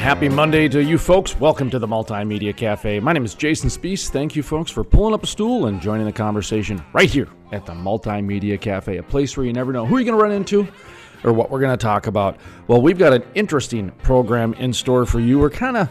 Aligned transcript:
Happy 0.00 0.30
Monday 0.30 0.66
to 0.66 0.82
you 0.82 0.96
folks. 0.96 1.38
Welcome 1.38 1.68
to 1.68 1.78
the 1.78 1.86
Multimedia 1.86 2.56
Cafe. 2.56 3.00
My 3.00 3.12
name 3.12 3.26
is 3.26 3.34
Jason 3.34 3.68
Spiess. 3.68 4.08
Thank 4.08 4.34
you 4.34 4.42
folks 4.42 4.70
for 4.70 4.82
pulling 4.82 5.12
up 5.12 5.22
a 5.22 5.26
stool 5.26 5.66
and 5.66 5.78
joining 5.78 6.06
the 6.06 6.12
conversation 6.12 6.82
right 6.94 7.08
here 7.08 7.28
at 7.52 7.66
the 7.66 7.74
Multimedia 7.74 8.58
Cafe, 8.58 8.96
a 8.96 9.02
place 9.02 9.36
where 9.36 9.44
you 9.44 9.52
never 9.52 9.74
know 9.74 9.84
who 9.84 9.98
you're 9.98 10.06
going 10.06 10.16
to 10.16 10.22
run 10.22 10.32
into 10.32 10.66
or 11.22 11.34
what 11.34 11.50
we're 11.50 11.60
going 11.60 11.76
to 11.76 11.82
talk 11.82 12.06
about. 12.06 12.38
Well, 12.66 12.80
we've 12.80 12.96
got 12.96 13.12
an 13.12 13.24
interesting 13.34 13.90
program 14.02 14.54
in 14.54 14.72
store 14.72 15.04
for 15.04 15.20
you. 15.20 15.38
We're 15.38 15.50
kind 15.50 15.76
of 15.76 15.90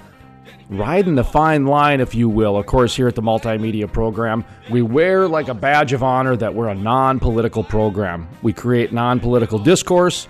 riding 0.70 1.13
the 1.13 1.23
fine 1.23 1.68
line, 1.68 2.02
if 2.02 2.16
you 2.16 2.30
will. 2.30 2.57
Of 2.57 2.66
course, 2.66 2.96
here 2.96 3.07
at 3.07 3.13
the 3.13 3.21
Multimedia 3.21 3.94
program, 3.94 4.44
we 4.71 4.82
wear 4.82 5.27
like 5.27 5.49
a 5.49 5.54
badge 5.54 5.94
of 5.94 6.02
honor 6.02 6.35
that 6.35 6.55
we're 6.55 6.70
a 6.70 6.76
non 6.76 7.20
political 7.20 7.63
program. 7.63 8.27
We 8.41 8.54
create 8.54 8.91
non 8.91 9.20
political 9.20 9.60
discourse. 9.60 10.27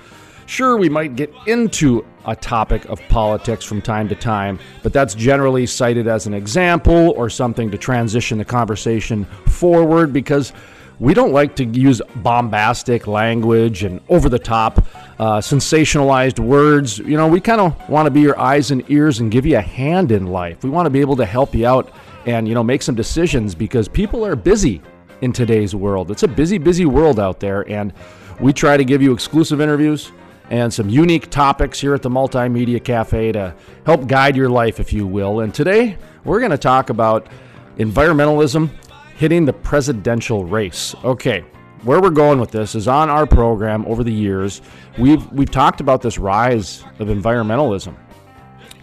Sure, 0.49 0.77
we 0.77 0.89
might 0.89 1.15
get 1.15 1.31
into 1.45 2.03
a 2.25 2.35
topic 2.35 2.83
of 2.85 2.99
politics 3.07 3.63
from 3.63 3.83
time 3.83 4.09
to 4.09 4.15
time, 4.15 4.57
but 4.81 4.91
that's 4.91 5.13
generally 5.13 5.67
cited 5.67 6.07
as 6.07 6.25
an 6.25 6.33
example 6.33 7.11
or 7.11 7.29
something 7.29 7.69
to 7.69 7.77
transition 7.77 8.39
the 8.39 8.43
conversation 8.43 9.25
forward 9.45 10.11
because 10.11 10.51
we 10.99 11.13
don't 11.13 11.33
like 11.33 11.55
to 11.55 11.65
use 11.65 12.01
bombastic 12.15 13.05
language 13.05 13.83
and 13.83 14.01
over 14.09 14.27
the 14.27 14.39
top, 14.39 14.79
uh, 15.19 15.37
sensationalized 15.37 16.39
words. 16.39 16.97
You 16.97 17.15
know, 17.15 17.27
we 17.27 17.39
kind 17.39 17.61
of 17.61 17.87
want 17.87 18.07
to 18.07 18.11
be 18.11 18.21
your 18.21 18.39
eyes 18.39 18.71
and 18.71 18.83
ears 18.89 19.19
and 19.19 19.31
give 19.31 19.45
you 19.45 19.57
a 19.57 19.61
hand 19.61 20.11
in 20.11 20.25
life. 20.25 20.63
We 20.63 20.71
want 20.71 20.87
to 20.87 20.89
be 20.89 20.99
able 20.99 21.15
to 21.17 21.27
help 21.27 21.53
you 21.53 21.67
out 21.67 21.93
and, 22.25 22.47
you 22.47 22.55
know, 22.55 22.63
make 22.63 22.81
some 22.81 22.95
decisions 22.95 23.53
because 23.53 23.87
people 23.87 24.25
are 24.25 24.35
busy 24.35 24.81
in 25.21 25.31
today's 25.31 25.75
world. 25.75 26.09
It's 26.09 26.23
a 26.23 26.27
busy, 26.27 26.57
busy 26.57 26.87
world 26.87 27.19
out 27.19 27.39
there, 27.39 27.69
and 27.69 27.93
we 28.39 28.51
try 28.51 28.77
to 28.77 28.83
give 28.83 29.03
you 29.03 29.13
exclusive 29.13 29.61
interviews 29.61 30.11
and 30.49 30.73
some 30.73 30.89
unique 30.89 31.29
topics 31.29 31.79
here 31.79 31.93
at 31.93 32.01
the 32.01 32.09
Multimedia 32.09 32.83
Cafe 32.83 33.31
to 33.33 33.55
help 33.85 34.07
guide 34.07 34.35
your 34.35 34.49
life, 34.49 34.79
if 34.79 34.91
you 34.91 35.07
will. 35.07 35.39
And 35.41 35.53
today 35.53 35.97
we're 36.23 36.39
going 36.39 36.51
to 36.51 36.57
talk 36.57 36.89
about 36.89 37.27
environmentalism 37.77 38.69
hitting 39.15 39.45
the 39.45 39.53
presidential 39.53 40.43
race. 40.43 40.95
Okay, 41.03 41.41
where 41.83 42.01
we're 42.01 42.09
going 42.09 42.39
with 42.39 42.51
this 42.51 42.75
is 42.75 42.87
on 42.87 43.09
our 43.09 43.25
program 43.25 43.85
over 43.85 44.03
the 44.03 44.13
years, 44.13 44.61
we've 44.97 45.25
we've 45.31 45.51
talked 45.51 45.81
about 45.81 46.01
this 46.01 46.17
rise 46.17 46.83
of 46.99 47.07
environmentalism. 47.07 47.95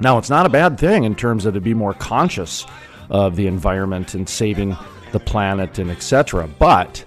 Now, 0.00 0.18
it's 0.18 0.30
not 0.30 0.46
a 0.46 0.50
bad 0.50 0.78
thing 0.78 1.04
in 1.04 1.14
terms 1.14 1.46
of 1.46 1.54
to 1.54 1.60
be 1.60 1.74
more 1.74 1.94
conscious 1.94 2.66
of 3.08 3.36
the 3.36 3.46
environment 3.46 4.14
and 4.14 4.28
saving 4.28 4.76
the 5.12 5.20
planet 5.20 5.78
and 5.78 5.90
etc. 5.90 6.48
But 6.58 7.04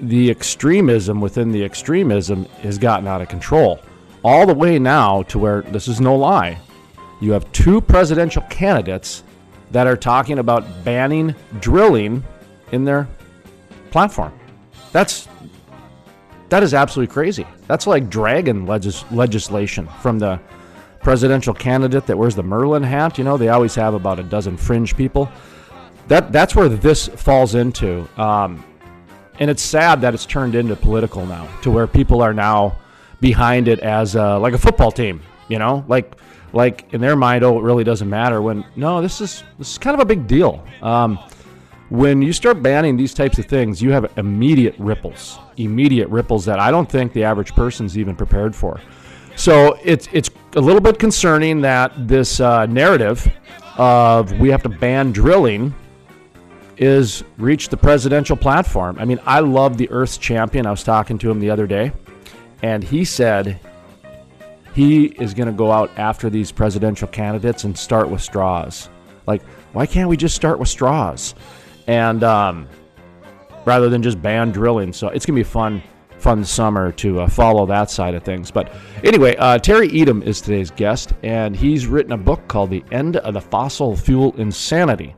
the 0.00 0.30
extremism 0.30 1.20
within 1.20 1.52
the 1.52 1.64
extremism 1.64 2.44
has 2.62 2.78
gotten 2.78 3.06
out 3.06 3.20
of 3.20 3.28
control. 3.28 3.80
All 4.24 4.46
the 4.46 4.54
way 4.54 4.78
now 4.78 5.22
to 5.24 5.38
where 5.38 5.62
this 5.62 5.88
is 5.88 6.00
no 6.00 6.16
lie. 6.16 6.58
You 7.20 7.32
have 7.32 7.50
two 7.52 7.80
presidential 7.80 8.42
candidates 8.42 9.24
that 9.70 9.86
are 9.86 9.96
talking 9.96 10.38
about 10.38 10.84
banning 10.84 11.34
drilling 11.60 12.24
in 12.72 12.84
their 12.84 13.08
platform. 13.90 14.38
That's 14.92 15.28
that 16.48 16.62
is 16.62 16.72
absolutely 16.72 17.12
crazy. 17.12 17.46
That's 17.66 17.86
like 17.86 18.08
dragon 18.08 18.66
legis- 18.66 19.04
legislation 19.10 19.86
from 20.00 20.18
the 20.18 20.40
presidential 21.02 21.52
candidate 21.52 22.06
that 22.06 22.16
wears 22.16 22.34
the 22.34 22.42
Merlin 22.42 22.82
hat. 22.82 23.18
You 23.18 23.24
know, 23.24 23.36
they 23.36 23.48
always 23.48 23.74
have 23.74 23.94
about 23.94 24.18
a 24.18 24.22
dozen 24.22 24.56
fringe 24.56 24.96
people. 24.96 25.30
That 26.08 26.32
that's 26.32 26.54
where 26.54 26.68
this 26.68 27.08
falls 27.08 27.54
into. 27.54 28.08
Um, 28.20 28.64
and 29.38 29.50
it's 29.50 29.62
sad 29.62 30.00
that 30.00 30.14
it's 30.14 30.26
turned 30.26 30.54
into 30.54 30.76
political 30.76 31.24
now, 31.26 31.48
to 31.62 31.70
where 31.70 31.86
people 31.86 32.22
are 32.22 32.34
now 32.34 32.76
behind 33.20 33.68
it 33.68 33.80
as 33.80 34.16
uh, 34.16 34.38
like 34.38 34.54
a 34.54 34.58
football 34.58 34.90
team. 34.92 35.20
You 35.48 35.58
know, 35.58 35.84
like 35.88 36.16
like 36.52 36.92
in 36.92 37.00
their 37.00 37.16
mind, 37.16 37.44
oh, 37.44 37.58
it 37.58 37.62
really 37.62 37.84
doesn't 37.84 38.08
matter. 38.08 38.42
When 38.42 38.64
no, 38.76 39.00
this 39.00 39.20
is 39.20 39.44
this 39.58 39.72
is 39.72 39.78
kind 39.78 39.94
of 39.94 40.00
a 40.00 40.04
big 40.04 40.26
deal. 40.26 40.64
Um, 40.82 41.18
when 41.90 42.20
you 42.20 42.32
start 42.32 42.62
banning 42.62 42.96
these 42.96 43.14
types 43.14 43.38
of 43.38 43.46
things, 43.46 43.80
you 43.80 43.92
have 43.92 44.12
immediate 44.18 44.74
ripples, 44.78 45.38
immediate 45.56 46.08
ripples 46.08 46.44
that 46.44 46.58
I 46.58 46.70
don't 46.70 46.90
think 46.90 47.12
the 47.12 47.24
average 47.24 47.54
person's 47.54 47.96
even 47.96 48.14
prepared 48.14 48.54
for. 48.54 48.80
So 49.36 49.78
it's 49.84 50.08
it's 50.12 50.30
a 50.56 50.60
little 50.60 50.80
bit 50.80 50.98
concerning 50.98 51.60
that 51.62 52.08
this 52.08 52.40
uh, 52.40 52.66
narrative 52.66 53.26
of 53.76 54.38
we 54.38 54.50
have 54.50 54.62
to 54.64 54.68
ban 54.68 55.12
drilling 55.12 55.74
is 56.78 57.24
reach 57.36 57.68
the 57.68 57.76
presidential 57.76 58.36
platform. 58.36 58.96
I 58.98 59.04
mean, 59.04 59.20
I 59.26 59.40
love 59.40 59.76
the 59.76 59.90
Earth's 59.90 60.18
champion. 60.18 60.66
I 60.66 60.70
was 60.70 60.84
talking 60.84 61.18
to 61.18 61.30
him 61.30 61.40
the 61.40 61.50
other 61.50 61.66
day, 61.66 61.92
and 62.62 62.82
he 62.82 63.04
said 63.04 63.60
he 64.74 65.06
is 65.06 65.34
going 65.34 65.48
to 65.48 65.52
go 65.52 65.72
out 65.72 65.90
after 65.96 66.30
these 66.30 66.52
presidential 66.52 67.08
candidates 67.08 67.64
and 67.64 67.76
start 67.76 68.08
with 68.08 68.20
straws. 68.20 68.88
Like, 69.26 69.42
why 69.72 69.86
can't 69.86 70.08
we 70.08 70.16
just 70.16 70.36
start 70.36 70.58
with 70.58 70.68
straws? 70.68 71.34
And 71.86 72.22
um, 72.22 72.68
rather 73.68 73.90
than 73.90 74.02
just 74.02 74.20
ban 74.22 74.50
drilling. 74.50 74.92
So 74.92 75.08
it's 75.08 75.26
going 75.26 75.36
to 75.36 75.40
be 75.40 75.48
fun, 75.48 75.82
fun 76.18 76.44
summer 76.44 76.90
to 76.92 77.20
uh, 77.20 77.28
follow 77.28 77.66
that 77.66 77.90
side 77.90 78.14
of 78.14 78.22
things. 78.22 78.50
But 78.50 78.72
anyway, 79.04 79.36
uh, 79.36 79.58
Terry 79.58 79.88
Etam 79.90 80.22
is 80.22 80.40
today's 80.40 80.70
guest, 80.70 81.12
and 81.22 81.54
he's 81.54 81.86
written 81.86 82.12
a 82.12 82.16
book 82.16 82.46
called 82.48 82.70
The 82.70 82.82
End 82.90 83.18
of 83.18 83.34
the 83.34 83.40
Fossil 83.40 83.96
Fuel 83.96 84.34
Insanity. 84.36 85.14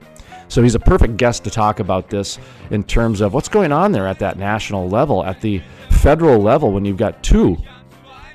So 0.50 0.62
he's 0.62 0.74
a 0.74 0.80
perfect 0.80 1.16
guest 1.16 1.44
to 1.44 1.50
talk 1.50 1.78
about 1.78 2.10
this 2.10 2.38
in 2.70 2.82
terms 2.82 3.20
of 3.20 3.32
what's 3.32 3.48
going 3.48 3.70
on 3.70 3.92
there 3.92 4.06
at 4.06 4.18
that 4.18 4.36
national 4.36 4.88
level, 4.88 5.24
at 5.24 5.40
the 5.40 5.62
federal 5.90 6.40
level, 6.40 6.72
when 6.72 6.84
you've 6.84 6.96
got 6.96 7.22
two 7.22 7.56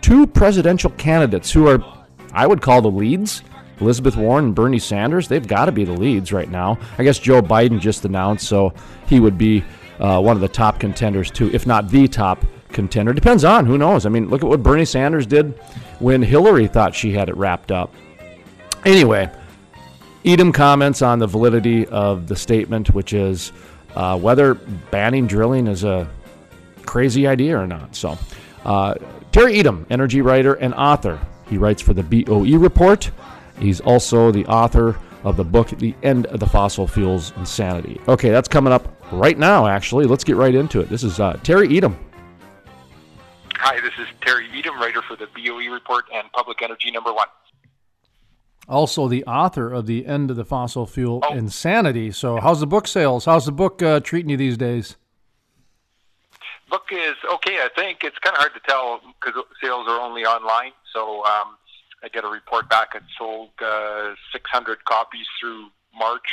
two 0.01 0.25
presidential 0.25 0.91
candidates 0.91 1.51
who 1.51 1.67
are, 1.67 1.83
I 2.31 2.45
would 2.47 2.61
call 2.61 2.81
the 2.81 2.91
leads. 2.91 3.41
Elizabeth 3.81 4.15
Warren 4.15 4.45
and 4.45 4.55
Bernie 4.55 4.79
Sanders, 4.79 5.27
they've 5.27 5.45
got 5.45 5.65
to 5.65 5.71
be 5.71 5.83
the 5.83 5.93
leads 5.93 6.31
right 6.31 6.49
now. 6.49 6.77
I 6.97 7.03
guess 7.03 7.19
Joe 7.19 7.41
Biden 7.41 7.79
just 7.79 8.05
announced, 8.05 8.47
so 8.47 8.73
he 9.07 9.19
would 9.19 9.37
be 9.37 9.63
uh, 9.99 10.21
one 10.21 10.37
of 10.37 10.41
the 10.41 10.47
top 10.47 10.79
contenders 10.79 11.31
too, 11.31 11.49
if 11.53 11.65
not 11.67 11.89
the 11.89 12.07
top 12.07 12.45
contender. 12.69 13.13
Depends 13.13 13.43
on 13.43 13.65
who 13.65 13.77
knows. 13.77 14.05
I 14.05 14.09
mean, 14.09 14.29
look 14.29 14.43
at 14.43 14.47
what 14.47 14.63
Bernie 14.63 14.85
Sanders 14.85 15.25
did 15.25 15.51
when 15.99 16.21
Hillary 16.21 16.67
thought 16.67 16.95
she 16.95 17.11
had 17.11 17.27
it 17.27 17.35
wrapped 17.35 17.71
up. 17.71 17.93
Anyway, 18.85 19.29
Etam 20.25 20.51
comments 20.51 21.03
on 21.03 21.19
the 21.19 21.27
validity 21.27 21.85
of 21.87 22.27
the 22.27 22.35
statement, 22.35 22.89
which 22.95 23.13
is 23.13 23.51
uh, 23.93 24.17
whether 24.17 24.55
banning 24.55 25.27
drilling 25.27 25.67
is 25.67 25.83
a 25.83 26.09
crazy 26.83 27.27
idea 27.27 27.55
or 27.55 27.67
not. 27.67 27.95
So, 27.95 28.17
uh, 28.63 28.95
Terry 29.31 29.53
Etam, 29.57 29.85
energy 29.91 30.21
writer 30.21 30.55
and 30.55 30.73
author. 30.73 31.19
He 31.47 31.59
writes 31.59 31.79
for 31.79 31.93
the 31.93 32.01
BOE 32.01 32.57
Report. 32.57 33.11
He's 33.59 33.79
also 33.81 34.31
the 34.31 34.47
author 34.47 34.97
of 35.23 35.37
the 35.37 35.43
book, 35.43 35.69
The 35.69 35.93
End 36.01 36.25
of 36.27 36.39
the 36.39 36.47
Fossil 36.47 36.87
Fuels 36.87 37.31
Insanity. 37.37 38.01
Okay, 38.07 38.31
that's 38.31 38.47
coming 38.47 38.73
up 38.73 38.95
right 39.11 39.37
now, 39.37 39.67
actually. 39.67 40.05
Let's 40.05 40.23
get 40.23 40.37
right 40.37 40.55
into 40.55 40.79
it. 40.79 40.89
This 40.89 41.03
is 41.03 41.19
uh, 41.19 41.33
Terry 41.43 41.67
Etam. 41.67 41.95
Hi, 43.53 43.79
this 43.79 43.93
is 43.99 44.07
Terry 44.21 44.47
Etam, 44.49 44.79
writer 44.79 45.03
for 45.03 45.15
the 45.15 45.27
BOE 45.35 45.71
Report 45.71 46.05
and 46.11 46.31
Public 46.31 46.63
Energy 46.63 46.89
Number 46.89 47.13
One 47.13 47.27
also 48.67 49.07
the 49.07 49.23
author 49.25 49.71
of 49.71 49.85
the 49.85 50.05
end 50.05 50.31
of 50.31 50.37
the 50.37 50.45
fossil 50.45 50.85
fuel 50.85 51.21
oh. 51.23 51.33
insanity. 51.33 52.11
So, 52.11 52.39
how's 52.39 52.59
the 52.59 52.67
book 52.67 52.87
sales? 52.87 53.25
How's 53.25 53.45
the 53.45 53.51
book 53.51 53.81
uh, 53.81 53.99
treating 53.99 54.29
you 54.29 54.37
these 54.37 54.57
days? 54.57 54.97
Book 56.69 56.87
is 56.91 57.15
okay. 57.33 57.57
I 57.59 57.69
think 57.75 57.99
it's 58.03 58.17
kind 58.19 58.35
of 58.35 58.39
hard 58.39 58.53
to 58.53 58.59
tell 58.67 58.99
because 59.19 59.41
sales 59.61 59.87
are 59.87 59.99
only 59.99 60.25
online. 60.25 60.71
So 60.93 61.23
um, 61.25 61.57
I 62.03 62.09
get 62.11 62.23
a 62.23 62.27
report 62.27 62.69
back. 62.69 62.89
It 62.95 63.03
sold 63.17 63.49
uh, 63.63 64.15
600 64.31 64.83
copies 64.85 65.27
through 65.39 65.67
March, 65.97 66.27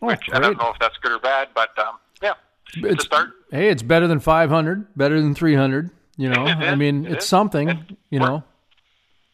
oh, 0.00 0.06
which 0.06 0.20
great. 0.20 0.36
I 0.36 0.40
don't 0.40 0.58
know 0.58 0.70
if 0.70 0.78
that's 0.78 0.96
good 0.98 1.12
or 1.12 1.18
bad, 1.18 1.48
but 1.54 1.76
um, 1.78 1.96
yeah, 2.22 2.34
it's, 2.76 3.04
start. 3.04 3.30
Hey, 3.50 3.68
it's 3.68 3.82
better 3.82 4.06
than 4.06 4.20
500, 4.20 4.96
better 4.96 5.20
than 5.20 5.34
300. 5.34 5.90
You 6.16 6.28
know, 6.30 6.44
I 6.44 6.76
mean, 6.76 7.04
it's 7.04 7.26
something. 7.26 7.96
You 8.10 8.20
know 8.20 8.44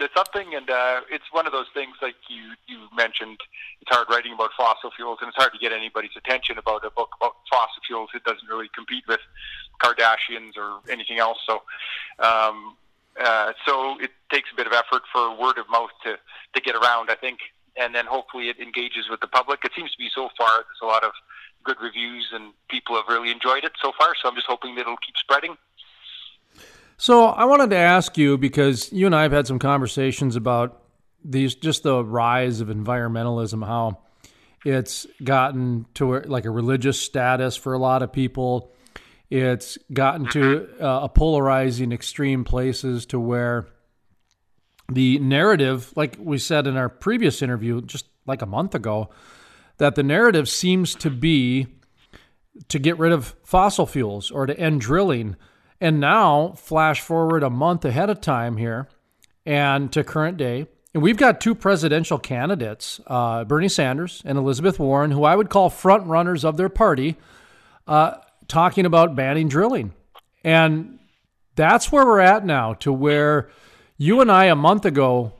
there's 0.00 0.10
something, 0.16 0.54
and 0.54 0.68
uh, 0.70 1.02
it's 1.12 1.28
one 1.30 1.46
of 1.46 1.52
those 1.52 1.68
things 1.74 1.94
like 2.00 2.16
you 2.28 2.56
you 2.66 2.88
mentioned. 2.96 3.38
It's 3.82 3.90
hard 3.94 4.08
writing 4.10 4.32
about 4.32 4.50
fossil 4.56 4.90
fuels, 4.96 5.18
and 5.20 5.28
it's 5.28 5.36
hard 5.36 5.52
to 5.52 5.58
get 5.58 5.72
anybody's 5.72 6.16
attention 6.16 6.58
about 6.58 6.84
a 6.84 6.90
book 6.90 7.10
about 7.20 7.36
fossil 7.48 7.82
fuels. 7.86 8.08
It 8.14 8.24
doesn't 8.24 8.48
really 8.48 8.70
compete 8.74 9.04
with 9.06 9.20
Kardashians 9.84 10.56
or 10.56 10.80
anything 10.90 11.18
else. 11.18 11.38
So, 11.46 11.62
um, 12.18 12.76
uh, 13.20 13.52
so 13.66 14.00
it 14.00 14.10
takes 14.32 14.48
a 14.50 14.56
bit 14.56 14.66
of 14.66 14.72
effort 14.72 15.02
for 15.12 15.38
word 15.38 15.58
of 15.58 15.68
mouth 15.68 15.90
to 16.04 16.16
to 16.54 16.60
get 16.60 16.74
around. 16.74 17.10
I 17.10 17.14
think, 17.14 17.38
and 17.76 17.94
then 17.94 18.06
hopefully 18.06 18.48
it 18.48 18.58
engages 18.58 19.10
with 19.10 19.20
the 19.20 19.28
public. 19.28 19.60
It 19.64 19.72
seems 19.76 19.92
to 19.92 19.98
be 19.98 20.08
so 20.12 20.30
far. 20.36 20.64
There's 20.64 20.82
a 20.82 20.86
lot 20.86 21.04
of 21.04 21.12
good 21.62 21.76
reviews, 21.80 22.30
and 22.32 22.54
people 22.70 22.96
have 22.96 23.04
really 23.06 23.30
enjoyed 23.30 23.64
it 23.64 23.72
so 23.82 23.92
far. 23.98 24.14
So 24.20 24.28
I'm 24.30 24.34
just 24.34 24.48
hoping 24.48 24.74
that 24.76 24.82
it'll 24.82 24.96
keep 24.96 25.16
spreading. 25.18 25.58
So 27.00 27.24
I 27.24 27.46
wanted 27.46 27.70
to 27.70 27.78
ask 27.78 28.18
you 28.18 28.36
because 28.36 28.92
you 28.92 29.06
and 29.06 29.16
I 29.16 29.22
have 29.22 29.32
had 29.32 29.46
some 29.46 29.58
conversations 29.58 30.36
about 30.36 30.82
these, 31.24 31.54
just 31.54 31.82
the 31.82 32.04
rise 32.04 32.60
of 32.60 32.68
environmentalism, 32.68 33.66
how 33.66 34.02
it's 34.66 35.06
gotten 35.24 35.86
to 35.94 36.20
like 36.20 36.44
a 36.44 36.50
religious 36.50 37.00
status 37.00 37.56
for 37.56 37.72
a 37.72 37.78
lot 37.78 38.02
of 38.02 38.12
people. 38.12 38.74
It's 39.30 39.78
gotten 39.90 40.28
to 40.32 40.68
uh, 40.78 41.04
a 41.04 41.08
polarizing 41.08 41.90
extreme 41.90 42.44
places 42.44 43.06
to 43.06 43.18
where 43.18 43.66
the 44.92 45.20
narrative, 45.20 45.94
like 45.96 46.18
we 46.20 46.36
said 46.36 46.66
in 46.66 46.76
our 46.76 46.90
previous 46.90 47.40
interview, 47.40 47.80
just 47.80 48.04
like 48.26 48.42
a 48.42 48.46
month 48.46 48.74
ago, 48.74 49.08
that 49.78 49.94
the 49.94 50.02
narrative 50.02 50.50
seems 50.50 50.94
to 50.96 51.08
be 51.08 51.66
to 52.68 52.78
get 52.78 52.98
rid 52.98 53.12
of 53.12 53.34
fossil 53.42 53.86
fuels 53.86 54.30
or 54.30 54.44
to 54.44 54.60
end 54.60 54.82
drilling 54.82 55.36
and 55.80 55.98
now, 56.00 56.52
flash 56.52 57.00
forward 57.00 57.42
a 57.42 57.50
month 57.50 57.84
ahead 57.84 58.10
of 58.10 58.20
time 58.20 58.56
here 58.56 58.88
and 59.46 59.90
to 59.92 60.04
current 60.04 60.36
day. 60.36 60.66
And 60.92 61.02
we've 61.02 61.16
got 61.16 61.40
two 61.40 61.54
presidential 61.54 62.18
candidates, 62.18 63.00
uh, 63.06 63.44
Bernie 63.44 63.68
Sanders 63.68 64.22
and 64.24 64.36
Elizabeth 64.36 64.78
Warren, 64.78 65.12
who 65.12 65.24
I 65.24 65.36
would 65.36 65.48
call 65.48 65.70
front 65.70 66.06
runners 66.06 66.44
of 66.44 66.56
their 66.56 66.68
party, 66.68 67.16
uh, 67.86 68.14
talking 68.48 68.84
about 68.84 69.14
banning 69.14 69.48
drilling. 69.48 69.94
And 70.44 70.98
that's 71.54 71.92
where 71.92 72.04
we're 72.04 72.20
at 72.20 72.44
now, 72.44 72.74
to 72.74 72.92
where 72.92 73.50
you 73.96 74.20
and 74.20 74.30
I 74.32 74.46
a 74.46 74.56
month 74.56 74.84
ago 74.84 75.32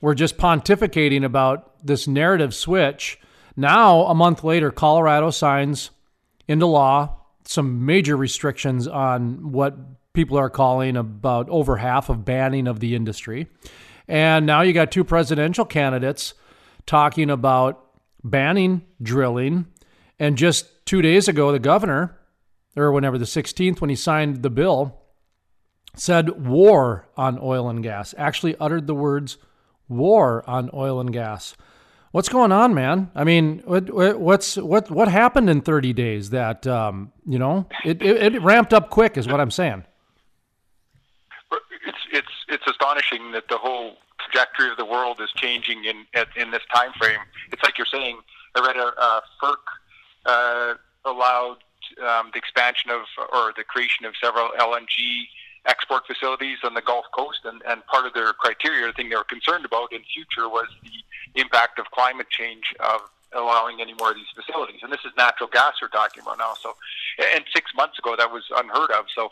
were 0.00 0.14
just 0.14 0.38
pontificating 0.38 1.24
about 1.24 1.84
this 1.84 2.08
narrative 2.08 2.54
switch. 2.54 3.18
Now, 3.56 4.06
a 4.06 4.14
month 4.14 4.42
later, 4.42 4.70
Colorado 4.70 5.30
signs 5.30 5.90
into 6.48 6.66
law 6.66 7.23
some 7.44 7.84
major 7.84 8.16
restrictions 8.16 8.88
on 8.88 9.52
what 9.52 9.76
people 10.12 10.38
are 10.38 10.50
calling 10.50 10.96
about 10.96 11.48
over 11.48 11.76
half 11.76 12.08
of 12.08 12.24
banning 12.24 12.66
of 12.66 12.80
the 12.80 12.94
industry. 12.94 13.48
And 14.08 14.46
now 14.46 14.62
you 14.62 14.72
got 14.72 14.92
two 14.92 15.04
presidential 15.04 15.64
candidates 15.64 16.34
talking 16.86 17.30
about 17.30 17.84
banning 18.22 18.82
drilling. 19.02 19.66
And 20.18 20.36
just 20.36 20.86
two 20.86 21.02
days 21.02 21.28
ago, 21.28 21.52
the 21.52 21.58
governor, 21.58 22.18
or 22.76 22.92
whenever 22.92 23.18
the 23.18 23.24
16th, 23.24 23.80
when 23.80 23.90
he 23.90 23.96
signed 23.96 24.42
the 24.42 24.50
bill, 24.50 25.00
said 25.96 26.46
war 26.46 27.08
on 27.16 27.38
oil 27.40 27.68
and 27.68 27.82
gas, 27.82 28.14
actually 28.18 28.56
uttered 28.58 28.86
the 28.86 28.94
words 28.94 29.38
war 29.88 30.42
on 30.48 30.70
oil 30.72 31.00
and 31.00 31.12
gas. 31.12 31.56
What's 32.14 32.28
going 32.28 32.52
on, 32.52 32.74
man? 32.74 33.10
I 33.16 33.24
mean, 33.24 33.60
what, 33.64 33.90
what's 34.20 34.54
what 34.54 34.88
what 34.88 35.08
happened 35.08 35.50
in 35.50 35.62
30 35.62 35.92
days 35.94 36.30
that 36.30 36.64
um, 36.64 37.10
you 37.26 37.40
know 37.40 37.66
it, 37.84 38.00
it, 38.00 38.36
it 38.36 38.40
ramped 38.40 38.72
up 38.72 38.88
quick, 38.88 39.16
is 39.16 39.26
what 39.26 39.40
I'm 39.40 39.50
saying. 39.50 39.82
It's 41.84 41.98
it's 42.12 42.28
it's 42.48 42.62
astonishing 42.68 43.32
that 43.32 43.48
the 43.48 43.58
whole 43.58 43.96
trajectory 44.20 44.70
of 44.70 44.76
the 44.76 44.84
world 44.84 45.20
is 45.20 45.28
changing 45.34 45.86
in 45.86 46.06
in 46.36 46.52
this 46.52 46.62
time 46.72 46.92
frame. 47.00 47.18
It's 47.50 47.64
like 47.64 47.78
you're 47.78 47.86
saying. 47.92 48.20
I 48.54 48.64
read 48.64 48.76
a, 48.76 48.92
a 48.96 49.22
FERC 49.42 49.56
uh, 50.26 50.74
allowed 51.04 51.56
um, 52.00 52.30
the 52.32 52.38
expansion 52.38 52.92
of 52.92 53.00
or 53.32 53.52
the 53.56 53.64
creation 53.64 54.06
of 54.06 54.14
several 54.22 54.50
LNG 54.56 55.26
export 55.66 56.06
facilities 56.06 56.58
on 56.62 56.74
the 56.74 56.82
Gulf 56.82 57.06
Coast, 57.14 57.40
and, 57.44 57.62
and 57.66 57.84
part 57.86 58.06
of 58.06 58.12
their 58.14 58.32
criteria, 58.32 58.86
the 58.86 58.92
thing 58.92 59.08
they 59.08 59.16
were 59.16 59.24
concerned 59.24 59.64
about 59.64 59.92
in 59.92 60.00
future 60.12 60.48
was 60.48 60.68
the 60.82 61.40
impact 61.40 61.78
of 61.78 61.86
climate 61.90 62.28
change 62.30 62.74
of 62.80 63.00
allowing 63.32 63.80
any 63.80 63.94
more 63.98 64.10
of 64.10 64.16
these 64.16 64.30
facilities. 64.34 64.80
And 64.82 64.92
this 64.92 65.00
is 65.04 65.12
natural 65.16 65.48
gas 65.52 65.74
we're 65.82 65.88
talking 65.88 66.22
about 66.22 66.38
now. 66.38 66.54
So, 66.60 66.76
and 67.34 67.44
six 67.52 67.72
months 67.74 67.98
ago 67.98 68.14
that 68.16 68.30
was 68.30 68.44
unheard 68.54 68.90
of. 68.90 69.06
So, 69.14 69.30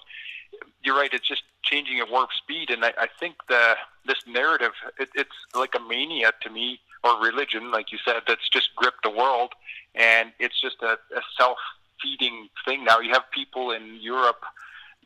you're 0.85 0.97
right. 0.97 1.13
It's 1.13 1.27
just 1.27 1.43
changing 1.63 2.01
at 2.01 2.11
warp 2.11 2.31
speed, 2.33 2.71
and 2.71 2.85
I, 2.85 2.93
I 2.99 3.09
think 3.21 3.37
the 3.49 3.77
this 4.05 4.19
narrative 4.27 4.73
it, 4.99 5.09
it's 5.15 5.31
like 5.55 5.75
a 5.75 5.81
mania 5.81 6.33
to 6.43 6.51
me, 6.51 6.81
or 7.05 7.21
religion, 7.23 7.71
like 7.71 7.93
you 7.93 7.99
said, 8.05 8.23
that's 8.27 8.49
just 8.49 8.75
gripped 8.77 9.03
the 9.03 9.11
world, 9.11 9.53
and 9.95 10.33
it's 10.39 10.61
just 10.61 10.77
a, 10.83 10.99
a 11.17 11.23
self 11.39 11.59
feeding 12.03 12.49
thing 12.65 12.85
now. 12.85 12.99
You 12.99 13.13
have 13.13 13.31
people 13.33 13.71
in 13.71 13.99
Europe, 14.01 14.43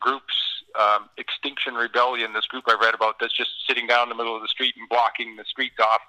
groups 0.01 0.35
um, 0.79 1.09
Extinction 1.17 1.75
Rebellion, 1.75 2.33
this 2.33 2.47
group 2.47 2.65
I 2.69 2.77
read 2.81 2.95
about, 2.95 3.17
that's 3.21 3.37
just 3.37 3.51
sitting 3.67 3.87
down 3.87 4.05
in 4.05 4.09
the 4.11 4.15
middle 4.15 4.37
of 4.37 4.43
the 4.43 4.49
street 4.49 4.75
and 4.79 4.89
blocking 4.89 5.37
the 5.37 5.45
streets 5.45 5.77
off, 5.81 6.01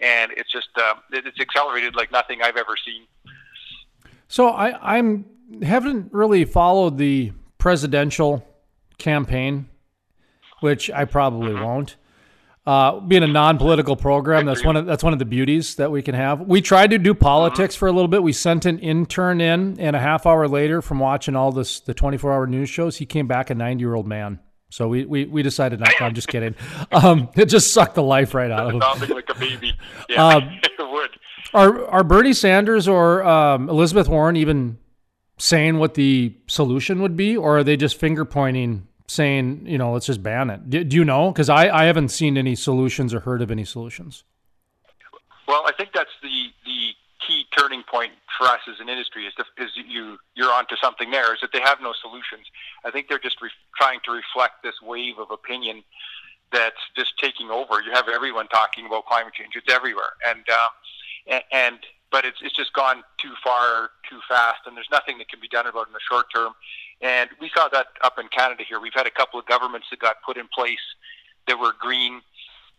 and 0.00 0.32
it's 0.32 0.50
just 0.50 0.68
uh, 0.76 0.94
it's 1.12 1.40
accelerated 1.40 1.96
like 1.96 2.10
nothing 2.12 2.42
I've 2.42 2.56
ever 2.56 2.74
seen. 2.84 3.06
So 4.28 4.48
I 4.48 4.96
I'm 4.96 5.24
haven't 5.62 6.12
really 6.12 6.44
followed 6.44 6.98
the 6.98 7.32
presidential 7.58 8.46
campaign, 8.98 9.68
which 10.60 10.90
I 10.90 11.04
probably 11.04 11.52
mm-hmm. 11.52 11.64
won't. 11.64 11.96
Uh, 12.66 12.98
being 12.98 13.22
a 13.22 13.28
non-political 13.28 13.94
program, 13.94 14.44
that's 14.44 14.64
one 14.64 14.74
of 14.76 14.86
that's 14.86 15.04
one 15.04 15.12
of 15.12 15.20
the 15.20 15.24
beauties 15.24 15.76
that 15.76 15.92
we 15.92 16.02
can 16.02 16.16
have. 16.16 16.40
We 16.40 16.60
tried 16.60 16.90
to 16.90 16.98
do 16.98 17.14
politics 17.14 17.76
for 17.76 17.86
a 17.86 17.92
little 17.92 18.08
bit. 18.08 18.24
We 18.24 18.32
sent 18.32 18.66
an 18.66 18.80
intern 18.80 19.40
in, 19.40 19.78
and 19.78 19.94
a 19.94 20.00
half 20.00 20.26
hour 20.26 20.48
later, 20.48 20.82
from 20.82 20.98
watching 20.98 21.36
all 21.36 21.52
this 21.52 21.78
the 21.78 21.94
24-hour 21.94 22.48
news 22.48 22.68
shows, 22.68 22.96
he 22.96 23.06
came 23.06 23.28
back 23.28 23.50
a 23.50 23.54
90-year-old 23.54 24.08
man. 24.08 24.40
So 24.68 24.88
we, 24.88 25.04
we, 25.04 25.26
we 25.26 25.42
decided 25.42 25.80
not. 25.80 25.92
I'm 26.00 26.14
just 26.14 26.28
kidding. 26.28 26.54
Um, 26.92 27.28
it 27.36 27.46
just 27.46 27.72
sucked 27.74 27.94
the 27.94 28.02
life 28.02 28.32
right 28.32 28.50
out 28.50 28.68
of 28.68 28.74
him. 28.74 28.80
Sounding 28.80 29.10
like 29.10 29.28
a 29.28 29.38
baby. 29.38 29.74
Yeah, 30.08 30.26
um, 30.26 30.58
it 30.62 30.72
would. 30.78 31.10
Are 31.52 31.86
are 31.88 32.04
Bernie 32.04 32.32
Sanders 32.32 32.88
or 32.88 33.24
um, 33.24 33.68
Elizabeth 33.68 34.08
Warren 34.08 34.36
even 34.36 34.78
saying 35.38 35.78
what 35.78 35.94
the 35.94 36.36
solution 36.46 37.00
would 37.02 37.16
be, 37.16 37.36
or 37.36 37.58
are 37.58 37.64
they 37.64 37.76
just 37.76 37.98
finger 37.98 38.24
pointing 38.24 38.86
saying, 39.08 39.66
you 39.66 39.78
know, 39.78 39.92
let's 39.92 40.06
just 40.06 40.22
ban 40.22 40.50
it. 40.50 40.68
Do, 40.68 40.84
do 40.84 40.96
you 40.96 41.04
know? 41.04 41.30
Because 41.30 41.48
I, 41.48 41.68
I 41.68 41.84
haven't 41.84 42.08
seen 42.08 42.36
any 42.36 42.54
solutions 42.54 43.14
or 43.14 43.20
heard 43.20 43.42
of 43.42 43.50
any 43.50 43.64
solutions. 43.64 44.24
Well, 45.46 45.62
I 45.66 45.72
think 45.72 45.90
that's 45.94 46.10
the 46.22 46.48
the 46.64 46.92
key 47.26 47.44
turning 47.56 47.82
point 47.82 48.12
for 48.38 48.46
us 48.46 48.60
as 48.68 48.78
an 48.80 48.88
industry 48.88 49.26
is, 49.26 49.34
to, 49.34 49.44
is 49.62 49.70
you 49.74 50.18
you're 50.34 50.52
onto 50.52 50.76
something 50.76 51.10
there 51.10 51.32
is 51.34 51.40
that 51.40 51.50
they 51.52 51.60
have 51.60 51.78
no 51.80 51.92
solutions. 52.00 52.46
I 52.84 52.90
think 52.90 53.08
they're 53.08 53.18
just 53.18 53.40
re- 53.40 53.50
trying 53.76 54.00
to 54.04 54.12
reflect 54.12 54.62
this 54.62 54.74
wave 54.82 55.18
of 55.18 55.30
opinion 55.30 55.82
that's 56.52 56.80
just 56.96 57.18
taking 57.18 57.50
over. 57.50 57.80
You 57.80 57.92
have 57.92 58.08
everyone 58.08 58.48
talking 58.48 58.86
about 58.86 59.06
climate 59.06 59.34
change; 59.34 59.54
it's 59.56 59.72
everywhere, 59.72 60.14
and 60.26 60.44
um, 60.50 60.70
and, 61.28 61.42
and 61.52 61.78
but 62.16 62.24
it's 62.24 62.38
it's 62.40 62.56
just 62.56 62.72
gone 62.72 63.02
too 63.18 63.34
far, 63.44 63.90
too 64.08 64.20
fast, 64.26 64.60
and 64.64 64.74
there's 64.74 64.88
nothing 64.90 65.18
that 65.18 65.28
can 65.28 65.38
be 65.38 65.48
done 65.48 65.66
about 65.66 65.82
it 65.82 65.88
in 65.88 65.92
the 65.92 66.00
short 66.10 66.24
term. 66.34 66.54
And 67.02 67.28
we 67.42 67.50
saw 67.54 67.68
that 67.68 67.88
up 68.02 68.18
in 68.18 68.28
Canada 68.28 68.64
here. 68.66 68.80
We've 68.80 68.94
had 68.94 69.06
a 69.06 69.10
couple 69.10 69.38
of 69.38 69.44
governments 69.44 69.88
that 69.90 69.98
got 69.98 70.22
put 70.24 70.38
in 70.38 70.48
place 70.48 70.80
that 71.46 71.58
were 71.58 71.72
green, 71.78 72.22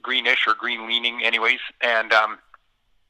greenish 0.02 0.48
or 0.48 0.56
green 0.56 0.88
leaning, 0.88 1.22
anyways, 1.24 1.60
and 1.82 2.12
um, 2.14 2.40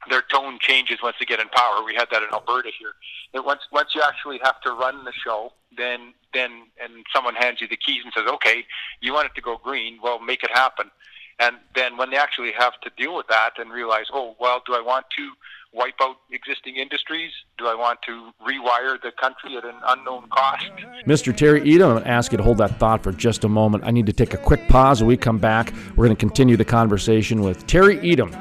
their 0.09 0.21
tone 0.21 0.57
changes 0.59 0.97
once 1.01 1.15
they 1.17 1.25
get 1.25 1.39
in 1.39 1.47
power. 1.47 1.81
We 1.85 1.95
had 1.95 2.09
that 2.11 2.23
in 2.23 2.29
Alberta 2.33 2.71
here. 2.77 2.91
That 3.33 3.45
once 3.45 3.61
once 3.71 3.95
you 3.95 4.01
actually 4.01 4.41
have 4.43 4.59
to 4.63 4.71
run 4.71 5.05
the 5.05 5.13
show, 5.13 5.53
then 5.77 6.13
then 6.33 6.63
and 6.83 7.05
someone 7.15 7.35
hands 7.35 7.61
you 7.61 7.69
the 7.69 7.77
keys 7.77 8.01
and 8.03 8.11
says, 8.13 8.25
"Okay, 8.27 8.65
you 8.99 9.13
want 9.13 9.27
it 9.27 9.35
to 9.35 9.41
go 9.41 9.55
green? 9.63 9.99
Well, 10.03 10.19
make 10.19 10.43
it 10.43 10.51
happen." 10.51 10.91
And 11.39 11.55
then 11.73 11.95
when 11.95 12.09
they 12.09 12.17
actually 12.17 12.51
have 12.57 12.73
to 12.81 12.89
deal 12.97 13.15
with 13.15 13.27
that 13.27 13.51
and 13.59 13.71
realize, 13.71 14.07
"Oh, 14.11 14.35
well, 14.41 14.61
do 14.65 14.75
I 14.75 14.81
want 14.81 15.05
to?" 15.17 15.31
Wipe 15.77 15.93
out 16.01 16.15
existing 16.31 16.77
industries? 16.77 17.31
Do 17.59 17.67
I 17.67 17.75
want 17.75 17.99
to 18.07 18.31
rewire 18.41 18.99
the 18.99 19.11
country 19.11 19.55
at 19.57 19.63
an 19.63 19.75
unknown 19.87 20.27
cost? 20.29 20.65
Mr. 21.05 21.35
Terry 21.35 21.61
Etam, 21.61 21.83
I'm 21.85 21.91
going 21.91 22.03
to 22.03 22.09
ask 22.09 22.31
you 22.31 22.37
to 22.39 22.43
hold 22.43 22.57
that 22.57 22.79
thought 22.79 23.03
for 23.03 23.11
just 23.11 23.43
a 23.43 23.47
moment. 23.47 23.83
I 23.85 23.91
need 23.91 24.07
to 24.07 24.13
take 24.13 24.33
a 24.33 24.37
quick 24.37 24.67
pause. 24.69 25.01
When 25.01 25.07
we 25.07 25.17
come 25.17 25.37
back, 25.37 25.71
we're 25.95 26.07
going 26.07 26.17
to 26.17 26.19
continue 26.19 26.57
the 26.57 26.65
conversation 26.65 27.41
with 27.41 27.67
Terry 27.67 27.97
Etam, 27.97 28.31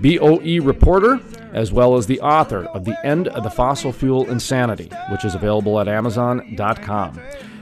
BOE 0.00 0.64
reporter, 0.64 1.20
as 1.52 1.74
well 1.74 1.94
as 1.96 2.06
the 2.06 2.18
author 2.22 2.64
of 2.68 2.86
The 2.86 2.96
End 3.06 3.28
of 3.28 3.44
the 3.44 3.50
Fossil 3.50 3.92
Fuel 3.92 4.30
Insanity, 4.30 4.90
which 5.10 5.26
is 5.26 5.34
available 5.34 5.78
at 5.78 5.88
Amazon.com. 5.88 7.20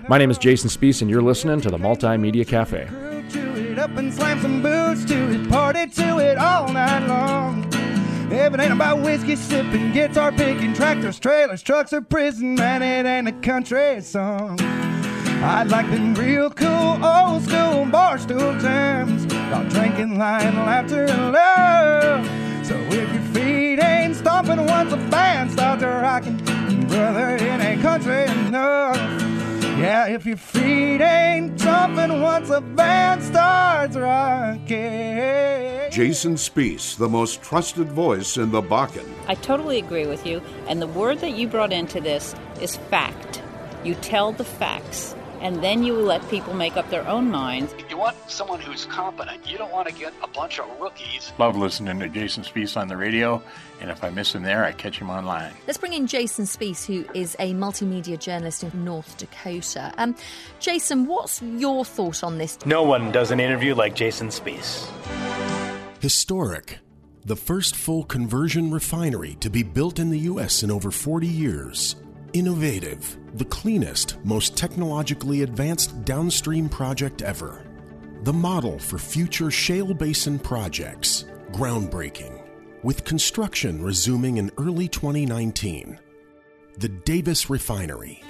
My 0.08 0.18
name 0.18 0.30
is 0.30 0.38
Jason 0.38 0.70
Spiess, 0.70 1.02
and 1.02 1.10
you're 1.10 1.20
listening 1.20 1.60
to 1.62 1.70
the 1.70 1.78
Multimedia 1.78 2.46
Cafe. 2.46 2.88
Ain't 8.60 8.72
about 8.72 9.00
whiskey 9.00 9.36
sipping, 9.36 9.92
guitar 9.92 10.32
picking, 10.32 10.74
tractors, 10.74 11.18
trailers, 11.18 11.62
trucks, 11.62 11.92
or 11.92 12.02
prison, 12.02 12.54
man, 12.54 12.82
it 12.82 13.08
ain't 13.08 13.28
a 13.28 13.32
country 13.40 14.00
song. 14.02 14.58
I'd 15.42 15.68
like 15.68 15.90
them 15.90 16.14
real 16.14 16.50
cool 16.50 17.04
old 17.04 17.42
school 17.42 17.86
bar 17.86 18.18
stool 18.18 18.58
jams 18.58 19.32
while 19.50 19.64
drinking 19.70 20.18
line 20.18 20.54
laughter 20.56 21.06
and 21.06 21.32
love. 21.32 22.26
So 22.66 22.74
if 22.76 23.12
your 23.12 23.22
feet 23.32 23.82
ain't 23.82 24.16
stomping 24.16 24.66
once 24.66 24.92
a 24.92 24.98
band 24.98 25.50
starts 25.52 25.82
rocking, 25.82 26.36
brother, 26.88 27.36
it 27.36 27.42
ain't 27.42 27.80
country 27.80 28.24
enough. 28.24 29.29
Yeah, 29.78 30.08
if 30.08 30.26
your 30.26 30.36
feet 30.36 31.00
ain't 31.00 31.58
jumping 31.58 32.20
once 32.20 32.50
a 32.50 32.60
band 32.60 33.22
starts 33.22 33.96
rocking. 33.96 35.90
Jason 35.90 36.34
Spiess, 36.34 36.96
the 36.96 37.08
most 37.08 37.42
trusted 37.42 37.90
voice 37.90 38.36
in 38.36 38.50
the 38.50 38.62
Bakken. 38.62 39.08
I 39.26 39.34
totally 39.36 39.78
agree 39.78 40.06
with 40.06 40.26
you. 40.26 40.42
And 40.68 40.82
the 40.82 40.86
word 40.86 41.20
that 41.20 41.32
you 41.32 41.48
brought 41.48 41.72
into 41.72 42.00
this 42.00 42.34
is 42.60 42.76
fact. 42.76 43.42
You 43.82 43.94
tell 43.96 44.32
the 44.32 44.44
facts 44.44 45.14
and 45.40 45.62
then 45.62 45.82
you 45.82 45.94
let 45.94 46.28
people 46.28 46.54
make 46.54 46.76
up 46.76 46.88
their 46.90 47.06
own 47.08 47.30
minds. 47.30 47.74
You 47.88 47.96
want 47.96 48.16
someone 48.30 48.60
who's 48.60 48.84
competent. 48.86 49.50
You 49.50 49.58
don't 49.58 49.72
want 49.72 49.88
to 49.88 49.94
get 49.94 50.12
a 50.22 50.28
bunch 50.28 50.58
of 50.58 50.66
rookies. 50.80 51.32
Love 51.38 51.56
listening 51.56 51.98
to 52.00 52.08
Jason 52.08 52.42
Spiess 52.42 52.76
on 52.76 52.88
the 52.88 52.96
radio, 52.96 53.42
and 53.80 53.90
if 53.90 54.04
I 54.04 54.10
miss 54.10 54.34
him 54.34 54.42
there, 54.42 54.64
I 54.64 54.72
catch 54.72 54.98
him 54.98 55.10
online. 55.10 55.52
Let's 55.66 55.78
bring 55.78 55.92
in 55.94 56.06
Jason 56.06 56.44
Spiess, 56.44 56.86
who 56.86 57.10
is 57.14 57.36
a 57.38 57.54
multimedia 57.54 58.18
journalist 58.18 58.62
in 58.62 58.84
North 58.84 59.16
Dakota. 59.16 59.92
Um, 59.98 60.14
Jason, 60.58 61.06
what's 61.06 61.42
your 61.42 61.84
thought 61.84 62.22
on 62.22 62.38
this? 62.38 62.58
No 62.66 62.82
one 62.82 63.10
does 63.12 63.30
an 63.30 63.40
interview 63.40 63.74
like 63.74 63.94
Jason 63.94 64.28
Spiess. 64.28 64.88
Historic. 66.00 66.78
The 67.24 67.36
first 67.36 67.76
full 67.76 68.04
conversion 68.04 68.70
refinery 68.70 69.36
to 69.40 69.50
be 69.50 69.62
built 69.62 69.98
in 69.98 70.08
the 70.08 70.20
U.S. 70.20 70.62
in 70.62 70.70
over 70.70 70.90
40 70.90 71.26
years. 71.26 71.96
Innovative 72.32 73.18
the 73.34 73.44
cleanest, 73.46 74.16
most 74.24 74.56
technologically 74.56 75.42
advanced 75.42 76.04
downstream 76.04 76.68
project 76.68 77.22
ever. 77.22 77.64
The 78.22 78.32
model 78.32 78.78
for 78.78 78.98
future 78.98 79.50
shale 79.50 79.94
basin 79.94 80.38
projects. 80.38 81.24
Groundbreaking. 81.52 82.42
With 82.82 83.04
construction 83.04 83.82
resuming 83.82 84.36
in 84.36 84.50
early 84.58 84.88
2019. 84.88 85.98
The 86.78 86.88
Davis 86.88 87.50
Refinery. 87.50 88.22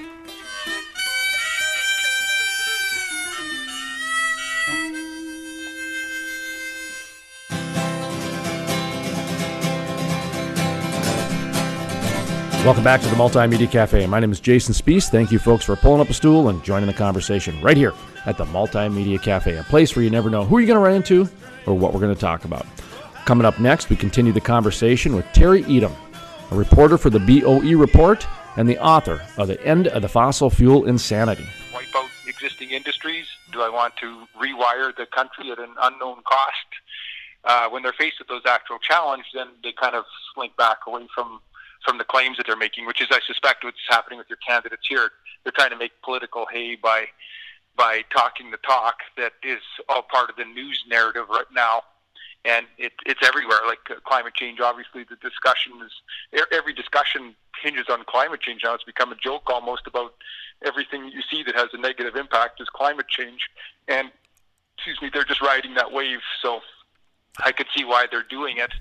Welcome 12.62 12.84
back 12.84 13.00
to 13.00 13.08
the 13.08 13.16
Multimedia 13.16 13.70
Cafe. 13.70 14.06
My 14.06 14.20
name 14.20 14.30
is 14.30 14.38
Jason 14.38 14.74
Spiess. 14.74 15.08
Thank 15.08 15.32
you, 15.32 15.38
folks, 15.38 15.64
for 15.64 15.76
pulling 15.76 16.02
up 16.02 16.10
a 16.10 16.12
stool 16.12 16.50
and 16.50 16.62
joining 16.62 16.88
the 16.88 16.92
conversation 16.92 17.58
right 17.62 17.76
here 17.76 17.94
at 18.26 18.36
the 18.36 18.44
Multimedia 18.44 19.20
Cafe, 19.20 19.56
a 19.56 19.62
place 19.64 19.96
where 19.96 20.04
you 20.04 20.10
never 20.10 20.28
know 20.28 20.44
who 20.44 20.58
you're 20.58 20.66
going 20.66 20.76
to 20.76 20.84
run 20.84 20.94
into 20.94 21.26
or 21.66 21.72
what 21.72 21.94
we're 21.94 22.00
going 22.00 22.14
to 22.14 22.20
talk 22.20 22.44
about. 22.44 22.66
Coming 23.24 23.46
up 23.46 23.58
next, 23.58 23.88
we 23.88 23.96
continue 23.96 24.30
the 24.30 24.42
conversation 24.42 25.16
with 25.16 25.24
Terry 25.32 25.62
Etam, 25.64 25.94
a 26.50 26.54
reporter 26.54 26.98
for 26.98 27.08
the 27.08 27.18
BOE 27.18 27.78
Report 27.78 28.26
and 28.58 28.68
the 28.68 28.78
author 28.78 29.22
of 29.38 29.48
The 29.48 29.60
End 29.64 29.88
of 29.88 30.02
the 30.02 30.08
Fossil 30.08 30.50
Fuel 30.50 30.84
Insanity. 30.84 31.48
Wipe 31.72 31.96
out 31.96 32.10
existing 32.28 32.72
industries? 32.72 33.24
Do 33.52 33.62
I 33.62 33.70
want 33.70 33.96
to 33.96 34.26
rewire 34.38 34.94
the 34.94 35.06
country 35.06 35.50
at 35.50 35.58
an 35.58 35.74
unknown 35.80 36.16
cost? 36.28 36.68
Uh, 37.42 37.70
when 37.70 37.82
they're 37.82 37.94
faced 37.94 38.18
with 38.18 38.28
those 38.28 38.42
actual 38.46 38.78
challenges, 38.78 39.30
then 39.34 39.46
they 39.64 39.72
kind 39.72 39.94
of 39.94 40.04
slink 40.34 40.54
back 40.58 40.80
away 40.86 41.08
from 41.14 41.40
from 41.84 41.98
the 41.98 42.04
claims 42.04 42.36
that 42.36 42.46
they're 42.46 42.56
making, 42.56 42.86
which 42.86 43.00
is, 43.00 43.08
I 43.10 43.20
suspect, 43.26 43.64
what's 43.64 43.78
happening 43.88 44.18
with 44.18 44.28
your 44.28 44.38
candidates 44.46 44.86
here. 44.88 45.10
They're 45.42 45.52
trying 45.52 45.70
to 45.70 45.76
make 45.76 45.92
political 46.02 46.46
hay 46.50 46.76
by 46.76 47.06
by 47.76 48.02
talking 48.12 48.50
the 48.50 48.58
talk 48.58 48.96
that 49.16 49.32
is 49.42 49.60
all 49.88 50.02
part 50.02 50.28
of 50.28 50.36
the 50.36 50.44
news 50.44 50.84
narrative 50.88 51.26
right 51.30 51.46
now, 51.54 51.82
and 52.44 52.66
it, 52.76 52.92
it's 53.06 53.26
everywhere. 53.26 53.58
Like 53.66 53.78
uh, 53.88 53.94
climate 54.04 54.34
change, 54.34 54.60
obviously, 54.60 55.04
the 55.04 55.16
discussion 55.16 55.72
is 55.84 56.42
every 56.52 56.74
discussion 56.74 57.34
hinges 57.62 57.86
on 57.88 58.04
climate 58.04 58.40
change 58.40 58.62
now. 58.64 58.74
It's 58.74 58.84
become 58.84 59.12
a 59.12 59.16
joke 59.16 59.48
almost 59.48 59.86
about 59.86 60.14
everything 60.64 61.06
you 61.08 61.22
see 61.30 61.42
that 61.44 61.54
has 61.54 61.68
a 61.72 61.78
negative 61.78 62.16
impact 62.16 62.60
is 62.60 62.68
climate 62.68 63.08
change, 63.08 63.48
and 63.88 64.10
excuse 64.76 65.00
me, 65.00 65.10
they're 65.12 65.24
just 65.24 65.40
riding 65.40 65.74
that 65.74 65.92
wave. 65.92 66.20
So 66.42 66.60
I 67.42 67.52
could 67.52 67.66
see 67.74 67.84
why 67.84 68.06
they're 68.10 68.22
doing 68.28 68.58
it 68.58 68.72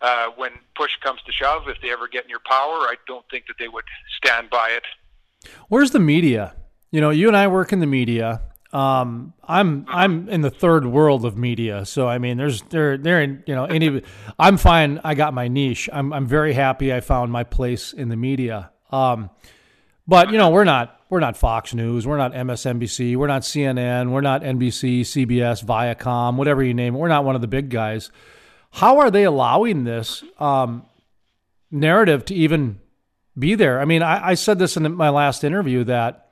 uh, 0.00 0.28
when 0.36 0.50
push 0.76 0.90
comes 1.02 1.20
to 1.26 1.32
shove, 1.32 1.68
if 1.68 1.80
they 1.82 1.90
ever 1.90 2.08
get 2.08 2.24
in 2.24 2.30
your 2.30 2.40
power, 2.40 2.74
I 2.86 2.94
don't 3.06 3.24
think 3.30 3.46
that 3.46 3.54
they 3.58 3.68
would 3.68 3.84
stand 4.16 4.50
by 4.50 4.70
it. 4.70 4.84
Where's 5.68 5.90
the 5.90 5.98
media? 5.98 6.54
You 6.90 7.00
know, 7.00 7.10
you 7.10 7.28
and 7.28 7.36
I 7.36 7.48
work 7.48 7.72
in 7.72 7.80
the 7.80 7.86
media. 7.86 8.42
Um, 8.72 9.32
I'm 9.44 9.86
I'm 9.88 10.28
in 10.28 10.42
the 10.42 10.50
third 10.50 10.84
world 10.84 11.24
of 11.24 11.38
media, 11.38 11.86
so 11.86 12.06
I 12.06 12.18
mean, 12.18 12.36
there's 12.36 12.62
there 12.62 12.98
there 12.98 13.22
you 13.22 13.54
know 13.54 13.64
any. 13.64 14.02
I'm 14.38 14.58
fine. 14.58 15.00
I 15.04 15.14
got 15.14 15.32
my 15.32 15.48
niche. 15.48 15.88
I'm 15.92 16.12
I'm 16.12 16.26
very 16.26 16.52
happy. 16.52 16.92
I 16.92 17.00
found 17.00 17.32
my 17.32 17.44
place 17.44 17.92
in 17.92 18.08
the 18.08 18.16
media. 18.16 18.70
Um, 18.90 19.30
but 20.06 20.30
you 20.30 20.38
know, 20.38 20.50
we're 20.50 20.64
not 20.64 21.00
we're 21.08 21.20
not 21.20 21.36
Fox 21.36 21.72
News. 21.72 22.06
We're 22.06 22.18
not 22.18 22.32
MSNBC. 22.32 23.16
We're 23.16 23.26
not 23.26 23.42
CNN. 23.42 24.10
We're 24.10 24.20
not 24.20 24.42
NBC, 24.42 25.00
CBS, 25.00 25.64
Viacom, 25.64 26.36
whatever 26.36 26.62
you 26.62 26.74
name 26.74 26.94
it. 26.94 26.98
We're 26.98 27.08
not 27.08 27.24
one 27.24 27.34
of 27.34 27.40
the 27.40 27.48
big 27.48 27.70
guys. 27.70 28.10
How 28.70 28.98
are 28.98 29.10
they 29.10 29.24
allowing 29.24 29.84
this 29.84 30.22
um, 30.38 30.84
narrative 31.70 32.24
to 32.26 32.34
even 32.34 32.80
be 33.38 33.54
there? 33.54 33.80
I 33.80 33.84
mean, 33.84 34.02
I, 34.02 34.28
I 34.28 34.34
said 34.34 34.58
this 34.58 34.76
in 34.76 34.94
my 34.94 35.08
last 35.08 35.44
interview 35.44 35.84
that 35.84 36.28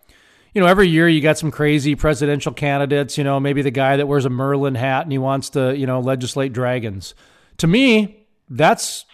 you 0.56 0.60
know, 0.60 0.68
every 0.68 0.88
year 0.88 1.06
you 1.06 1.20
got 1.20 1.36
some 1.36 1.50
crazy 1.50 1.94
presidential 1.94 2.50
candidates, 2.50 3.18
you 3.18 3.24
know, 3.24 3.38
maybe 3.38 3.60
the 3.60 3.70
guy 3.70 3.98
that 3.98 4.08
wears 4.08 4.24
a 4.24 4.30
Merlin 4.30 4.74
hat 4.74 5.02
and 5.02 5.12
he 5.12 5.18
wants 5.18 5.50
to, 5.50 5.76
you 5.76 5.86
know, 5.86 6.00
legislate 6.00 6.54
dragons. 6.54 7.14
To 7.58 7.66
me, 7.66 8.26
that's 8.48 9.04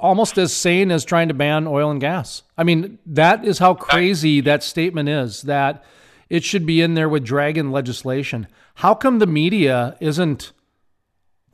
almost 0.00 0.38
as 0.38 0.52
sane 0.52 0.90
as 0.90 1.04
trying 1.04 1.28
to 1.28 1.34
ban 1.34 1.68
oil 1.68 1.92
and 1.92 2.00
gas. 2.00 2.42
I 2.56 2.64
mean, 2.64 2.98
that 3.06 3.44
is 3.44 3.60
how 3.60 3.74
crazy 3.74 4.40
that 4.40 4.64
statement 4.64 5.08
is 5.08 5.42
that 5.42 5.84
it 6.28 6.42
should 6.42 6.66
be 6.66 6.80
in 6.80 6.94
there 6.94 7.08
with 7.08 7.24
dragon 7.24 7.70
legislation. 7.70 8.48
How 8.74 8.96
come 8.96 9.20
the 9.20 9.26
media 9.28 9.96
isn't 10.00 10.50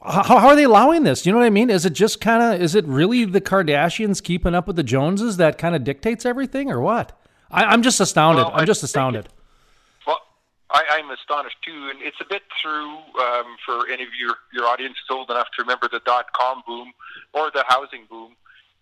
how, 0.04 0.23
how 0.23 0.49
are 0.49 0.56
they 0.56 0.64
allowing 0.64 1.04
this? 1.04 1.25
You 1.25 1.32
know 1.32 1.38
what 1.38 1.46
I 1.46 1.50
mean? 1.50 1.70
Is 1.70 1.84
it 1.87 1.92
just 1.92 2.20
kind 2.20 2.42
of, 2.42 2.61
is 2.61 2.75
it 2.75 2.84
really 2.87 3.25
the 3.25 3.40
Kardashians 3.40 4.23
keeping 4.23 4.54
up 4.54 4.66
with 4.66 4.76
the 4.76 4.82
Joneses 4.82 5.38
that 5.38 5.58
kind 5.58 5.75
of 5.75 5.84
dictates 5.84 6.26
everything 6.26 6.70
or 6.70 6.80
what? 6.80 7.18
I, 7.50 7.73
am 7.73 7.82
just 7.82 8.00
astounded. 8.00 8.44
Well, 8.44 8.54
I'm 8.54 8.66
just 8.66 8.82
astounded. 8.82 9.28
well, 10.06 10.20
I, 10.70 10.99
am 10.99 11.11
astonished 11.11 11.56
too, 11.62 11.90
and 11.90 12.02
it's 12.02 12.20
a 12.20 12.25
bit 12.25 12.42
through 12.61 12.88
um, 13.20 13.56
for 13.64 13.88
any 13.88 14.02
of 14.02 14.08
your 14.18 14.34
your 14.52 14.66
audience 14.66 14.96
old 15.08 15.30
enough 15.30 15.46
to 15.56 15.62
remember 15.62 15.88
the 15.88 16.00
dot 16.04 16.32
com 16.32 16.62
boom 16.66 16.92
or 17.32 17.50
the 17.52 17.64
housing 17.68 18.06
boom, 18.11 18.34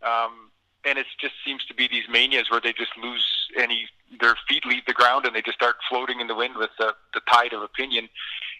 um, 0.03 0.51
and 0.85 0.99
it 0.99 1.07
just 1.21 1.35
seems 1.45 1.65
to 1.67 1.75
be 1.75 1.87
these 1.87 2.05
manias 2.11 2.51
where 2.51 2.61
they 2.61 2.73
just 2.73 2.97
lose 3.03 3.27
any 3.59 3.89
their 4.21 4.37
feet 4.49 4.65
leave 4.65 4.85
the 4.87 4.93
ground 4.93 5.27
and 5.27 5.35
they 5.35 5.43
just 5.43 5.57
start 5.57 5.77
floating 5.89 6.21
in 6.21 6.27
the 6.27 6.35
wind 6.35 6.57
with 6.57 6.71
the, 6.79 6.95
the 7.15 7.21
tide 7.31 7.53
of 7.53 7.63
opinion. 7.63 8.09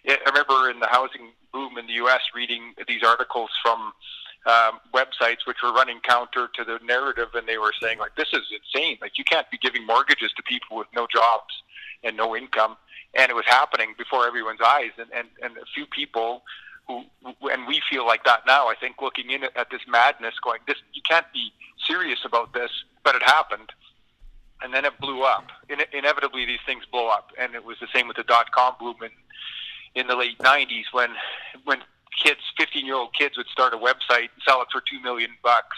I 0.07 0.17
remember 0.25 0.69
in 0.69 0.79
the 0.79 0.87
housing 0.87 1.31
boom 1.51 1.77
in 1.77 1.87
the 1.87 1.93
U.S. 1.93 2.21
reading 2.35 2.73
these 2.87 3.03
articles 3.03 3.49
from 3.61 3.93
um, 4.45 4.79
websites 4.93 5.45
which 5.45 5.57
were 5.63 5.71
running 5.71 5.99
counter 6.01 6.49
to 6.55 6.63
the 6.63 6.79
narrative, 6.83 7.29
and 7.33 7.47
they 7.47 7.57
were 7.57 7.73
saying 7.81 7.99
like, 7.99 8.15
"This 8.15 8.29
is 8.33 8.41
insane! 8.51 8.97
Like, 9.01 9.17
you 9.17 9.23
can't 9.23 9.49
be 9.49 9.57
giving 9.57 9.85
mortgages 9.85 10.31
to 10.33 10.43
people 10.43 10.77
with 10.77 10.87
no 10.93 11.07
jobs 11.13 11.53
and 12.03 12.17
no 12.17 12.35
income." 12.35 12.75
And 13.15 13.29
it 13.29 13.35
was 13.35 13.45
happening 13.45 13.93
before 13.97 14.27
everyone's 14.27 14.61
eyes, 14.61 14.91
and 14.97 15.07
and, 15.13 15.27
and 15.41 15.57
a 15.57 15.65
few 15.73 15.85
people 15.85 16.43
who, 16.87 17.05
and 17.43 17.67
we 17.67 17.81
feel 17.89 18.05
like 18.05 18.25
that 18.25 18.41
now. 18.45 18.67
I 18.67 18.75
think 18.75 19.01
looking 19.01 19.29
in 19.29 19.43
at 19.43 19.69
this 19.71 19.81
madness, 19.87 20.35
going, 20.43 20.59
"This 20.67 20.77
you 20.91 21.01
can't 21.07 21.27
be 21.33 21.53
serious 21.87 22.19
about 22.25 22.53
this," 22.53 22.71
but 23.03 23.15
it 23.15 23.23
happened 23.23 23.71
and 24.61 24.73
then 24.73 24.85
it 24.85 24.97
blew 24.97 25.23
up. 25.23 25.51
In- 25.67 25.79
inevitably, 25.91 26.45
these 26.45 26.61
things 26.65 26.85
blow 26.89 27.09
up, 27.09 27.31
and 27.37 27.53
it 27.53 27.65
was 27.65 27.77
the 27.81 27.87
same 27.93 28.07
with 28.07 28.15
the 28.15 28.23
dot 28.23 28.51
com 28.51 28.75
boom 28.79 28.95
in 29.01 29.09
in 29.95 30.07
the 30.07 30.15
late 30.15 30.37
'90s 30.39 30.85
when 30.91 31.09
when 31.65 31.79
kids, 32.21 32.39
15 32.57 32.85
year 32.85 32.95
old 32.95 33.13
kids, 33.13 33.37
would 33.37 33.47
start 33.47 33.73
a 33.73 33.77
website 33.77 34.29
and 34.33 34.41
sell 34.47 34.61
it 34.61 34.67
for 34.71 34.81
two 34.81 34.99
million 35.01 35.31
bucks, 35.43 35.77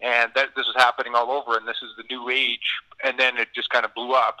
and 0.00 0.30
that 0.34 0.50
this 0.56 0.66
was 0.66 0.74
happening 0.76 1.14
all 1.14 1.30
over, 1.30 1.56
and 1.56 1.66
this 1.66 1.82
is 1.82 1.90
the 1.96 2.04
new 2.10 2.30
age, 2.30 2.80
and 3.04 3.18
then 3.18 3.36
it 3.36 3.48
just 3.54 3.70
kind 3.70 3.84
of 3.84 3.94
blew 3.94 4.12
up, 4.12 4.38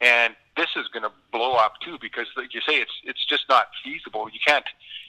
and 0.00 0.34
this 0.56 0.68
is 0.76 0.88
going 0.88 1.02
to 1.02 1.12
blow 1.32 1.54
up 1.54 1.74
too 1.80 1.98
because, 2.00 2.26
like 2.36 2.54
you 2.54 2.60
say, 2.66 2.76
it's 2.76 2.92
it's 3.04 3.24
just 3.26 3.48
not 3.48 3.68
feasible. 3.84 4.28
You 4.32 4.40
can't 4.44 4.64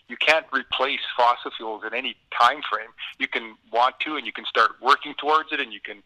you 0.07 0.17
can't 0.17 0.45
replace 0.53 1.01
fossil 1.15 1.51
fuels 1.57 1.83
in 1.86 1.93
any 1.93 2.15
time 2.38 2.62
frame. 2.69 2.89
You 3.19 3.27
can 3.27 3.55
want 3.71 4.00
to, 4.01 4.15
and 4.15 4.25
you 4.25 4.31
can 4.31 4.45
start 4.45 4.71
working 4.81 5.13
towards 5.17 5.51
it, 5.51 5.59
and 5.59 5.74
you 5.74 5.81
can 5.81 6.01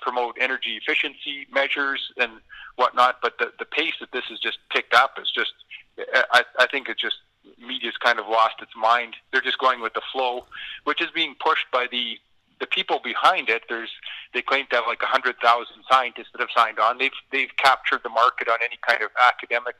promote 0.00 0.36
energy 0.40 0.76
efficiency 0.76 1.46
measures 1.52 2.12
and 2.16 2.32
whatnot. 2.76 3.18
But 3.22 3.38
the, 3.38 3.52
the 3.58 3.64
pace 3.64 3.94
that 4.00 4.12
this 4.12 4.24
has 4.28 4.38
just 4.38 4.58
picked 4.70 4.94
up 4.94 5.18
is 5.20 5.30
just, 5.30 5.52
I, 5.98 6.42
I 6.58 6.66
think 6.66 6.88
it's 6.88 7.00
just 7.00 7.16
media's 7.58 7.96
kind 8.02 8.18
of 8.18 8.26
lost 8.26 8.56
its 8.60 8.72
mind. 8.76 9.14
They're 9.32 9.42
just 9.42 9.58
going 9.58 9.80
with 9.80 9.94
the 9.94 10.02
flow, 10.12 10.46
which 10.84 11.00
is 11.00 11.08
being 11.14 11.34
pushed 11.38 11.66
by 11.72 11.86
the 11.90 12.18
the 12.60 12.66
people 12.66 13.00
behind 13.02 13.48
it, 13.48 13.62
there's 13.68 13.90
they 14.32 14.42
claim 14.42 14.66
to 14.70 14.76
have 14.76 14.84
like 14.86 15.02
a 15.02 15.06
hundred 15.06 15.36
thousand 15.42 15.82
scientists 15.90 16.28
that 16.32 16.40
have 16.40 16.50
signed 16.56 16.78
on. 16.78 16.98
They've 16.98 17.18
they've 17.32 17.54
captured 17.56 18.00
the 18.02 18.08
market 18.08 18.48
on 18.48 18.58
any 18.64 18.78
kind 18.86 19.02
of 19.02 19.10
academic 19.20 19.76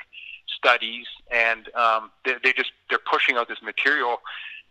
studies, 0.47 1.07
and 1.31 1.75
um, 1.75 2.11
they, 2.25 2.35
they 2.43 2.53
just 2.53 2.73
they're 2.91 2.99
pushing 3.11 3.37
out 3.37 3.49
this 3.49 3.63
material 3.63 4.19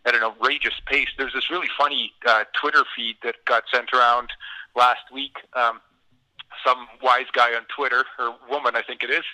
at 0.04 0.14
an 0.14 0.22
outrageous 0.22 0.74
pace. 0.86 1.08
There's 1.16 1.32
this 1.32 1.50
really 1.50 1.68
funny 1.76 2.12
uh, 2.26 2.44
Twitter 2.60 2.84
feed 2.94 3.16
that 3.22 3.36
got 3.46 3.64
sent 3.72 3.92
around 3.92 4.28
last 4.76 5.10
week. 5.12 5.36
Um, 5.54 5.80
some 6.64 6.86
wise 7.02 7.26
guy 7.32 7.54
on 7.54 7.64
Twitter, 7.74 8.04
or 8.18 8.36
woman, 8.48 8.76
I 8.76 8.82
think 8.82 9.02
it 9.02 9.10
is, 9.10 9.24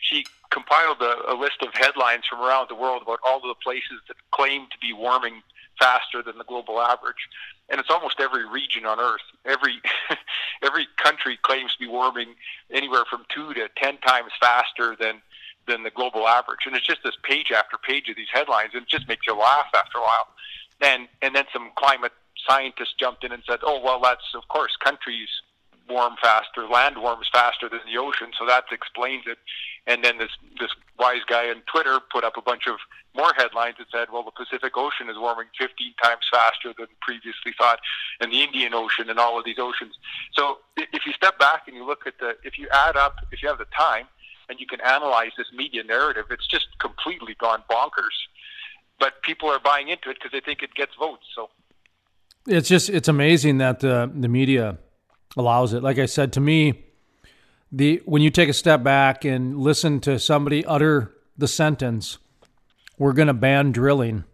she 0.00 0.24
compiled 0.50 1.02
a, 1.02 1.32
a 1.32 1.34
list 1.34 1.62
of 1.62 1.68
headlines 1.74 2.24
from 2.28 2.40
around 2.40 2.68
the 2.68 2.74
world 2.74 3.02
about 3.02 3.18
all 3.26 3.36
of 3.38 3.42
the 3.42 3.60
places 3.62 3.98
that 4.08 4.16
claim 4.30 4.66
to 4.70 4.78
be 4.80 4.92
warming 4.92 5.42
faster 5.78 6.22
than 6.22 6.38
the 6.38 6.44
global 6.44 6.80
average. 6.80 7.28
And 7.68 7.80
it's 7.80 7.90
almost 7.90 8.20
every 8.20 8.48
region 8.48 8.86
on 8.86 9.00
Earth. 9.00 9.24
Every 9.44 9.80
every 10.62 10.86
country 11.02 11.38
claims 11.42 11.72
to 11.72 11.78
be 11.78 11.86
warming 11.86 12.34
anywhere 12.70 13.04
from 13.08 13.24
two 13.34 13.54
to 13.54 13.68
ten 13.76 13.98
times 13.98 14.30
faster 14.40 14.96
than 14.98 15.22
than 15.66 15.82
the 15.82 15.90
global 15.90 16.28
average. 16.28 16.60
And 16.66 16.76
it's 16.76 16.86
just 16.86 17.02
this 17.02 17.16
page 17.22 17.50
after 17.50 17.78
page 17.78 18.08
of 18.10 18.16
these 18.16 18.28
headlines, 18.32 18.70
and 18.74 18.82
it 18.82 18.88
just 18.88 19.08
makes 19.08 19.26
you 19.26 19.34
laugh 19.34 19.68
after 19.74 19.98
a 19.98 20.02
while. 20.02 20.28
And 20.82 21.08
and 21.22 21.34
then 21.34 21.46
some 21.52 21.70
climate 21.76 22.12
scientists 22.46 22.94
jumped 22.98 23.24
in 23.24 23.32
and 23.32 23.42
said, 23.48 23.60
"Oh 23.62 23.80
well, 23.82 24.00
that's 24.00 24.34
of 24.34 24.46
course 24.48 24.76
countries 24.76 25.28
warm 25.88 26.14
faster, 26.22 26.66
land 26.66 26.98
warms 26.98 27.28
faster 27.32 27.68
than 27.68 27.80
the 27.86 27.98
ocean, 27.98 28.32
so 28.38 28.46
that 28.46 28.64
explains 28.70 29.24
it." 29.26 29.38
And 29.86 30.04
then 30.04 30.18
this 30.18 30.30
this 30.58 30.70
wise 30.98 31.24
guy 31.26 31.50
on 31.50 31.62
Twitter 31.70 32.00
put 32.00 32.24
up 32.24 32.36
a 32.36 32.42
bunch 32.42 32.66
of 32.66 32.76
more 33.14 33.32
headlines 33.36 33.76
that 33.78 33.90
said, 33.90 34.10
"Well, 34.10 34.22
the 34.22 34.30
Pacific 34.30 34.76
Ocean 34.76 35.08
is 35.08 35.18
warming 35.18 35.48
15 35.58 35.94
times 36.02 36.24
faster 36.30 36.72
than 36.76 36.88
previously 37.00 37.52
thought, 37.56 37.80
and 38.20 38.32
the 38.32 38.42
Indian 38.42 38.74
Ocean, 38.74 39.10
and 39.10 39.18
all 39.18 39.38
of 39.38 39.44
these 39.44 39.58
oceans." 39.58 39.96
So 40.32 40.60
if 40.76 41.06
you 41.06 41.12
step 41.12 41.38
back 41.38 41.68
and 41.68 41.76
you 41.76 41.84
look 41.84 42.06
at 42.06 42.18
the, 42.18 42.36
if 42.44 42.58
you 42.58 42.68
add 42.70 42.96
up, 42.96 43.16
if 43.30 43.42
you 43.42 43.48
have 43.48 43.58
the 43.58 43.66
time, 43.76 44.08
and 44.48 44.60
you 44.60 44.66
can 44.66 44.80
analyze 44.80 45.32
this 45.36 45.52
media 45.52 45.82
narrative, 45.82 46.26
it's 46.30 46.46
just 46.46 46.66
completely 46.78 47.34
gone 47.34 47.62
bonkers. 47.70 48.16
But 48.98 49.22
people 49.22 49.50
are 49.50 49.58
buying 49.58 49.88
into 49.88 50.10
it 50.10 50.14
because 50.14 50.32
they 50.32 50.40
think 50.40 50.62
it 50.62 50.74
gets 50.74 50.94
votes. 50.94 51.26
So 51.34 51.50
it's 52.46 52.68
just 52.68 52.90
it's 52.90 53.08
amazing 53.08 53.58
that 53.58 53.80
the 53.80 54.10
the 54.14 54.28
media 54.28 54.78
allows 55.36 55.72
it. 55.72 55.82
Like 55.82 55.98
I 55.98 56.06
said, 56.06 56.32
to 56.34 56.40
me, 56.40 56.84
the 57.72 58.02
when 58.04 58.22
you 58.22 58.30
take 58.30 58.48
a 58.48 58.54
step 58.54 58.82
back 58.82 59.24
and 59.24 59.58
listen 59.58 60.00
to 60.00 60.18
somebody 60.18 60.64
utter 60.64 61.12
the 61.36 61.48
sentence, 61.48 62.18
"We're 62.98 63.12
going 63.12 63.28
to 63.28 63.34
ban 63.34 63.72
drilling," 63.72 64.24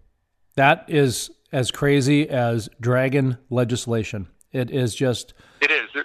that 0.56 0.84
is 0.88 1.30
as 1.52 1.70
crazy 1.70 2.28
as 2.28 2.68
dragon 2.80 3.38
legislation. 3.48 4.28
It 4.52 4.70
is 4.70 4.94
just. 4.94 5.32
It 5.60 5.70
is. 5.70 6.04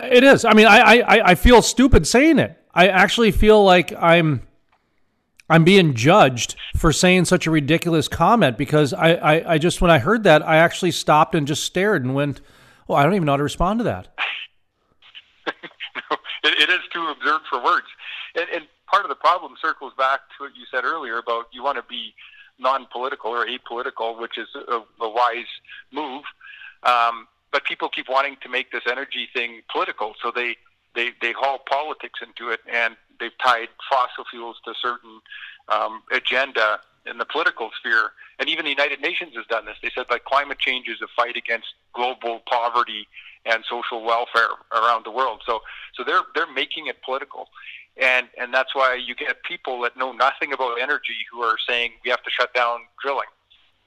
It 0.00 0.24
is. 0.24 0.44
I 0.44 0.52
mean, 0.52 0.66
I, 0.66 1.00
I 1.00 1.30
I 1.30 1.34
feel 1.34 1.62
stupid 1.62 2.06
saying 2.06 2.38
it. 2.38 2.56
I 2.74 2.88
actually 2.88 3.32
feel 3.32 3.64
like 3.64 3.92
I'm 3.98 4.42
I'm 5.50 5.64
being 5.64 5.94
judged 5.94 6.56
for 6.76 6.92
saying 6.92 7.24
such 7.24 7.46
a 7.46 7.50
ridiculous 7.50 8.06
comment 8.06 8.58
because 8.58 8.92
I, 8.92 9.14
I, 9.14 9.54
I, 9.54 9.58
just 9.58 9.80
when 9.80 9.90
I 9.90 9.98
heard 9.98 10.24
that 10.24 10.46
I 10.46 10.56
actually 10.56 10.90
stopped 10.90 11.34
and 11.34 11.46
just 11.46 11.64
stared 11.64 12.04
and 12.04 12.14
went, 12.14 12.42
"Oh, 12.88 12.94
I 12.94 13.02
don't 13.02 13.14
even 13.14 13.26
know 13.26 13.32
how 13.32 13.36
to 13.36 13.42
respond 13.42 13.80
to 13.80 13.84
that." 13.84 14.08
it, 15.46 15.62
it 16.44 16.70
is 16.70 16.80
too 16.92 17.06
absurd 17.08 17.40
for 17.48 17.62
words, 17.62 17.86
and, 18.34 18.46
and 18.54 18.66
part 18.86 19.04
of 19.04 19.08
the 19.08 19.14
problem 19.14 19.54
circles 19.60 19.92
back 19.96 20.20
to 20.36 20.44
what 20.44 20.56
you 20.56 20.64
said 20.70 20.84
earlier 20.84 21.18
about 21.18 21.46
you 21.52 21.62
want 21.62 21.76
to 21.76 21.84
be 21.88 22.14
non-political 22.58 23.30
or 23.30 23.46
apolitical, 23.46 24.20
which 24.20 24.36
is 24.36 24.48
a, 24.54 24.80
a 25.00 25.08
wise 25.08 25.46
move. 25.92 26.24
Um, 26.82 27.28
but 27.52 27.64
people 27.64 27.88
keep 27.88 28.08
wanting 28.08 28.36
to 28.42 28.48
make 28.48 28.72
this 28.72 28.82
energy 28.90 29.28
thing 29.32 29.62
political, 29.70 30.14
so 30.22 30.32
they 30.34 30.56
they 30.94 31.10
they 31.20 31.32
haul 31.32 31.58
politics 31.68 32.20
into 32.22 32.50
it, 32.50 32.60
and 32.70 32.96
they've 33.20 33.36
tied 33.42 33.68
fossil 33.90 34.24
fuels 34.30 34.56
to 34.64 34.74
certain 34.80 35.20
um, 35.68 36.02
agenda 36.12 36.80
in 37.08 37.18
the 37.18 37.24
political 37.24 37.70
sphere. 37.78 38.12
And 38.38 38.48
even 38.48 38.64
the 38.64 38.70
United 38.70 39.00
Nations 39.00 39.34
has 39.36 39.46
done 39.46 39.64
this. 39.64 39.76
They 39.82 39.90
said 39.94 40.06
that 40.10 40.24
climate 40.24 40.58
change 40.58 40.88
is 40.88 41.00
a 41.02 41.08
fight 41.16 41.36
against 41.36 41.66
global 41.92 42.40
poverty 42.46 43.08
and 43.44 43.64
social 43.68 44.02
welfare 44.04 44.50
around 44.72 45.04
the 45.04 45.10
world. 45.10 45.42
So 45.46 45.60
so 45.94 46.04
they're 46.04 46.22
they're 46.34 46.52
making 46.52 46.86
it 46.86 47.02
political. 47.02 47.48
And 47.96 48.28
and 48.38 48.54
that's 48.54 48.74
why 48.74 48.94
you 48.94 49.14
get 49.14 49.42
people 49.42 49.80
that 49.82 49.96
know 49.96 50.12
nothing 50.12 50.52
about 50.52 50.80
energy 50.80 51.26
who 51.32 51.40
are 51.40 51.56
saying 51.68 51.92
we 52.04 52.10
have 52.10 52.22
to 52.22 52.30
shut 52.30 52.54
down 52.54 52.80
drilling 53.02 53.26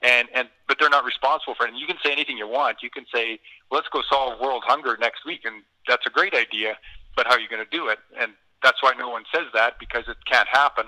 and 0.02 0.28
and 0.34 0.48
but 0.68 0.78
they're 0.78 0.90
not 0.90 1.04
responsible 1.04 1.54
for 1.54 1.66
it. 1.66 1.70
And 1.70 1.78
you 1.78 1.86
can 1.86 1.96
say 2.04 2.12
anything 2.12 2.36
you 2.36 2.48
want. 2.48 2.82
You 2.82 2.90
can 2.90 3.06
say, 3.14 3.38
"Let's 3.70 3.88
go 3.88 4.02
solve 4.08 4.40
world 4.40 4.64
hunger 4.66 4.96
next 5.00 5.24
week," 5.24 5.44
and 5.44 5.62
that's 5.86 6.06
a 6.06 6.10
great 6.10 6.34
idea. 6.34 6.76
But 7.16 7.26
how 7.26 7.34
are 7.34 7.40
you 7.40 7.48
going 7.48 7.64
to 7.64 7.70
do 7.70 7.88
it? 7.88 7.98
And 8.18 8.32
that's 8.62 8.82
why 8.82 8.92
no 8.98 9.08
one 9.08 9.24
says 9.34 9.46
that 9.54 9.78
because 9.78 10.08
it 10.08 10.16
can't 10.26 10.48
happen. 10.48 10.86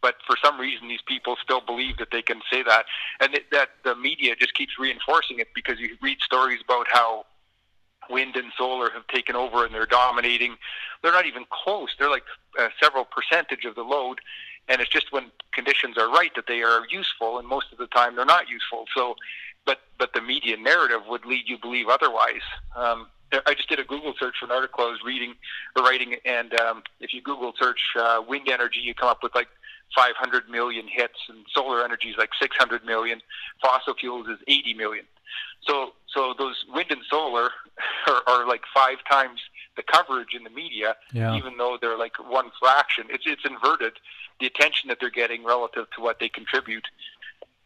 But 0.00 0.16
for 0.26 0.36
some 0.42 0.60
reason, 0.60 0.88
these 0.88 1.02
people 1.06 1.36
still 1.42 1.60
believe 1.60 1.96
that 1.98 2.08
they 2.12 2.22
can 2.22 2.40
say 2.50 2.62
that, 2.62 2.84
and 3.20 3.34
it, 3.34 3.50
that 3.50 3.70
the 3.84 3.96
media 3.96 4.36
just 4.36 4.54
keeps 4.54 4.78
reinforcing 4.78 5.40
it 5.40 5.48
because 5.54 5.80
you 5.80 5.96
read 6.00 6.18
stories 6.20 6.60
about 6.64 6.86
how 6.88 7.24
wind 8.10 8.36
and 8.36 8.52
solar 8.56 8.90
have 8.90 9.06
taken 9.08 9.36
over 9.36 9.64
and 9.64 9.74
they're 9.74 9.86
dominating. 9.86 10.56
They're 11.02 11.12
not 11.12 11.26
even 11.26 11.44
close. 11.50 11.88
They're 11.98 12.10
like 12.10 12.24
uh, 12.58 12.68
several 12.82 13.04
percentage 13.04 13.64
of 13.64 13.74
the 13.74 13.82
load, 13.82 14.20
and 14.68 14.80
it's 14.80 14.90
just 14.90 15.12
when 15.12 15.30
conditions 15.52 15.96
are 15.98 16.10
right 16.10 16.30
that 16.36 16.46
they 16.46 16.62
are 16.62 16.82
useful, 16.90 17.38
and 17.38 17.46
most 17.46 17.66
of 17.72 17.78
the 17.78 17.86
time 17.88 18.16
they're 18.16 18.24
not 18.24 18.48
useful. 18.48 18.84
So, 18.94 19.16
but 19.66 19.80
but 19.98 20.12
the 20.14 20.20
media 20.20 20.56
narrative 20.56 21.00
would 21.08 21.24
lead 21.24 21.44
you 21.46 21.56
to 21.56 21.62
believe 21.62 21.88
otherwise. 21.88 22.42
Um, 22.76 23.08
I 23.46 23.52
just 23.54 23.68
did 23.68 23.78
a 23.78 23.84
Google 23.84 24.14
search 24.18 24.36
for 24.40 24.46
an 24.46 24.52
article 24.52 24.84
I 24.84 24.90
was 24.90 25.00
reading 25.04 25.34
or 25.76 25.82
writing, 25.82 26.16
and 26.24 26.58
um, 26.60 26.82
if 27.00 27.12
you 27.12 27.20
Google 27.20 27.52
search 27.60 27.80
uh, 27.98 28.22
wind 28.26 28.48
energy, 28.48 28.80
you 28.80 28.94
come 28.94 29.08
up 29.08 29.22
with 29.22 29.34
like 29.34 29.48
500 29.94 30.48
million 30.48 30.86
hits, 30.88 31.18
and 31.28 31.44
solar 31.52 31.84
energy 31.84 32.08
is 32.08 32.16
like 32.16 32.30
600 32.40 32.84
million. 32.84 33.20
Fossil 33.62 33.94
fuels 33.94 34.28
is 34.28 34.38
80 34.46 34.74
million. 34.74 35.04
So, 35.66 35.92
so 36.08 36.34
those 36.38 36.64
wind 36.72 36.90
and 36.90 37.02
solar 37.10 37.50
are, 38.06 38.22
are 38.26 38.46
like 38.46 38.62
five 38.74 38.98
times 39.10 39.40
the 39.76 39.82
coverage 39.82 40.34
in 40.34 40.44
the 40.44 40.50
media, 40.50 40.96
yeah. 41.12 41.36
even 41.36 41.56
though 41.56 41.78
they're 41.80 41.98
like 41.98 42.16
one 42.28 42.50
fraction. 42.60 43.06
It's 43.10 43.24
it's 43.26 43.44
inverted 43.44 43.94
the 44.40 44.46
attention 44.46 44.88
that 44.88 44.98
they're 45.00 45.10
getting 45.10 45.44
relative 45.44 45.86
to 45.96 46.00
what 46.00 46.18
they 46.20 46.28
contribute. 46.28 46.84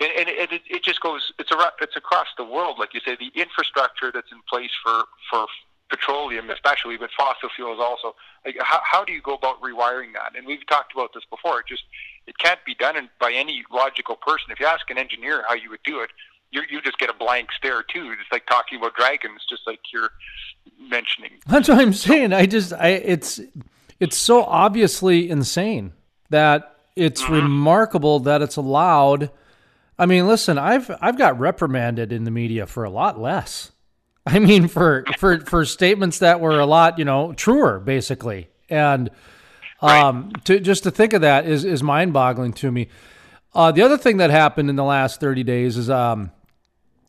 And, 0.01 0.11
and 0.19 0.29
it, 0.29 0.53
it, 0.53 0.63
it 0.69 0.85
just 0.85 1.01
goes. 1.01 1.33
It's 1.39 1.53
around, 1.53 1.73
It's 1.81 1.97
across 1.97 2.27
the 2.37 2.45
world, 2.45 2.79
like 2.79 2.93
you 2.93 3.01
say. 3.05 3.17
The 3.17 3.33
infrastructure 3.41 4.11
that's 4.13 4.31
in 4.33 4.41
place 4.49 4.71
for 4.85 5.05
for 5.31 5.47
petroleum, 5.93 6.51
especially, 6.51 6.97
but 6.97 7.11
fossil 7.17 7.51
fuels 7.55 7.79
also. 7.81 8.17
Like, 8.45 8.57
how, 8.61 8.81
how 8.83 9.05
do 9.05 9.13
you 9.13 9.21
go 9.21 9.35
about 9.35 9.61
rewiring 9.61 10.15
that? 10.15 10.37
And 10.37 10.47
we've 10.47 10.67
talked 10.67 10.93
about 10.93 11.13
this 11.15 11.25
before. 11.31 11.61
It 11.61 11.67
just 11.69 11.85
it 12.27 12.39
can't 12.39 12.61
be 12.65 12.75
done 12.75 13.09
by 13.21 13.33
any 13.33 13.65
logical 13.71 14.17
person. 14.17 14.51
If 14.51 14.61
you 14.61 14.67
ask 14.67 14.89
an 14.91 14.99
engineer 14.99 15.45
how 15.47 15.55
you 15.55 15.71
would 15.71 15.83
do 15.85 16.01
it, 16.01 16.11
you 16.51 16.63
you 16.71 16.81
just 16.81 16.99
get 16.99 17.11
a 17.11 17.15
blank 17.15 17.49
stare 17.57 17.83
too. 17.83 18.13
It's 18.13 18.31
like 18.31 18.47
talking 18.47 18.79
about 18.79 18.95
dragons, 18.95 19.45
just 19.49 19.63
like 19.67 19.81
you're 19.93 20.11
mentioning. 20.79 21.33
That's 21.47 21.69
what 21.69 21.79
I'm 21.79 21.93
saying. 21.93 22.33
I 22.33 22.47
just 22.47 22.73
I 22.73 22.89
it's 22.89 23.41
it's 23.99 24.17
so 24.17 24.45
obviously 24.45 25.29
insane 25.29 25.93
that 26.31 26.77
it's 26.95 27.23
mm-hmm. 27.23 27.35
remarkable 27.35 28.21
that 28.21 28.43
it's 28.43 28.57
allowed. 28.57 29.31
I 29.99 30.07
mean, 30.07 30.27
listen, 30.27 30.59
I've 30.59 30.91
I've 31.01 31.19
got 31.19 31.39
reprimanded 31.39 32.13
in 32.13 32.25
the 32.25 32.31
media 32.31 32.67
for 32.67 32.85
a 32.85 32.91
lot 32.91 33.21
less. 33.21 33.73
I 34.27 34.39
mean, 34.39 34.69
for 34.69 35.05
for 35.19 35.41
for 35.41 35.65
statements 35.65 36.21
that 36.21 36.41
were 36.41 36.61
a 36.61 36.67
lot, 36.67 36.99
you 36.99 37.05
know, 37.05 37.33
truer, 37.33 37.81
basically, 37.81 38.49
and 38.69 39.11
um, 39.83 40.33
to 40.45 40.61
just 40.61 40.85
to 40.85 40.91
think 40.91 41.13
of 41.13 41.21
that 41.23 41.47
is 41.47 41.65
is 41.65 41.83
mind 41.83 42.13
boggling 42.13 42.53
to 42.55 42.71
me. 42.71 42.89
Uh, 43.55 43.71
the 43.73 43.83
other 43.83 43.99
thing 43.99 44.17
that 44.17 44.31
happened 44.31 44.71
in 44.71 44.77
the 44.77 44.85
last 44.85 45.21
thirty 45.21 45.43
days 45.43 45.77
is 45.77 45.91
um, 45.91 46.31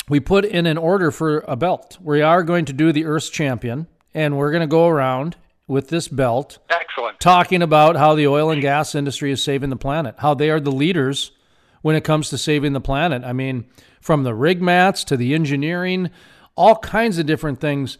we 0.09 0.19
put 0.19 0.43
in 0.43 0.65
an 0.65 0.77
order 0.77 1.11
for 1.11 1.45
a 1.47 1.55
belt. 1.55 1.97
We 2.01 2.21
are 2.21 2.43
going 2.43 2.65
to 2.65 2.73
do 2.73 2.91
the 2.91 3.05
Earth's 3.05 3.29
Champion, 3.29 3.87
and 4.13 4.37
we're 4.37 4.51
going 4.51 4.61
to 4.61 4.67
go 4.67 4.87
around 4.87 5.35
with 5.67 5.89
this 5.89 6.07
belt. 6.07 6.57
Excellent. 6.69 7.19
Talking 7.19 7.61
about 7.61 7.95
how 7.95 8.15
the 8.15 8.27
oil 8.27 8.49
and 8.49 8.61
gas 8.61 8.95
industry 8.95 9.31
is 9.31 9.41
saving 9.41 9.69
the 9.69 9.75
planet, 9.77 10.15
how 10.17 10.33
they 10.33 10.49
are 10.49 10.59
the 10.59 10.71
leaders 10.71 11.31
when 11.81 11.95
it 11.95 12.03
comes 12.03 12.29
to 12.29 12.37
saving 12.37 12.73
the 12.73 12.81
planet. 12.81 13.23
I 13.23 13.33
mean, 13.33 13.65
from 14.01 14.23
the 14.23 14.33
rig 14.33 14.61
mats 14.61 15.03
to 15.05 15.15
the 15.15 15.33
engineering, 15.33 16.09
all 16.55 16.75
kinds 16.75 17.17
of 17.17 17.25
different 17.25 17.61
things. 17.61 17.97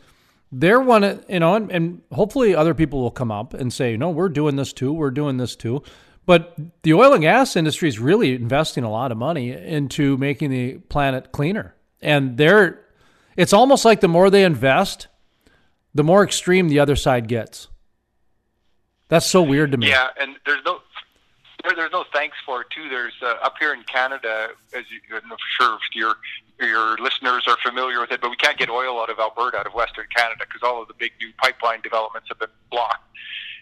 They're 0.56 0.80
one, 0.80 1.24
you 1.28 1.39
know, 1.39 1.56
and, 1.56 1.72
and 1.72 2.02
hopefully 2.12 2.56
other 2.56 2.74
people 2.74 3.02
will 3.02 3.12
come 3.12 3.32
up 3.32 3.54
and 3.54 3.74
say, 3.74 3.98
no, 3.98 4.10
we're 4.10 4.30
doing 4.30 4.56
this 4.56 4.72
too. 4.72 4.94
We're 4.94 5.12
doing 5.12 5.38
this 5.38 5.56
too. 5.56 5.82
But 6.26 6.56
the 6.84 6.94
oil 6.94 7.13
and 7.13 7.22
gas 7.22 7.56
industry 7.56 7.89
is 7.89 8.00
really 8.00 8.36
investing 8.36 8.84
a 8.84 8.92
lot 8.92 9.12
of 9.12 9.18
money 9.18 9.52
into 9.52 10.16
making 10.18 10.52
the 10.52 10.78
planet 10.89 11.32
cleaner 11.32 11.76
and 12.04 12.38
they're 12.38 12.82
it's 13.36 13.54
almost 13.54 13.84
like 13.84 14.02
the 14.02 14.08
more 14.08 14.30
they 14.30 14.44
invest, 14.44 15.08
the 15.96 16.04
more 16.04 16.24
extreme 16.24 16.70
the 16.70 16.80
other 16.80 16.96
side 16.96 17.28
gets. 17.28 17.68
That's 19.08 19.26
so 19.26 19.42
weird 19.42 19.72
to 19.72 19.78
me. 19.78 19.89
Yeah, 19.89 20.10
and 20.20 20.36
there's 20.46 20.63
no 20.66 20.80
there, 21.63 21.76
there's 21.76 21.92
no 21.92 22.04
thanks 22.13 22.36
for 22.46 22.62
it 22.62 22.68
too. 22.76 22.89
There's 22.89 23.13
uh, 23.24 23.36
up 23.42 23.56
here 23.60 23.74
in 23.74 23.84
Canada, 23.84 24.50
as 24.76 24.84
you, 24.92 25.00
I'm 25.16 25.32
sure 25.60 25.80
you're 25.94 26.16
your 26.63 26.97
listeners 26.97 27.43
are 27.47 27.58
familiar 27.63 27.99
with 27.99 28.12
it, 28.12 28.21
but 28.21 28.30
we 28.30 28.36
can't 28.36 28.58
get 28.58 28.69
oil 28.69 28.99
out 28.99 29.10
of 29.10 29.19
Alberta, 29.19 29.58
out 29.58 29.67
of 29.67 29.73
Western 29.73 30.06
Canada, 30.15 30.45
because 30.47 30.62
all 30.63 30.82
of 30.82 30.88
the 30.88 30.93
big 30.93 31.12
new 31.19 31.32
pipeline 31.38 31.82
developments 31.82 32.28
have 32.30 32.39
been 32.39 32.49
blocked. 32.71 33.04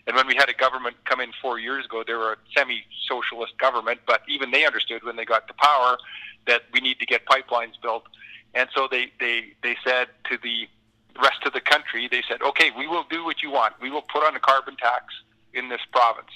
And 0.08 0.16
when 0.16 0.26
we 0.28 0.36
had 0.36 0.50
a 0.50 0.54
government 0.54 0.96
come 1.06 1.20
in 1.20 1.32
four 1.42 1.60
years 1.60 1.86
ago, 1.86 2.04
they 2.06 2.14
were 2.14 2.34
a 2.34 2.38
semi-socialist 2.58 3.58
government, 3.58 4.00
but 4.08 4.22
even 4.28 4.52
they 4.52 4.66
understood 4.66 5.04
when 5.04 5.16
they 5.16 5.26
got 5.26 5.48
to 5.48 5.54
power 5.54 5.98
that 6.48 6.64
we 6.74 6.80
need 6.80 7.00
to 7.00 7.06
get 7.06 7.26
pipelines 7.26 7.80
built. 7.82 8.04
And 8.54 8.68
so 8.76 8.88
they, 8.90 9.12
they, 9.20 9.54
they 9.62 9.78
said 9.86 10.08
to 10.30 10.38
the 10.42 10.68
rest 11.22 11.46
of 11.46 11.54
the 11.54 11.62
country, 11.62 12.08
they 12.10 12.24
said, 12.28 12.42
okay, 12.42 12.72
we 12.76 12.88
will 12.88 13.06
do 13.10 13.24
what 13.24 13.44
you 13.44 13.52
want. 13.52 13.76
We 13.82 13.92
will 13.92 14.02
put 14.02 14.24
on 14.24 14.36
a 14.36 14.40
carbon 14.40 14.76
tax 14.76 15.06
in 15.54 15.70
this 15.70 15.82
province. 15.92 16.32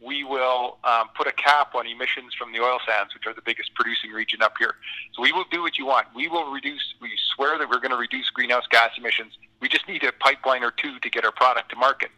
We 0.00 0.24
will 0.24 0.78
um, 0.84 1.08
put 1.16 1.26
a 1.26 1.32
cap 1.32 1.74
on 1.74 1.86
emissions 1.86 2.32
from 2.34 2.52
the 2.52 2.60
oil 2.60 2.78
sands, 2.86 3.12
which 3.14 3.26
are 3.26 3.34
the 3.34 3.42
biggest 3.42 3.74
producing 3.74 4.12
region 4.12 4.40
up 4.42 4.54
here. 4.58 4.74
So 5.14 5.22
we 5.22 5.32
will 5.32 5.44
do 5.50 5.62
what 5.62 5.76
you 5.78 5.86
want. 5.86 6.06
We 6.14 6.28
will 6.28 6.50
reduce, 6.50 6.94
we 7.00 7.10
swear 7.34 7.58
that 7.58 7.68
we're 7.68 7.80
going 7.80 7.90
to 7.90 7.98
reduce 7.98 8.30
greenhouse 8.30 8.64
gas 8.70 8.90
emissions. 8.96 9.36
We 9.60 9.68
just 9.68 9.86
need 9.86 10.02
a 10.04 10.12
pipeline 10.12 10.64
or 10.64 10.70
two 10.70 10.98
to 10.98 11.10
get 11.10 11.24
our 11.24 11.32
product 11.32 11.70
to 11.70 11.76
market. 11.76 12.10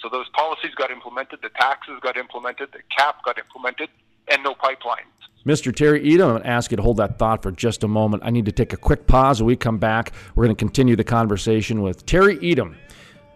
So 0.00 0.08
those 0.10 0.28
policies 0.30 0.74
got 0.74 0.90
implemented, 0.90 1.40
the 1.42 1.48
taxes 1.50 1.98
got 2.02 2.16
implemented, 2.16 2.70
the 2.72 2.80
cap 2.96 3.24
got 3.24 3.38
implemented, 3.38 3.88
and 4.28 4.42
no 4.42 4.54
pipelines. 4.54 5.06
Mr. 5.46 5.74
Terry 5.74 6.00
Etam, 6.02 6.22
I'm 6.22 6.30
going 6.30 6.42
to 6.42 6.48
ask 6.48 6.70
you 6.70 6.76
to 6.76 6.82
hold 6.82 6.98
that 6.98 7.18
thought 7.18 7.42
for 7.42 7.50
just 7.50 7.82
a 7.82 7.88
moment. 7.88 8.22
I 8.24 8.30
need 8.30 8.46
to 8.46 8.52
take 8.52 8.72
a 8.72 8.76
quick 8.76 9.06
pause. 9.06 9.40
When 9.40 9.46
we 9.46 9.56
come 9.56 9.78
back, 9.78 10.12
we're 10.34 10.44
going 10.44 10.54
to 10.54 10.60
continue 10.60 10.94
the 10.94 11.04
conversation 11.04 11.82
with 11.82 12.06
Terry 12.06 12.36
Etam, 12.38 12.76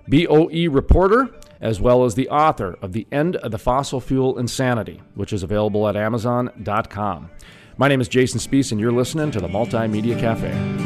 BOE 0.06 0.70
reporter, 0.70 1.34
as 1.60 1.80
well 1.80 2.04
as 2.04 2.14
the 2.14 2.28
author 2.28 2.76
of 2.82 2.92
The 2.92 3.06
End 3.10 3.36
of 3.36 3.52
the 3.52 3.58
Fossil 3.58 4.00
Fuel 4.00 4.38
Insanity, 4.38 5.02
which 5.14 5.32
is 5.32 5.42
available 5.42 5.88
at 5.88 5.96
Amazon.com. 5.96 7.30
My 7.76 7.88
name 7.88 8.00
is 8.00 8.08
Jason 8.08 8.40
Spiess, 8.40 8.72
and 8.72 8.80
you're 8.80 8.92
listening 8.92 9.30
to 9.32 9.40
the 9.40 9.48
Multimedia 9.48 10.18
Cafe. 10.18 10.85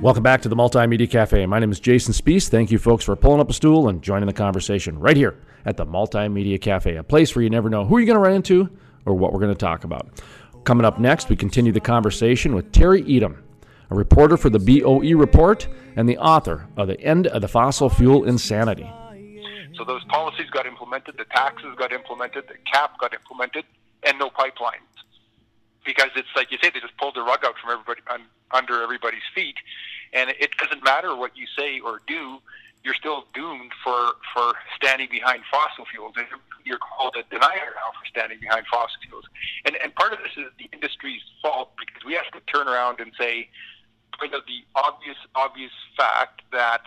Welcome 0.00 0.22
back 0.22 0.42
to 0.42 0.48
the 0.48 0.54
Multimedia 0.54 1.10
Cafe. 1.10 1.44
My 1.46 1.58
name 1.58 1.72
is 1.72 1.80
Jason 1.80 2.14
Spiess. 2.14 2.48
Thank 2.48 2.70
you, 2.70 2.78
folks, 2.78 3.04
for 3.04 3.16
pulling 3.16 3.40
up 3.40 3.50
a 3.50 3.52
stool 3.52 3.88
and 3.88 4.00
joining 4.00 4.28
the 4.28 4.32
conversation 4.32 4.96
right 4.96 5.16
here 5.16 5.36
at 5.64 5.76
the 5.76 5.84
Multimedia 5.84 6.60
Cafe, 6.60 6.94
a 6.94 7.02
place 7.02 7.34
where 7.34 7.42
you 7.42 7.50
never 7.50 7.68
know 7.68 7.84
who 7.84 7.98
you're 7.98 8.06
going 8.06 8.14
to 8.14 8.20
run 8.20 8.34
into 8.34 8.70
or 9.06 9.14
what 9.14 9.32
we're 9.32 9.40
going 9.40 9.52
to 9.52 9.58
talk 9.58 9.82
about. 9.82 10.08
Coming 10.62 10.84
up 10.84 11.00
next, 11.00 11.28
we 11.28 11.34
continue 11.34 11.72
the 11.72 11.80
conversation 11.80 12.54
with 12.54 12.70
Terry 12.70 13.02
Etam, 13.02 13.38
a 13.90 13.96
reporter 13.96 14.36
for 14.36 14.50
the 14.50 14.60
BOE 14.60 15.16
Report 15.16 15.66
and 15.96 16.08
the 16.08 16.18
author 16.18 16.68
of 16.76 16.86
The 16.86 17.00
End 17.00 17.26
of 17.26 17.42
the 17.42 17.48
Fossil 17.48 17.90
Fuel 17.90 18.22
Insanity. 18.22 18.88
So 19.76 19.84
those 19.84 20.04
policies 20.04 20.48
got 20.50 20.64
implemented, 20.64 21.16
the 21.18 21.24
taxes 21.24 21.74
got 21.76 21.92
implemented, 21.92 22.44
the 22.46 22.54
cap 22.72 22.92
got 23.00 23.14
implemented, 23.14 23.64
and 24.04 24.16
no 24.20 24.30
pipelines 24.30 24.87
because 25.88 26.10
it's 26.16 26.28
like 26.36 26.52
you 26.52 26.58
say, 26.62 26.68
they 26.68 26.80
just 26.80 26.98
pulled 26.98 27.16
the 27.16 27.22
rug 27.22 27.40
out 27.46 27.54
from 27.56 27.72
everybody 27.72 28.02
un, 28.12 28.20
under 28.50 28.82
everybody's 28.82 29.24
feet, 29.34 29.56
and 30.12 30.28
it 30.38 30.50
doesn't 30.58 30.84
matter 30.84 31.16
what 31.16 31.34
you 31.34 31.46
say 31.58 31.80
or 31.80 32.02
do. 32.06 32.36
You're 32.84 32.94
still 32.94 33.24
doomed 33.32 33.72
for 33.82 34.12
for 34.34 34.52
standing 34.76 35.08
behind 35.10 35.44
fossil 35.50 35.86
fuels. 35.90 36.14
You're 36.66 36.78
called 36.78 37.16
a 37.16 37.24
denier 37.32 37.72
now 37.72 37.90
for 37.96 38.04
standing 38.06 38.38
behind 38.38 38.66
fossil 38.70 39.00
fuels, 39.08 39.24
and 39.64 39.76
and 39.82 39.94
part 39.94 40.12
of 40.12 40.18
this 40.18 40.36
is 40.36 40.52
the 40.58 40.68
industry's 40.74 41.22
fault 41.40 41.72
because 41.80 42.04
we 42.04 42.12
have 42.12 42.28
to 42.36 42.40
turn 42.52 42.68
around 42.68 43.00
and 43.00 43.10
say, 43.18 43.48
point 44.20 44.34
out 44.34 44.44
the 44.44 44.60
obvious 44.76 45.16
obvious 45.34 45.72
fact 45.96 46.42
that 46.52 46.82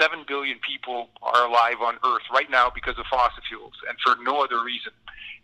seven 0.00 0.24
billion 0.26 0.58
people 0.66 1.10
are 1.22 1.46
alive 1.46 1.78
on 1.80 1.94
Earth 2.04 2.26
right 2.34 2.50
now 2.50 2.72
because 2.74 2.98
of 2.98 3.06
fossil 3.06 3.42
fuels, 3.48 3.74
and 3.88 3.96
for 4.02 4.20
no 4.20 4.42
other 4.42 4.64
reason. 4.64 4.92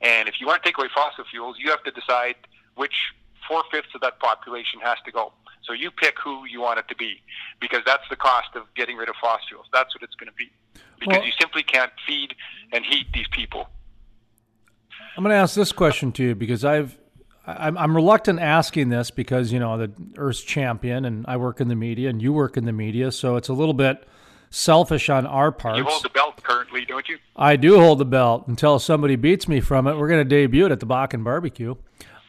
And 0.01 0.29
if 0.29 0.41
you 0.41 0.49
want 0.49 0.65
to 0.65 0.69
take 0.69 0.79
away 0.79 0.89
fossil 0.93 1.23
fuels, 1.31 1.57
you 1.61 1.71
have 1.71 1.85
to 1.85 1.93
decide 1.93 2.35
which 2.77 2.95
four 3.49 3.63
fifths 3.71 3.95
of 3.95 4.01
that 4.01 4.19
population 4.19 4.81
has 4.83 4.99
to 5.05 5.13
go. 5.13 5.33
So 5.63 5.73
you 5.73 5.91
pick 5.91 6.17
who 6.19 6.45
you 6.47 6.61
want 6.61 6.79
it 6.79 6.89
to 6.89 6.97
be, 6.97 7.23
because 7.61 7.83
that's 7.87 8.03
the 8.11 8.17
cost 8.17 8.49
of 8.55 8.63
getting 8.75 8.97
rid 8.97 9.09
of 9.09 9.15
fossil 9.21 9.47
fuels. 9.49 9.67
That's 9.73 9.95
what 9.95 10.03
it's 10.03 10.15
going 10.17 10.29
to 10.29 10.35
be, 10.35 10.51
because 10.99 11.19
well, 11.19 11.27
you 11.27 11.33
simply 11.41 11.63
can't 11.63 11.93
feed 12.07 12.35
and 12.73 12.85
heat 12.85 13.07
these 13.15 13.29
people. 13.31 13.69
I'm 15.17 15.23
going 15.23 15.33
to 15.33 15.37
ask 15.37 15.55
this 15.55 15.73
question 15.73 16.11
to 16.13 16.25
you 16.25 16.35
because 16.35 16.65
I've 16.65 16.97
I'm, 17.47 17.77
I'm 17.77 17.95
reluctant 17.95 18.39
asking 18.41 18.89
this 18.89 19.11
because 19.11 19.53
you 19.53 19.59
know 19.59 19.77
the 19.77 19.93
Earth's 20.17 20.43
champion, 20.43 21.05
and 21.05 21.25
I 21.27 21.37
work 21.37 21.61
in 21.61 21.69
the 21.69 21.77
media, 21.77 22.09
and 22.09 22.23
you 22.23 22.33
work 22.33 22.57
in 22.57 22.65
the 22.65 22.73
media, 22.73 23.11
so 23.13 23.37
it's 23.37 23.49
a 23.49 23.53
little 23.53 23.75
bit 23.75 24.05
selfish 24.51 25.09
on 25.09 25.27
our 25.27 25.51
part. 25.51 25.77
You 25.77 25.85
hold 25.85 26.05
the 26.05 26.11
belt 26.11 26.43
currently, 26.43 26.85
don't 26.85 27.09
you? 27.09 27.19
I 27.35 27.57
do 27.57 27.81
hold 27.81 27.99
the 27.99 28.05
belt 28.05 28.47
until 28.47 28.79
somebody 28.79 29.17
beats 29.17 29.49
me 29.49 29.61
from 29.61 29.87
it. 29.87 29.97
We're 29.97 30.09
going 30.09 30.21
to 30.21 30.29
debut 30.29 30.67
it 30.67 30.73
at 30.73 30.81
the 30.81 30.87
Bakken 30.87 31.25
Barbecue. 31.25 31.75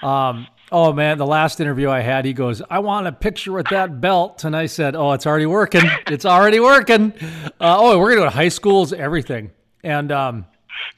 Um, 0.03 0.47
oh 0.71 0.91
man, 0.91 1.17
the 1.17 1.25
last 1.25 1.59
interview 1.61 1.89
I 1.89 2.01
had, 2.01 2.25
he 2.25 2.33
goes, 2.33 2.61
"I 2.69 2.79
want 2.79 3.07
a 3.07 3.11
picture 3.11 3.53
with 3.53 3.67
that 3.69 4.01
belt," 4.01 4.43
and 4.43 4.55
I 4.55 4.65
said, 4.65 4.95
"Oh, 4.95 5.13
it's 5.13 5.25
already 5.25 5.45
working. 5.45 5.83
It's 6.07 6.25
already 6.25 6.59
working." 6.59 7.13
Uh, 7.59 7.77
oh, 7.79 7.97
we're 7.97 8.09
gonna 8.09 8.21
go 8.21 8.25
to 8.25 8.35
high 8.35 8.49
schools, 8.49 8.91
everything, 8.91 9.51
and 9.83 10.11
um, 10.11 10.45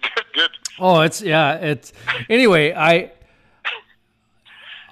good, 0.01 0.25
good. 0.33 0.49
Oh, 0.79 1.01
it's 1.01 1.21
yeah, 1.21 1.53
it's 1.55 1.93
anyway. 2.29 2.73
I, 2.73 3.11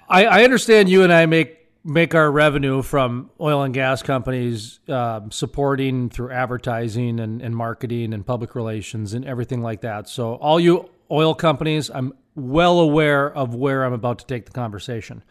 I, 0.08 0.26
I 0.26 0.44
understand 0.44 0.90
you 0.90 1.04
and 1.04 1.12
I 1.12 1.26
make 1.26 1.58
make 1.84 2.16
our 2.16 2.32
revenue 2.32 2.82
from 2.82 3.30
oil 3.42 3.64
and 3.64 3.74
gas 3.74 4.02
companies 4.02 4.80
uh, 4.88 5.22
supporting 5.30 6.10
through 6.10 6.32
advertising 6.32 7.20
and, 7.20 7.42
and 7.42 7.56
marketing 7.56 8.14
and 8.14 8.26
public 8.26 8.56
relations 8.56 9.14
and 9.14 9.26
everything 9.26 9.62
like 9.62 9.82
that. 9.82 10.08
So 10.08 10.36
all 10.36 10.60
you 10.60 10.90
oil 11.12 11.34
companies, 11.34 11.92
I'm 11.94 12.14
well 12.36 12.80
aware 12.80 13.32
of 13.32 13.56
where 13.56 13.84
I'm 13.84 13.94
about 13.94 14.20
to 14.20 14.26
take 14.26 14.46
the 14.46 14.52
conversation. 14.52 15.24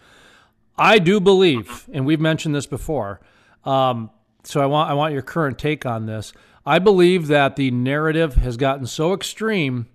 I 0.77 0.99
do 0.99 1.21
believe, 1.21 1.88
and 1.93 2.07
we've 2.07 2.21
mentioned 2.21 2.55
this 2.55 2.67
before. 2.67 3.21
Um, 3.65 4.11
so 4.45 4.61
I 4.61 4.67
want 4.67 4.91
I 4.91 4.95
want 4.95 5.12
your 5.12 5.23
current 5.23 5.59
take 5.59 5.87
on 5.87 6.07
this. 6.07 6.33
I 6.65 6.79
believe 6.79 7.27
that 7.29 7.57
the 7.57 7.71
narrative 7.71 8.35
has 8.35 8.57
gotten 8.57 8.87
so 8.87 9.12
extreme 9.12 9.87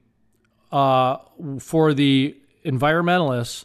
uh, 0.71 1.17
for 1.59 1.93
the 1.93 2.37
environmentalists 2.65 3.63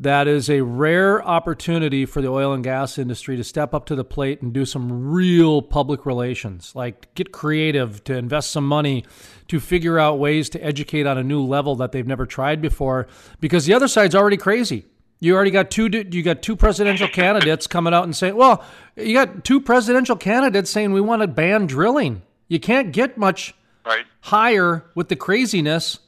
that 0.00 0.28
is 0.28 0.48
a 0.48 0.60
rare 0.60 1.22
opportunity 1.26 2.06
for 2.06 2.22
the 2.22 2.28
oil 2.28 2.52
and 2.52 2.62
gas 2.62 2.98
industry 2.98 3.36
to 3.36 3.42
step 3.42 3.74
up 3.74 3.86
to 3.86 3.96
the 3.96 4.04
plate 4.04 4.40
and 4.42 4.52
do 4.52 4.64
some 4.64 5.10
real 5.10 5.60
public 5.60 6.06
relations, 6.06 6.72
like 6.76 7.12
get 7.14 7.32
creative, 7.32 8.04
to 8.04 8.16
invest 8.16 8.52
some 8.52 8.66
money, 8.66 9.04
to 9.48 9.58
figure 9.58 9.98
out 9.98 10.20
ways 10.20 10.48
to 10.50 10.64
educate 10.64 11.06
on 11.06 11.18
a 11.18 11.24
new 11.24 11.42
level 11.42 11.74
that 11.76 11.90
they've 11.90 12.06
never 12.06 12.26
tried 12.26 12.62
before. 12.62 13.08
Because 13.40 13.66
the 13.66 13.74
other 13.74 13.88
side's 13.88 14.14
already 14.14 14.36
crazy. 14.36 14.86
You 15.20 15.34
already 15.34 15.50
got 15.50 15.70
two. 15.72 15.88
You 15.88 16.22
got 16.22 16.42
two 16.42 16.54
presidential 16.54 17.08
candidates 17.08 17.66
coming 17.66 17.92
out 17.92 18.04
and 18.04 18.14
saying, 18.14 18.36
"Well, 18.36 18.62
you 18.96 19.14
got 19.14 19.44
two 19.44 19.60
presidential 19.60 20.14
candidates 20.14 20.70
saying 20.70 20.92
we 20.92 21.00
want 21.00 21.22
to 21.22 21.28
ban 21.28 21.66
drilling." 21.66 22.22
You 22.46 22.60
can't 22.60 22.92
get 22.92 23.18
much 23.18 23.52
right. 23.84 24.04
higher 24.20 24.84
with 24.94 25.08
the 25.08 25.16
craziness 25.16 25.98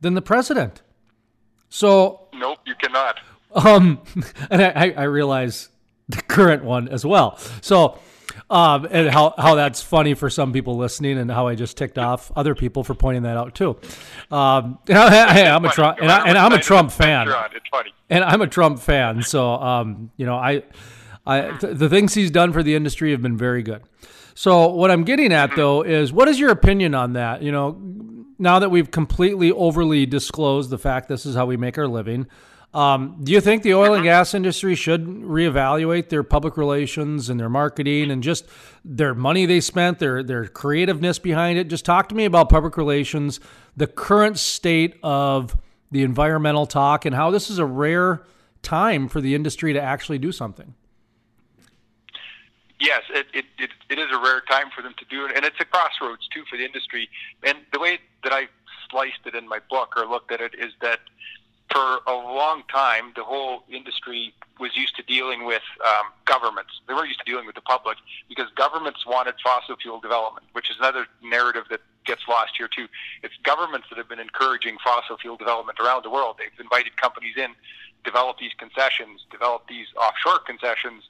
than 0.00 0.14
the 0.14 0.22
president. 0.22 0.82
So 1.68 2.23
nope, 2.44 2.58
you 2.66 2.74
cannot. 2.74 3.20
Um, 3.54 4.02
and 4.50 4.62
I, 4.62 4.90
I 4.96 5.02
realize 5.04 5.68
the 6.08 6.22
current 6.22 6.64
one 6.64 6.88
as 6.88 7.04
well. 7.04 7.38
So, 7.62 7.98
um, 8.50 8.86
and 8.90 9.08
how 9.08 9.34
how 9.38 9.54
that's 9.54 9.80
funny 9.80 10.14
for 10.14 10.28
some 10.28 10.52
people 10.52 10.76
listening, 10.76 11.18
and 11.18 11.30
how 11.30 11.46
I 11.46 11.54
just 11.54 11.76
ticked 11.76 11.98
off 11.98 12.30
other 12.36 12.54
people 12.54 12.84
for 12.84 12.94
pointing 12.94 13.22
that 13.22 13.36
out 13.36 13.54
too. 13.54 13.78
Um, 14.30 14.78
and 14.88 14.98
I, 14.98 15.38
am 15.40 15.64
a 15.64 15.70
Trump, 15.70 15.98
and, 16.00 16.10
I, 16.10 16.44
am 16.44 16.52
a 16.52 16.60
Trump 16.60 16.90
fan. 16.92 17.28
It's 17.54 17.68
funny. 17.70 17.92
And 18.10 18.24
I'm 18.24 18.42
a 18.42 18.46
Trump 18.46 18.80
fan, 18.80 19.22
so 19.22 19.54
um, 19.54 20.10
you 20.16 20.26
know, 20.26 20.36
I, 20.36 20.62
I 21.26 21.56
th- 21.58 21.78
the 21.78 21.88
things 21.88 22.14
he's 22.14 22.30
done 22.30 22.52
for 22.52 22.62
the 22.62 22.74
industry 22.74 23.12
have 23.12 23.22
been 23.22 23.36
very 23.36 23.62
good. 23.62 23.82
So 24.34 24.68
what 24.68 24.90
I'm 24.90 25.04
getting 25.04 25.32
at 25.32 25.50
mm-hmm. 25.50 25.60
though 25.60 25.82
is, 25.82 26.12
what 26.12 26.28
is 26.28 26.38
your 26.38 26.50
opinion 26.50 26.94
on 26.94 27.14
that? 27.14 27.42
You 27.42 27.52
know, 27.52 27.80
now 28.38 28.58
that 28.58 28.70
we've 28.70 28.90
completely 28.90 29.50
overly 29.52 30.06
disclosed 30.06 30.70
the 30.70 30.78
fact 30.78 31.08
this 31.08 31.26
is 31.26 31.34
how 31.34 31.46
we 31.46 31.56
make 31.56 31.78
our 31.78 31.88
living, 31.88 32.26
um, 32.74 33.20
do 33.22 33.30
you 33.30 33.40
think 33.40 33.62
the 33.62 33.74
oil 33.74 33.94
and 33.94 34.02
gas 34.02 34.34
industry 34.34 34.74
should 34.74 35.06
reevaluate 35.06 36.08
their 36.08 36.24
public 36.24 36.56
relations 36.56 37.30
and 37.30 37.38
their 37.38 37.48
marketing 37.48 38.10
and 38.10 38.20
just 38.20 38.46
their 38.84 39.14
money 39.14 39.46
they 39.46 39.60
spent, 39.60 40.00
their 40.00 40.24
their 40.24 40.46
creativeness 40.46 41.20
behind 41.20 41.56
it? 41.56 41.68
Just 41.68 41.84
talk 41.84 42.08
to 42.08 42.16
me 42.16 42.24
about 42.24 42.48
public 42.48 42.76
relations, 42.76 43.38
the 43.76 43.86
current 43.86 44.38
state 44.38 44.96
of 45.04 45.56
the 45.92 46.02
environmental 46.02 46.66
talk, 46.66 47.04
and 47.04 47.14
how 47.14 47.30
this 47.30 47.48
is 47.48 47.58
a 47.58 47.64
rare 47.64 48.24
time 48.62 49.06
for 49.06 49.20
the 49.20 49.36
industry 49.36 49.72
to 49.72 49.80
actually 49.80 50.18
do 50.18 50.32
something. 50.32 50.74
Yes, 52.84 53.02
it, 53.08 53.26
it, 53.32 53.46
it, 53.58 53.70
it 53.88 53.98
is 53.98 54.08
a 54.12 54.18
rare 54.18 54.42
time 54.42 54.68
for 54.76 54.82
them 54.82 54.94
to 54.98 55.06
do 55.06 55.24
it, 55.24 55.32
and 55.34 55.42
it's 55.42 55.56
a 55.58 55.64
crossroads 55.64 56.28
too 56.28 56.44
for 56.50 56.58
the 56.58 56.66
industry. 56.66 57.08
And 57.42 57.56
the 57.72 57.80
way 57.80 57.98
that 58.22 58.32
I 58.32 58.48
sliced 58.90 59.24
it 59.24 59.34
in 59.34 59.48
my 59.48 59.58
book 59.70 59.94
or 59.96 60.04
looked 60.04 60.30
at 60.30 60.42
it 60.42 60.54
is 60.54 60.74
that 60.82 61.00
for 61.72 62.00
a 62.06 62.12
long 62.12 62.62
time, 62.70 63.14
the 63.16 63.24
whole 63.24 63.64
industry 63.72 64.34
was 64.60 64.76
used 64.76 64.96
to 64.96 65.02
dealing 65.02 65.46
with 65.46 65.62
um, 65.82 66.12
governments. 66.26 66.72
They 66.86 66.92
weren't 66.92 67.08
used 67.08 67.20
to 67.20 67.24
dealing 67.24 67.46
with 67.46 67.54
the 67.54 67.62
public 67.62 67.96
because 68.28 68.48
governments 68.54 69.06
wanted 69.06 69.36
fossil 69.42 69.76
fuel 69.76 69.98
development, 69.98 70.46
which 70.52 70.70
is 70.70 70.76
another 70.78 71.06
narrative 71.22 71.64
that 71.70 71.80
gets 72.04 72.28
lost 72.28 72.52
here 72.58 72.68
too. 72.68 72.86
It's 73.22 73.34
governments 73.44 73.86
that 73.88 73.96
have 73.96 74.10
been 74.10 74.20
encouraging 74.20 74.76
fossil 74.84 75.16
fuel 75.16 75.36
development 75.38 75.80
around 75.80 76.04
the 76.04 76.10
world. 76.10 76.36
They've 76.38 76.60
invited 76.60 76.98
companies 76.98 77.36
in, 77.38 77.54
develop 78.04 78.38
these 78.38 78.52
concessions, 78.58 79.24
develop 79.30 79.68
these 79.68 79.86
offshore 79.96 80.40
concessions, 80.40 81.02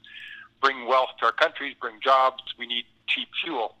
bring 0.65 0.87
wealth 0.87 1.09
to 1.19 1.25
our 1.25 1.31
countries, 1.31 1.75
bring 1.79 1.99
jobs. 2.01 2.41
We 2.57 2.65
need 2.65 2.85
cheap 3.07 3.27
fuel. 3.43 3.75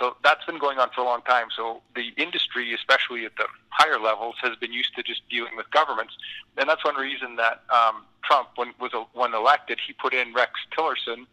So 0.00 0.16
that's 0.24 0.44
been 0.44 0.58
going 0.58 0.78
on 0.78 0.90
for 0.92 1.02
a 1.02 1.04
long 1.04 1.22
time. 1.22 1.46
So 1.56 1.80
the 1.94 2.08
industry, 2.16 2.74
especially 2.74 3.24
at 3.24 3.36
the 3.36 3.46
higher 3.68 4.00
levels, 4.00 4.34
has 4.42 4.56
been 4.56 4.72
used 4.72 4.96
to 4.96 5.04
just 5.04 5.22
dealing 5.28 5.56
with 5.56 5.70
governments, 5.70 6.14
and 6.56 6.68
that's 6.68 6.84
one 6.84 6.96
reason 6.96 7.36
that 7.36 7.62
um, 7.72 8.04
Trump, 8.24 8.48
when 8.56 8.74
was 8.80 8.90
when 9.12 9.32
elected, 9.34 9.78
he 9.86 9.92
put 9.92 10.12
in 10.12 10.34
Rex 10.34 10.52
Tillerson, 10.76 11.26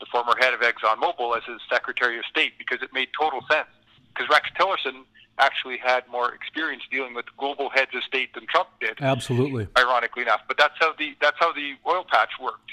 the 0.00 0.06
former 0.10 0.32
head 0.40 0.54
of 0.54 0.60
ExxonMobil, 0.60 1.36
as 1.36 1.44
his 1.44 1.60
Secretary 1.70 2.18
of 2.18 2.24
State 2.24 2.52
because 2.58 2.82
it 2.82 2.90
made 2.94 3.08
total 3.18 3.40
sense. 3.50 3.68
Because 4.14 4.30
Rex 4.30 4.48
Tillerson 4.58 5.04
actually 5.38 5.76
had 5.76 6.08
more 6.08 6.32
experience 6.32 6.84
dealing 6.90 7.12
with 7.12 7.26
global 7.36 7.68
heads 7.68 7.90
of 7.94 8.02
state 8.02 8.32
than 8.32 8.46
Trump 8.46 8.68
did. 8.80 8.96
Absolutely. 9.02 9.68
Ironically 9.76 10.22
enough, 10.22 10.40
but 10.48 10.56
that's 10.56 10.76
how 10.80 10.94
the 10.98 11.14
that's 11.20 11.36
how 11.38 11.52
the 11.52 11.74
oil 11.86 12.06
patch 12.10 12.30
worked, 12.40 12.72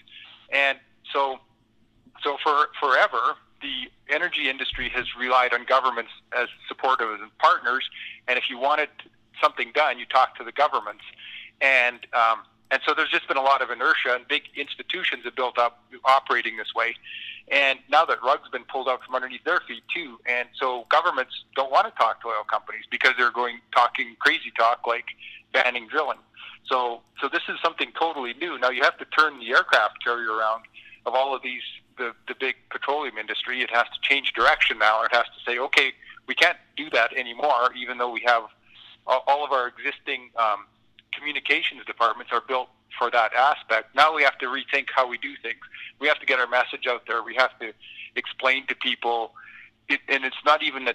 and 0.53 0.77
so 1.11 1.39
so 2.23 2.37
for 2.43 2.69
forever 2.79 3.35
the 3.61 3.89
energy 4.13 4.49
industry 4.49 4.89
has 4.89 5.05
relied 5.17 5.53
on 5.53 5.65
governments 5.65 6.11
as 6.37 6.49
supportive 6.67 7.09
and 7.09 7.35
partners, 7.37 7.89
and 8.27 8.37
if 8.37 8.45
you 8.49 8.57
wanted 8.59 8.89
something 9.41 9.71
done, 9.73 9.97
you 9.97 10.05
talk 10.05 10.37
to 10.37 10.43
the 10.43 10.51
governments, 10.51 11.03
and 11.61 12.05
um, 12.13 12.43
and 12.71 12.81
so 12.85 12.93
there's 12.93 13.09
just 13.09 13.27
been 13.27 13.37
a 13.37 13.41
lot 13.41 13.61
of 13.61 13.69
inertia, 13.69 14.15
and 14.15 14.27
big 14.27 14.43
institutions 14.55 15.23
have 15.23 15.35
built 15.35 15.57
up 15.57 15.83
operating 16.05 16.57
this 16.57 16.73
way. 16.75 16.95
And 17.51 17.79
now 17.89 18.05
that 18.05 18.17
rug's 18.23 18.49
been 18.49 18.63
pulled 18.63 18.87
out 18.87 19.03
from 19.05 19.15
underneath 19.15 19.43
their 19.43 19.61
feet 19.67 19.83
too, 19.93 20.19
and 20.25 20.47
so 20.59 20.85
governments 20.89 21.33
don't 21.55 21.71
want 21.71 21.87
to 21.87 21.93
talk 21.97 22.21
to 22.21 22.27
oil 22.27 22.43
companies 22.49 22.83
because 22.89 23.13
they're 23.17 23.31
going 23.31 23.59
talking 23.75 24.15
crazy 24.19 24.51
talk 24.57 24.87
like 24.87 25.05
banning 25.53 25.87
drilling. 25.87 26.19
So 26.65 27.01
so 27.21 27.29
this 27.31 27.43
is 27.49 27.57
something 27.63 27.91
totally 27.99 28.33
new. 28.33 28.57
Now 28.57 28.69
you 28.69 28.83
have 28.83 28.97
to 28.97 29.05
turn 29.05 29.39
the 29.39 29.51
aircraft 29.51 30.03
carrier 30.03 30.31
around 30.31 30.63
of 31.05 31.13
all 31.13 31.35
of 31.35 31.43
these 31.43 31.61
the, 31.97 32.13
the 32.27 32.35
big 32.39 32.55
petroleum 32.69 33.17
industry. 33.17 33.61
It 33.61 33.69
has 33.71 33.85
to 33.85 33.99
change 34.01 34.33
direction 34.33 34.79
now. 34.79 35.03
It 35.03 35.11
has 35.13 35.25
to 35.25 35.51
say, 35.51 35.59
okay, 35.59 35.93
we 36.27 36.35
can't 36.35 36.57
do 36.75 36.89
that 36.91 37.13
anymore, 37.13 37.73
even 37.75 37.97
though 37.97 38.11
we 38.11 38.21
have 38.25 38.43
all 39.05 39.43
of 39.43 39.51
our 39.51 39.67
existing 39.67 40.29
um, 40.37 40.65
communications 41.11 41.83
departments 41.85 42.31
are 42.31 42.41
built 42.47 42.69
for 42.97 43.11
that 43.11 43.33
aspect. 43.33 43.95
Now 43.95 44.15
we 44.15 44.23
have 44.23 44.37
to 44.39 44.45
rethink 44.45 44.87
how 44.95 45.07
we 45.07 45.17
do 45.17 45.33
things. 45.41 45.59
We 45.99 46.07
have 46.07 46.19
to 46.19 46.25
get 46.25 46.39
our 46.39 46.47
message 46.47 46.87
out 46.87 47.03
there. 47.07 47.23
We 47.23 47.35
have 47.35 47.57
to 47.59 47.73
explain 48.15 48.67
to 48.67 48.75
people, 48.75 49.33
it, 49.89 49.99
and 50.07 50.23
it's 50.23 50.37
not 50.45 50.63
even 50.63 50.87
a, 50.87 50.93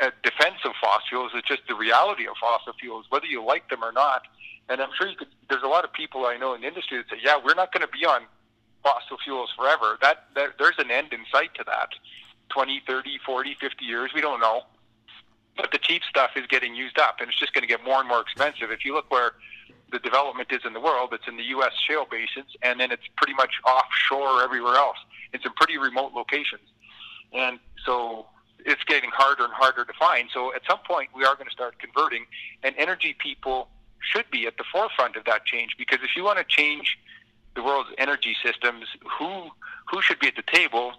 a 0.00 0.12
defense 0.22 0.60
of 0.64 0.72
fossil 0.80 1.02
fuels. 1.08 1.32
It's 1.34 1.48
just 1.48 1.62
the 1.68 1.74
reality 1.74 2.26
of 2.26 2.34
fossil 2.40 2.72
fuels, 2.80 3.06
whether 3.10 3.26
you 3.26 3.44
like 3.44 3.68
them 3.68 3.82
or 3.82 3.92
not. 3.92 4.22
And 4.68 4.80
I'm 4.80 4.90
sure 4.98 5.08
you 5.08 5.16
could. 5.16 5.28
There's 5.48 5.62
a 5.62 5.68
lot 5.68 5.84
of 5.84 5.92
people 5.92 6.26
I 6.26 6.36
know 6.36 6.54
in 6.54 6.62
the 6.62 6.66
industry 6.66 6.98
that 6.98 7.06
say, 7.08 7.22
"Yeah, 7.22 7.36
we're 7.42 7.54
not 7.54 7.72
going 7.72 7.86
to 7.86 7.92
be 7.92 8.04
on 8.04 8.22
fossil 8.86 9.18
fuels 9.24 9.50
forever. 9.56 9.98
That, 10.00 10.26
that 10.36 10.50
there's 10.58 10.78
an 10.78 10.92
end 10.92 11.12
in 11.12 11.24
sight 11.32 11.54
to 11.54 11.64
that. 11.66 11.88
20, 12.50 12.82
30, 12.86 13.18
40, 13.26 13.56
50 13.60 13.84
years, 13.84 14.12
we 14.14 14.20
don't 14.20 14.40
know. 14.40 14.62
But 15.56 15.72
the 15.72 15.78
cheap 15.78 16.02
stuff 16.08 16.30
is 16.36 16.46
getting 16.46 16.76
used 16.76 16.98
up, 16.98 17.16
and 17.18 17.28
it's 17.28 17.38
just 17.38 17.52
going 17.52 17.62
to 17.62 17.68
get 17.68 17.82
more 17.82 17.98
and 17.98 18.08
more 18.08 18.20
expensive. 18.20 18.70
If 18.70 18.84
you 18.84 18.94
look 18.94 19.10
where 19.10 19.32
the 19.90 19.98
development 19.98 20.52
is 20.52 20.60
in 20.64 20.72
the 20.72 20.80
world, 20.80 21.10
it's 21.12 21.26
in 21.26 21.36
the 21.36 21.48
U.S. 21.56 21.72
shale 21.88 22.06
basins, 22.08 22.54
and 22.62 22.78
then 22.78 22.92
it's 22.92 23.02
pretty 23.16 23.34
much 23.34 23.54
offshore 23.66 24.42
everywhere 24.42 24.76
else. 24.76 24.98
It's 25.32 25.44
in 25.44 25.52
pretty 25.52 25.78
remote 25.78 26.12
locations, 26.12 26.68
and 27.32 27.58
so 27.84 28.26
it's 28.64 28.84
getting 28.84 29.10
harder 29.10 29.44
and 29.44 29.52
harder 29.52 29.84
to 29.84 29.92
find. 29.98 30.28
So 30.32 30.54
at 30.54 30.62
some 30.68 30.78
point, 30.86 31.10
we 31.16 31.24
are 31.24 31.34
going 31.34 31.46
to 31.46 31.52
start 31.52 31.78
converting, 31.78 32.26
and 32.62 32.74
energy 32.78 33.16
people 33.18 33.68
should 34.00 34.30
be 34.30 34.46
at 34.46 34.56
the 34.56 34.64
forefront 34.70 35.16
of 35.16 35.24
that 35.24 35.44
change 35.46 35.74
because 35.78 35.98
if 36.02 36.10
you 36.14 36.22
want 36.22 36.38
to 36.38 36.44
change 36.44 36.98
the 37.56 37.62
world's 37.62 37.90
energy 37.98 38.36
systems, 38.44 38.84
who 39.18 39.50
who 39.90 40.00
should 40.02 40.20
be 40.20 40.28
at 40.28 40.36
the 40.36 40.42
table? 40.42 40.92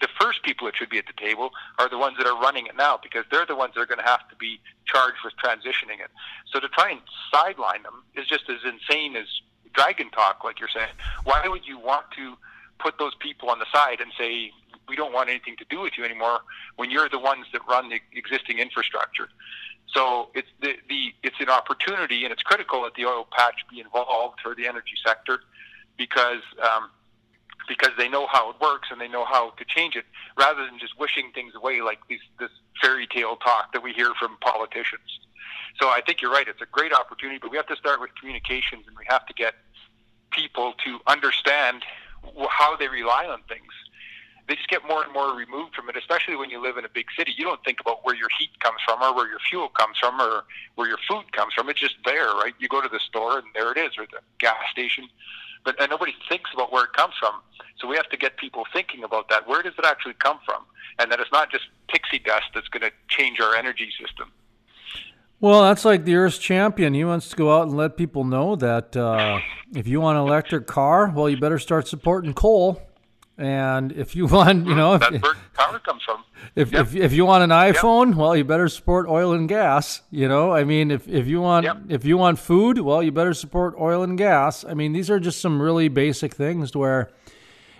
The 0.00 0.08
first 0.18 0.42
people 0.42 0.66
that 0.66 0.76
should 0.76 0.88
be 0.88 0.98
at 0.98 1.06
the 1.06 1.12
table 1.12 1.50
are 1.78 1.88
the 1.88 1.98
ones 1.98 2.16
that 2.18 2.26
are 2.26 2.38
running 2.40 2.66
it 2.66 2.76
now 2.76 2.98
because 3.02 3.24
they're 3.30 3.46
the 3.46 3.54
ones 3.54 3.74
that 3.74 3.80
are 3.80 3.86
going 3.86 3.98
to 3.98 4.04
have 4.04 4.28
to 4.30 4.36
be 4.36 4.60
charged 4.86 5.18
with 5.24 5.34
transitioning 5.42 6.00
it. 6.02 6.10
So 6.50 6.58
to 6.58 6.68
try 6.68 6.90
and 6.90 7.00
sideline 7.30 7.82
them 7.82 8.02
is 8.14 8.26
just 8.26 8.48
as 8.48 8.58
insane 8.64 9.16
as 9.16 9.26
dragon 9.74 10.10
talk, 10.10 10.42
like 10.42 10.58
you're 10.58 10.70
saying. 10.74 10.92
Why 11.24 11.46
would 11.46 11.66
you 11.66 11.78
want 11.78 12.06
to 12.16 12.36
put 12.78 12.98
those 12.98 13.14
people 13.20 13.50
on 13.50 13.58
the 13.58 13.66
side 13.72 14.00
and 14.00 14.10
say 14.18 14.52
we 14.88 14.96
don't 14.96 15.12
want 15.12 15.28
anything 15.28 15.56
to 15.56 15.64
do 15.68 15.80
with 15.80 15.92
you 15.98 16.04
anymore 16.04 16.40
when 16.76 16.90
you're 16.90 17.08
the 17.08 17.18
ones 17.18 17.46
that 17.52 17.60
run 17.68 17.90
the 17.90 18.00
existing 18.12 18.58
infrastructure? 18.58 19.28
So 19.94 20.30
it's 20.34 20.48
the, 20.60 20.74
the 20.88 21.12
it's 21.22 21.40
an 21.40 21.48
opportunity 21.48 22.24
and 22.24 22.32
it's 22.32 22.42
critical 22.42 22.82
that 22.84 22.94
the 22.94 23.06
oil 23.06 23.26
patch 23.30 23.66
be 23.70 23.80
involved 23.80 24.40
for 24.40 24.54
the 24.54 24.66
energy 24.66 24.94
sector 25.04 25.40
because 26.00 26.40
um, 26.62 26.88
because 27.68 27.92
they 27.98 28.08
know 28.08 28.26
how 28.26 28.50
it 28.50 28.56
works 28.58 28.88
and 28.90 28.98
they 28.98 29.06
know 29.06 29.26
how 29.26 29.50
to 29.50 29.64
change 29.66 29.94
it, 29.94 30.06
rather 30.36 30.64
than 30.64 30.78
just 30.78 30.98
wishing 30.98 31.30
things 31.34 31.52
away 31.54 31.82
like 31.82 32.00
these, 32.08 32.24
this 32.40 32.50
fairy 32.82 33.06
tale 33.06 33.36
talk 33.36 33.72
that 33.74 33.82
we 33.82 33.92
hear 33.92 34.12
from 34.18 34.38
politicians. 34.40 35.20
So 35.78 35.88
I 35.88 36.00
think 36.04 36.22
you're 36.22 36.32
right; 36.32 36.48
it's 36.48 36.62
a 36.62 36.72
great 36.72 36.94
opportunity, 36.94 37.38
but 37.38 37.50
we 37.50 37.58
have 37.58 37.66
to 37.66 37.76
start 37.76 38.00
with 38.00 38.10
communications, 38.18 38.86
and 38.88 38.96
we 38.96 39.04
have 39.08 39.26
to 39.26 39.34
get 39.34 39.54
people 40.32 40.72
to 40.86 41.00
understand 41.06 41.84
how 42.48 42.76
they 42.76 42.88
rely 42.88 43.26
on 43.26 43.42
things. 43.46 43.72
They 44.48 44.56
just 44.56 44.68
get 44.68 44.82
more 44.88 45.04
and 45.04 45.12
more 45.12 45.36
removed 45.36 45.76
from 45.76 45.88
it, 45.90 45.96
especially 45.96 46.34
when 46.34 46.50
you 46.50 46.60
live 46.60 46.76
in 46.76 46.84
a 46.84 46.88
big 46.88 47.06
city. 47.16 47.32
You 47.36 47.44
don't 47.44 47.62
think 47.62 47.78
about 47.78 48.04
where 48.04 48.16
your 48.16 48.30
heat 48.38 48.58
comes 48.60 48.78
from, 48.84 49.02
or 49.02 49.14
where 49.14 49.28
your 49.28 49.38
fuel 49.38 49.68
comes 49.68 49.98
from, 49.98 50.18
or 50.18 50.44
where 50.76 50.88
your 50.88 50.98
food 51.06 51.30
comes 51.32 51.52
from. 51.52 51.68
It's 51.68 51.78
just 51.78 51.96
there, 52.06 52.32
right? 52.34 52.54
You 52.58 52.68
go 52.68 52.80
to 52.80 52.88
the 52.88 52.98
store, 52.98 53.38
and 53.38 53.46
there 53.54 53.70
it 53.70 53.78
is, 53.78 53.92
or 53.98 54.06
the 54.06 54.20
gas 54.38 54.56
station 54.72 55.08
but 55.64 55.76
nobody 55.90 56.14
thinks 56.28 56.50
about 56.54 56.72
where 56.72 56.84
it 56.84 56.92
comes 56.92 57.14
from. 57.18 57.34
So 57.78 57.88
we 57.88 57.96
have 57.96 58.08
to 58.10 58.16
get 58.16 58.36
people 58.36 58.64
thinking 58.72 59.04
about 59.04 59.28
that. 59.30 59.48
Where 59.48 59.62
does 59.62 59.74
it 59.78 59.84
actually 59.84 60.14
come 60.14 60.38
from? 60.44 60.64
And 60.98 61.10
that 61.10 61.20
it's 61.20 61.32
not 61.32 61.50
just 61.50 61.64
pixie 61.88 62.18
dust 62.18 62.46
that's 62.54 62.68
going 62.68 62.82
to 62.82 62.90
change 63.08 63.40
our 63.40 63.54
energy 63.54 63.90
system. 63.98 64.30
Well, 65.40 65.62
that's 65.62 65.86
like 65.86 66.04
the 66.04 66.16
Earth's 66.16 66.36
champion. 66.36 66.92
He 66.92 67.04
wants 67.04 67.30
to 67.30 67.36
go 67.36 67.56
out 67.56 67.66
and 67.66 67.76
let 67.76 67.96
people 67.96 68.24
know 68.24 68.56
that 68.56 68.94
uh, 68.94 69.40
if 69.74 69.88
you 69.88 70.00
want 70.00 70.18
an 70.18 70.24
electric 70.24 70.66
car, 70.66 71.10
well, 71.14 71.30
you 71.30 71.38
better 71.38 71.58
start 71.58 71.88
supporting 71.88 72.34
coal. 72.34 72.82
And 73.40 73.92
if 73.92 74.14
you 74.14 74.26
want, 74.36 74.66
you 74.66 74.74
know, 74.74 74.98
That's 74.98 75.22
where 75.22 75.34
power 75.54 75.78
comes 75.78 76.02
from. 76.02 76.22
if, 76.54 76.72
Yep. 76.72 76.80
if, 76.88 76.94
if 76.96 77.12
you 77.14 77.24
want 77.24 77.42
an 77.42 77.50
iPhone, 77.50 78.14
well, 78.14 78.36
you 78.36 78.44
better 78.44 78.68
support 78.68 79.08
oil 79.08 79.32
and 79.32 79.48
gas. 79.48 80.02
You 80.10 80.28
know, 80.28 80.52
I 80.52 80.64
mean, 80.64 80.90
if, 80.90 81.08
if 81.08 81.26
you 81.26 81.40
want 81.40 81.66
if 81.90 82.04
you 82.04 82.18
want 82.18 82.38
food, 82.38 82.78
well, 82.80 83.02
you 83.02 83.10
better 83.12 83.32
support 83.34 83.74
oil 83.80 84.02
and 84.02 84.18
gas. 84.18 84.64
I 84.64 84.74
mean, 84.74 84.92
these 84.92 85.08
are 85.10 85.18
just 85.18 85.40
some 85.40 85.60
really 85.60 85.88
basic 85.88 86.34
things 86.34 86.76
where 86.76 87.10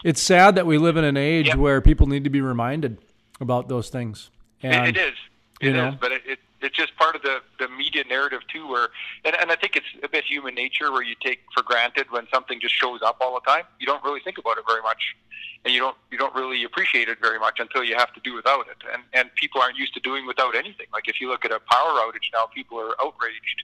it's 0.02 0.22
sad 0.22 0.54
that 0.54 0.64
we 0.66 0.78
live 0.78 0.96
in 0.96 1.04
an 1.04 1.18
age 1.18 1.54
where 1.54 1.82
people 1.82 2.06
need 2.06 2.24
to 2.24 2.30
be 2.30 2.40
reminded 2.40 2.96
about 3.38 3.68
those 3.68 3.90
things. 3.90 4.30
And, 4.62 4.88
it, 4.88 4.96
it 4.96 5.08
is. 5.08 5.14
you 5.60 5.70
It 5.70 5.76
is, 5.76 5.92
know. 5.92 5.98
but 6.00 6.12
it, 6.12 6.22
it 6.26 6.38
it's 6.62 6.76
just 6.76 6.96
part 6.96 7.16
of 7.16 7.22
the 7.22 7.40
the 7.58 7.68
media 7.68 8.04
narrative 8.08 8.40
too, 8.52 8.66
where 8.68 8.88
and, 9.24 9.34
and 9.40 9.50
I 9.50 9.56
think 9.56 9.76
it's 9.76 9.86
a 10.02 10.08
bit 10.08 10.24
human 10.24 10.54
nature 10.54 10.92
where 10.92 11.02
you 11.02 11.14
take 11.20 11.40
for 11.54 11.62
granted 11.62 12.06
when 12.10 12.26
something 12.32 12.60
just 12.60 12.74
shows 12.74 13.00
up 13.02 13.16
all 13.20 13.34
the 13.34 13.40
time. 13.50 13.64
You 13.78 13.86
don't 13.86 14.02
really 14.04 14.20
think 14.20 14.38
about 14.38 14.58
it 14.58 14.64
very 14.66 14.82
much, 14.82 15.16
and 15.64 15.72
you 15.74 15.80
don't 15.80 15.96
you 16.10 16.18
don't 16.18 16.34
really 16.34 16.64
appreciate 16.64 17.08
it 17.08 17.18
very 17.20 17.38
much 17.38 17.58
until 17.60 17.84
you 17.84 17.96
have 17.96 18.12
to 18.14 18.20
do 18.20 18.34
without 18.34 18.66
it. 18.68 18.76
And 18.92 19.02
and 19.12 19.34
people 19.34 19.60
aren't 19.60 19.76
used 19.76 19.94
to 19.94 20.00
doing 20.00 20.26
without 20.26 20.54
anything. 20.54 20.86
Like 20.92 21.08
if 21.08 21.20
you 21.20 21.28
look 21.28 21.44
at 21.44 21.50
a 21.50 21.60
power 21.60 21.92
outage 22.00 22.28
now, 22.32 22.46
people 22.46 22.78
are 22.78 22.94
outraged, 23.02 23.62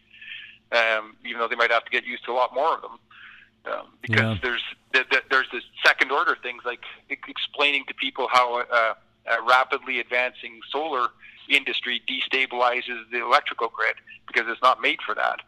um, 0.73 1.17
even 1.25 1.39
though 1.41 1.49
they 1.49 1.57
might 1.57 1.71
have 1.71 1.85
to 1.85 1.91
get 1.91 2.05
used 2.05 2.25
to 2.27 2.33
a 2.33 2.35
lot 2.35 2.55
more 2.55 2.75
of 2.75 2.83
them. 2.83 2.99
Um, 3.67 3.87
because 4.01 4.21
Yeah. 4.21 4.39
there's 4.43 4.63
th- 4.93 5.09
th- 5.11 5.25
there's 5.29 5.51
this 5.51 5.65
second 5.85 6.13
order 6.13 6.37
things 6.41 6.63
like 6.65 6.85
explaining 7.11 7.85
to 7.87 7.95
people 7.95 8.29
how 8.31 8.61
uh, 8.61 8.95
a 9.27 9.43
rapidly 9.43 9.99
advancing 9.99 10.61
solar 10.71 11.09
industry 11.49 12.03
destabilizes 12.09 13.09
the 13.11 13.23
electrical 13.23 13.69
grid 13.69 13.97
because 14.27 14.45
it's 14.49 14.63
not 14.63 14.81
made 14.81 15.01
for 15.05 15.15
that. 15.15 15.41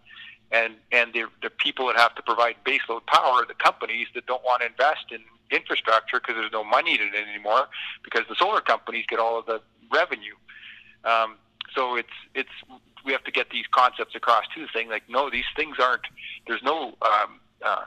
And 0.50 0.74
and 0.92 1.12
the 1.12 1.26
the 1.42 1.50
people 1.50 1.87
that 1.88 1.96
have 1.96 2.14
to 2.14 2.22
provide 2.22 2.56
baseload 2.64 3.04
power, 3.06 3.42
are 3.42 3.46
the 3.46 3.54
companies 3.54 4.08
that 4.14 4.26
don't 4.26 4.42
want 4.44 4.62
to 4.62 4.68
invest 4.68 5.06
in 5.11 5.20
infrastructure 5.50 6.20
because 6.20 6.37
there's 6.37 6.52
no 6.52 6.64
money 6.64 6.94
in 6.94 7.00
it 7.00 7.14
anymore 7.14 7.68
because 8.02 8.22
the 8.28 8.34
solar 8.34 8.61
companies 8.61 9.04
get 9.08 9.18
all 9.18 9.38
of 9.38 9.46
the 9.46 9.61
revenue. 9.92 10.34
Um, 11.04 11.37
so 11.74 11.96
it's 11.96 12.08
it's 12.34 12.50
we 13.04 13.12
have 13.12 13.24
to 13.24 13.30
get 13.30 13.50
these 13.50 13.66
concepts 13.70 14.14
across 14.14 14.44
too, 14.54 14.66
saying 14.74 14.88
like 14.88 15.02
no, 15.08 15.30
these 15.30 15.48
things 15.54 15.76
aren't. 15.80 16.06
There's 16.46 16.62
no 16.62 16.96
um, 17.02 17.40
uh, 17.62 17.84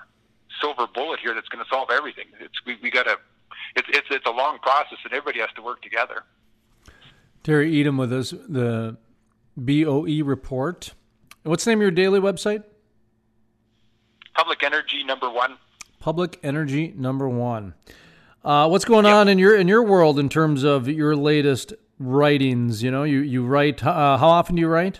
silver 0.59 0.87
bullet 0.87 1.19
here 1.19 1.33
that's 1.33 1.49
going 1.49 1.63
to 1.63 1.69
solve 1.69 1.89
everything. 1.91 2.25
It's 2.39 2.63
we, 2.65 2.77
we 2.81 2.91
got 2.91 3.03
to. 3.03 3.17
It's 3.75 3.87
it's 3.89 4.07
it's 4.09 4.25
a 4.25 4.31
long 4.31 4.59
process, 4.59 4.97
and 5.03 5.13
everybody 5.13 5.39
has 5.39 5.49
to 5.55 5.61
work 5.61 5.81
together. 5.81 6.23
Terry 7.43 7.71
Etam 7.73 7.97
with 7.97 8.13
us, 8.13 8.31
the 8.31 8.97
BOE 9.57 10.23
report. 10.23 10.93
What's 11.43 11.65
the 11.65 11.71
name 11.71 11.79
of 11.79 11.83
your 11.83 11.91
daily 11.91 12.19
website? 12.19 12.63
Public 14.35 14.63
energy 14.63 15.03
number 15.03 15.29
one. 15.29 15.57
Public 16.01 16.39
Energy 16.41 16.93
Number 16.97 17.29
One. 17.29 17.75
Uh, 18.43 18.67
what's 18.67 18.85
going 18.85 19.05
on 19.05 19.27
in 19.27 19.37
your 19.37 19.55
in 19.55 19.67
your 19.67 19.83
world 19.83 20.17
in 20.17 20.29
terms 20.29 20.63
of 20.63 20.87
your 20.87 21.15
latest 21.15 21.73
writings? 21.99 22.81
You 22.81 22.89
know, 22.89 23.03
you 23.03 23.19
you 23.19 23.45
write. 23.45 23.85
Uh, 23.85 24.17
how 24.17 24.29
often 24.29 24.55
do 24.55 24.61
you 24.61 24.67
write? 24.67 24.99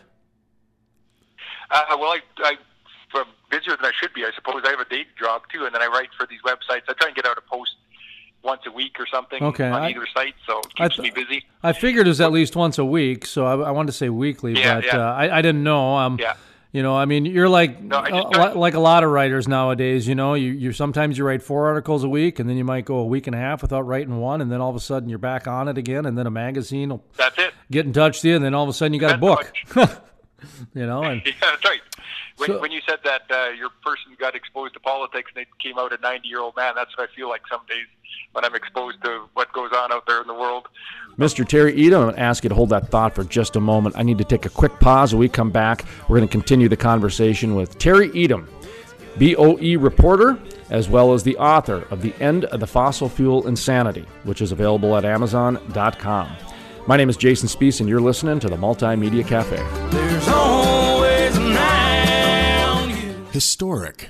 Uh, 1.71 1.82
well, 1.97 2.12
I, 2.12 2.19
I 2.43 2.54
I'm 3.15 3.25
busier 3.49 3.75
than 3.75 3.86
I 3.86 3.91
should 3.99 4.13
be. 4.13 4.23
I 4.23 4.32
suppose 4.36 4.62
I 4.63 4.69
have 4.69 4.80
a 4.80 4.86
day 4.86 5.06
job 5.19 5.41
too, 5.51 5.65
and 5.65 5.73
then 5.73 5.82
I 5.82 5.88
write 5.88 6.10
for 6.15 6.27
these 6.27 6.41
websites. 6.45 6.84
I 6.88 6.93
try 6.93 7.08
and 7.08 7.15
get 7.15 7.25
out 7.25 7.38
a 7.38 7.41
post 7.41 7.71
once 8.43 8.62
a 8.67 8.71
week 8.71 8.99
or 8.99 9.06
something 9.08 9.41
Okay, 9.43 9.67
on 9.67 9.82
I- 9.84 9.89
either 9.89 10.06
site, 10.13 10.36
so 10.47 10.60
it 10.60 10.75
keeps 10.75 10.95
th- 10.97 11.13
me 11.15 11.23
busy. 11.23 11.43
I 11.63 11.73
figured 11.73 12.08
it 12.08 12.10
was 12.10 12.21
at 12.21 12.32
least 12.32 12.56
once 12.56 12.77
a 12.77 12.86
week, 12.86 13.25
so 13.25 13.45
I, 13.45 13.67
I 13.67 13.71
wanted 13.71 13.88
to 13.88 13.97
say 13.97 14.10
weekly, 14.10 14.58
Yeah, 14.60 14.75
but 14.75 14.86
yeah. 14.86 14.97
Uh, 14.97 15.13
I, 15.13 15.38
I 15.38 15.41
didn't 15.41 15.63
know. 15.63 15.95
Um, 15.97 16.17
Yeah. 16.19 16.36
You 16.73 16.82
know, 16.84 16.95
I 16.95 17.04
mean, 17.04 17.25
you're 17.25 17.49
like 17.49 17.86
just 17.89 18.13
uh, 18.38 18.54
like 18.56 18.75
a 18.75 18.80
lot 18.80 19.04
of 19.04 19.10
writers 19.12 19.45
nowadays. 19.45 20.08
You 20.08 20.15
know, 20.15 20.36
you 20.36 20.54
you 20.54 20.71
sometimes 20.71 21.17
you 21.17 21.25
write 21.25 21.43
four 21.43 21.67
articles 21.67 22.06
a 22.06 22.08
week, 22.08 22.39
and 22.39 22.49
then 22.49 22.56
you 22.56 22.63
might 22.63 22.86
go 22.86 22.95
a 22.99 23.06
week 23.06 23.27
and 23.27 23.36
a 23.36 23.38
half 23.39 23.62
without 23.62 23.82
writing 23.82 24.21
one, 24.21 24.39
and 24.39 24.49
then 24.49 24.62
all 24.62 24.69
of 24.69 24.75
a 24.77 24.80
sudden 24.80 25.10
you're 25.10 25.17
back 25.19 25.47
on 25.49 25.67
it 25.67 25.77
again, 25.77 26.06
and 26.06 26.17
then 26.17 26.27
a 26.27 26.32
magazine 26.32 26.88
will 26.91 27.04
That's 27.17 27.38
it. 27.39 27.54
get 27.69 27.86
in 27.86 27.91
touch 27.91 28.19
with 28.19 28.23
you, 28.23 28.36
and 28.38 28.45
then 28.45 28.54
all 28.54 28.63
of 28.63 28.69
a 28.69 28.73
sudden 28.73 28.93
you 28.93 29.01
got 29.01 29.15
a 29.15 29.17
book. 29.17 29.51
you 30.73 30.86
know, 30.86 31.04
and 31.04 31.21
Yeah, 31.25 31.34
that's 31.41 31.65
right. 31.65 31.82
When, 32.38 32.47
So- 32.47 32.62
when 32.62 32.71
you 32.71 32.80
said 32.88 32.99
that 33.04 33.23
uh, 33.30 33.49
your 33.51 33.69
person 33.84 34.15
got 34.17 34.34
exposed 34.36 34.73
to 34.75 34.80
politics 34.80 35.30
and 35.36 35.45
they 35.45 35.49
came 35.62 35.77
out 35.77 35.91
a 35.91 35.97
90 36.01 36.25
year 36.27 36.39
old 36.39 36.56
man, 36.56 36.73
that's 36.75 36.95
what 36.97 37.10
I 37.10 37.13
feel 37.13 37.27
like 37.27 37.41
some 37.51 37.62
days 37.67 37.86
when 38.34 38.46
I'm 38.46 38.56
exposed 38.56 39.04
to 39.04 39.28
what 39.34 39.52
goes 39.54 39.72
on 39.76 39.91
out 39.91 40.06
there 40.08 40.22
in 40.22 40.28
the 40.28 40.34
world. 40.34 40.67
Mr. 41.17 41.48
Terry 41.48 41.74
Etam, 41.74 41.96
I'm 41.96 42.02
going 42.04 42.15
to 42.15 42.20
ask 42.20 42.44
you 42.44 42.50
to 42.50 42.56
hold 42.56 42.70
that 42.70 42.89
thought 42.89 43.13
for 43.13 43.24
just 43.24 43.56
a 43.56 43.60
moment. 43.60 43.96
I 43.98 44.04
need 44.04 44.17
to 44.17 44.24
take 44.24 44.46
a 44.46 44.50
quick 44.50 44.80
pause. 44.80 45.13
When 45.13 45.20
we 45.20 45.30
come 45.30 45.52
back, 45.52 45.84
we're 46.08 46.17
going 46.17 46.28
to 46.28 46.32
continue 46.32 46.70
the 46.70 46.78
conversation 46.78 47.56
with 47.56 47.78
Terry 47.78 48.10
Etam, 48.10 48.48
BOE 49.20 49.78
reporter, 49.80 50.39
as 50.70 50.88
well 50.88 51.13
as 51.13 51.24
the 51.24 51.38
author 51.38 51.86
of 51.91 52.02
The 52.02 52.13
End 52.22 52.46
of 52.46 52.62
the 52.62 52.67
Fossil 52.67 53.10
Fuel 53.10 53.48
Insanity, 53.48 54.06
which 54.24 54.41
is 54.41 54.52
available 54.54 54.96
at 54.96 55.04
Amazon.com. 55.04 56.32
My 56.88 56.98
name 56.98 57.10
is 57.10 57.17
Jason 57.17 57.48
Spiess, 57.48 57.80
and 57.82 57.89
you're 57.89 58.02
listening 58.02 58.39
to 58.39 58.48
the 58.48 58.56
Multimedia 58.56 59.28
Cafe. 59.28 59.58
There's 59.89 60.28
always 60.30 61.36
an 61.38 61.58
eye 61.58 62.63
on 62.63 62.89
you. 62.89 63.26
Historic. 63.32 64.10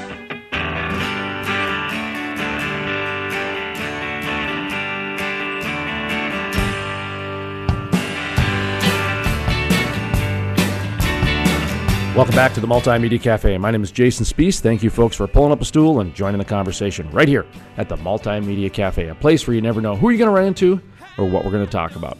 Welcome 12.21 12.35
back 12.35 12.53
to 12.53 12.59
the 12.59 12.67
Multimedia 12.67 13.19
Cafe. 13.19 13.57
My 13.57 13.71
name 13.71 13.81
is 13.81 13.91
Jason 13.91 14.27
Spiess. 14.27 14.59
Thank 14.59 14.83
you, 14.83 14.91
folks, 14.91 15.15
for 15.15 15.25
pulling 15.25 15.51
up 15.51 15.59
a 15.59 15.65
stool 15.65 16.01
and 16.01 16.13
joining 16.13 16.37
the 16.37 16.45
conversation 16.45 17.09
right 17.09 17.27
here 17.27 17.47
at 17.77 17.89
the 17.89 17.95
Multimedia 17.95 18.71
Cafe, 18.71 19.07
a 19.07 19.15
place 19.15 19.47
where 19.47 19.55
you 19.55 19.61
never 19.61 19.81
know 19.81 19.95
who 19.95 20.11
you're 20.11 20.19
going 20.19 20.27
to 20.27 20.35
run 20.35 20.45
into 20.45 20.79
or 21.17 21.25
what 21.25 21.43
we're 21.43 21.49
going 21.49 21.65
to 21.65 21.71
talk 21.71 21.95
about. 21.95 22.19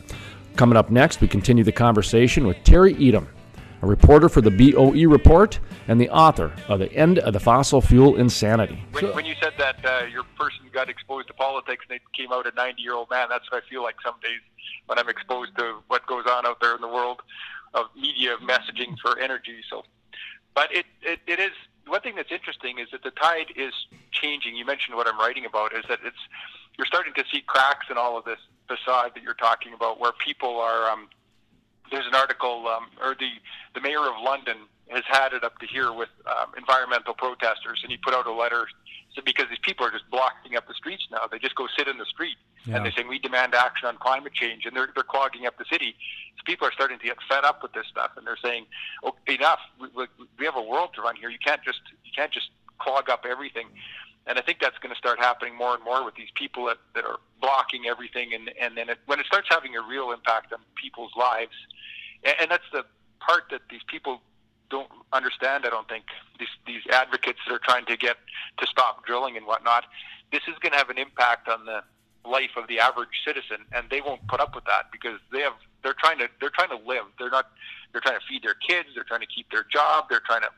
Coming 0.55 0.75
up 0.75 0.89
next, 0.89 1.21
we 1.21 1.27
continue 1.27 1.63
the 1.63 1.71
conversation 1.71 2.47
with 2.47 2.57
Terry 2.63 2.95
Etam, 2.95 3.27
a 3.83 3.85
reporter 3.85 4.27
for 4.27 4.41
the 4.41 4.49
BOE 4.49 5.07
Report 5.07 5.59
and 5.87 6.01
the 6.01 6.09
author 6.09 6.51
of 6.67 6.79
The 6.79 6.91
End 6.93 7.19
of 7.19 7.33
the 7.33 7.39
Fossil 7.39 7.79
Fuel 7.79 8.15
Insanity. 8.15 8.83
When, 8.93 9.13
when 9.13 9.25
you 9.25 9.35
said 9.39 9.53
that 9.59 9.85
uh, 9.85 10.07
your 10.07 10.23
person 10.35 10.61
got 10.73 10.89
exposed 10.89 11.27
to 11.27 11.35
politics 11.35 11.85
and 11.87 11.99
they 11.99 12.19
came 12.19 12.33
out 12.33 12.47
a 12.47 12.55
90 12.55 12.81
year 12.81 12.95
old 12.95 13.11
man, 13.11 13.27
that's 13.29 13.51
what 13.51 13.63
I 13.63 13.69
feel 13.69 13.83
like 13.83 13.97
some 14.03 14.15
days 14.23 14.39
when 14.87 14.97
I'm 14.97 15.09
exposed 15.09 15.55
to 15.59 15.75
what 15.89 16.07
goes 16.07 16.25
on 16.27 16.47
out 16.47 16.59
there 16.59 16.73
in 16.73 16.81
the 16.81 16.87
world 16.87 17.21
of 17.73 17.85
media 17.95 18.37
messaging 18.41 18.97
for 19.01 19.19
energy. 19.19 19.61
So, 19.69 19.83
but 20.53 20.73
it, 20.73 20.85
it, 21.01 21.19
it 21.27 21.39
is 21.39 21.51
one 21.87 22.01
thing 22.01 22.15
that's 22.15 22.31
interesting 22.31 22.79
is 22.79 22.87
that 22.91 23.03
the 23.03 23.11
tide 23.11 23.47
is 23.55 23.73
changing. 24.11 24.55
You 24.55 24.65
mentioned 24.65 24.95
what 24.95 25.07
I'm 25.07 25.19
writing 25.19 25.45
about 25.45 25.73
is 25.73 25.83
that 25.89 25.99
it's 26.05 26.17
you're 26.77 26.85
starting 26.85 27.13
to 27.15 27.23
see 27.31 27.41
cracks 27.45 27.87
in 27.89 27.97
all 27.97 28.17
of 28.17 28.25
this 28.25 28.39
facade 28.67 29.11
that 29.15 29.23
you're 29.23 29.33
talking 29.33 29.73
about, 29.73 29.99
where 29.99 30.11
people 30.13 30.59
are. 30.59 30.89
Um, 30.89 31.09
there's 31.91 32.07
an 32.07 32.15
article, 32.15 32.67
um, 32.67 32.87
or 33.01 33.15
the 33.19 33.29
the 33.75 33.81
mayor 33.81 33.99
of 33.99 34.15
London 34.23 34.57
has 34.89 35.03
had 35.07 35.33
it 35.33 35.43
up 35.43 35.57
to 35.59 35.67
here 35.67 35.91
with 35.91 36.09
um, 36.25 36.51
environmental 36.57 37.13
protesters, 37.13 37.79
and 37.83 37.91
he 37.91 37.97
put 37.97 38.13
out 38.13 38.27
a 38.27 38.33
letter 38.33 38.67
so 39.15 39.21
because 39.25 39.47
these 39.49 39.59
people 39.61 39.85
are 39.85 39.91
just 39.91 40.09
blocking 40.09 40.55
up 40.55 40.67
the 40.67 40.73
streets 40.73 41.03
now. 41.11 41.27
They 41.29 41.39
just 41.39 41.55
go 41.55 41.67
sit 41.77 41.87
in 41.87 41.97
the 41.97 42.05
street 42.05 42.37
Yeah. 42.65 42.75
and 42.77 42.85
they're 42.85 42.91
saying 42.93 43.07
we 43.09 43.19
demand 43.19 43.53
action 43.55 43.87
on 43.87 43.97
climate 43.97 44.33
change, 44.33 44.65
and 44.65 44.75
they're 44.75 44.89
they're 44.95 45.03
clogging 45.03 45.45
up 45.45 45.57
the 45.57 45.65
city. 45.71 45.95
So 46.37 46.43
people 46.45 46.67
are 46.67 46.71
starting 46.71 46.97
to 46.99 47.05
get 47.05 47.17
fed 47.27 47.43
up 47.43 47.61
with 47.61 47.73
this 47.73 47.87
stuff, 47.87 48.11
and 48.17 48.25
they're 48.25 48.37
saying, 48.43 48.65
"Oh, 49.03 49.15
enough! 49.27 49.59
We, 49.79 49.87
we, 49.95 50.05
we 50.39 50.45
have 50.45 50.55
a 50.55 50.61
world 50.61 50.91
to 50.95 51.01
run 51.01 51.15
here. 51.15 51.29
You 51.29 51.39
can't 51.43 51.63
just 51.63 51.81
you 52.05 52.11
can't 52.15 52.31
just 52.31 52.49
clog 52.79 53.09
up 53.09 53.25
everything." 53.29 53.67
And 54.27 54.37
I 54.37 54.41
think 54.43 54.59
that's 54.61 54.77
going 54.77 54.93
to 54.93 54.97
start 54.97 55.17
happening 55.17 55.55
more 55.55 55.73
and 55.73 55.83
more 55.83 56.05
with 56.05 56.13
these 56.13 56.29
people 56.35 56.65
that, 56.65 56.77
that 56.93 57.03
are 57.05 57.17
blocking 57.41 57.87
everything. 57.87 58.35
And, 58.35 58.51
and 58.61 58.77
then 58.77 58.87
it, 58.87 58.99
when 59.07 59.19
it 59.19 59.25
starts 59.25 59.47
having 59.49 59.75
a 59.75 59.81
real 59.81 60.11
impact 60.11 60.53
on 60.53 60.59
people's 60.79 61.11
lives, 61.17 61.53
and, 62.23 62.35
and 62.41 62.51
that's 62.51 62.69
the 62.71 62.85
part 63.19 63.45
that 63.49 63.61
these 63.71 63.81
people 63.87 64.21
don't 64.71 64.89
understand. 65.13 65.65
I 65.65 65.69
don't 65.69 65.87
think 65.87 66.05
these 66.39 66.49
these 66.65 66.81
advocates 66.91 67.39
that 67.45 67.53
are 67.53 67.59
trying 67.63 67.85
to 67.85 67.97
get 67.97 68.17
to 68.57 68.67
stop 68.67 69.05
drilling 69.05 69.37
and 69.37 69.45
whatnot. 69.45 69.85
This 70.31 70.41
is 70.47 70.57
going 70.59 70.71
to 70.71 70.77
have 70.77 70.89
an 70.89 70.97
impact 70.97 71.47
on 71.47 71.65
the 71.65 71.83
life 72.25 72.51
of 72.55 72.67
the 72.67 72.79
average 72.79 73.21
citizen, 73.25 73.65
and 73.73 73.89
they 73.89 74.01
won't 74.01 74.25
put 74.27 74.39
up 74.39 74.55
with 74.55 74.65
that 74.65 74.85
because 74.91 75.19
they 75.31 75.41
have 75.41 75.53
they're 75.83 75.95
trying 75.99 76.17
to 76.19 76.27
they're 76.39 76.49
trying 76.49 76.69
to 76.69 76.79
live. 76.87 77.05
They're 77.19 77.29
not 77.29 77.51
they're 77.91 78.01
trying 78.01 78.19
to 78.19 78.25
feed 78.27 78.43
their 78.43 78.55
kids. 78.55 78.89
They're 78.95 79.03
trying 79.03 79.21
to 79.21 79.27
keep 79.27 79.51
their 79.51 79.65
job. 79.71 80.05
They're 80.09 80.23
trying 80.25 80.41
to 80.41 80.51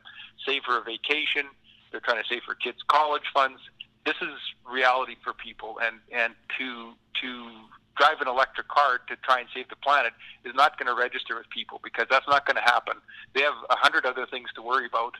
save 0.46 0.62
for 0.62 0.78
a 0.78 0.82
vacation. 0.82 1.46
They're 1.90 2.00
trying 2.00 2.22
to 2.22 2.28
save 2.28 2.42
for 2.42 2.54
kids' 2.54 2.78
college 2.88 3.28
funds. 3.32 3.60
This 4.06 4.16
is 4.20 4.38
reality 4.70 5.16
for 5.22 5.32
people, 5.32 5.78
and 5.82 5.96
and 6.12 6.34
to 6.58 6.92
to 7.22 7.50
drive 7.96 8.20
an 8.20 8.28
electric 8.28 8.68
car 8.68 8.98
to 9.08 9.16
try 9.16 9.40
and 9.40 9.48
save 9.54 9.68
the 9.68 9.76
planet 9.76 10.12
is 10.44 10.54
not 10.54 10.78
going 10.78 10.86
to 10.86 11.00
register 11.00 11.36
with 11.36 11.48
people 11.50 11.80
because 11.82 12.06
that's 12.10 12.26
not 12.28 12.46
going 12.46 12.56
to 12.56 12.62
happen. 12.62 12.94
They 13.34 13.42
have 13.42 13.54
a 13.70 13.76
hundred 13.76 14.06
other 14.06 14.26
things 14.26 14.48
to 14.54 14.62
worry 14.62 14.86
about, 14.86 15.14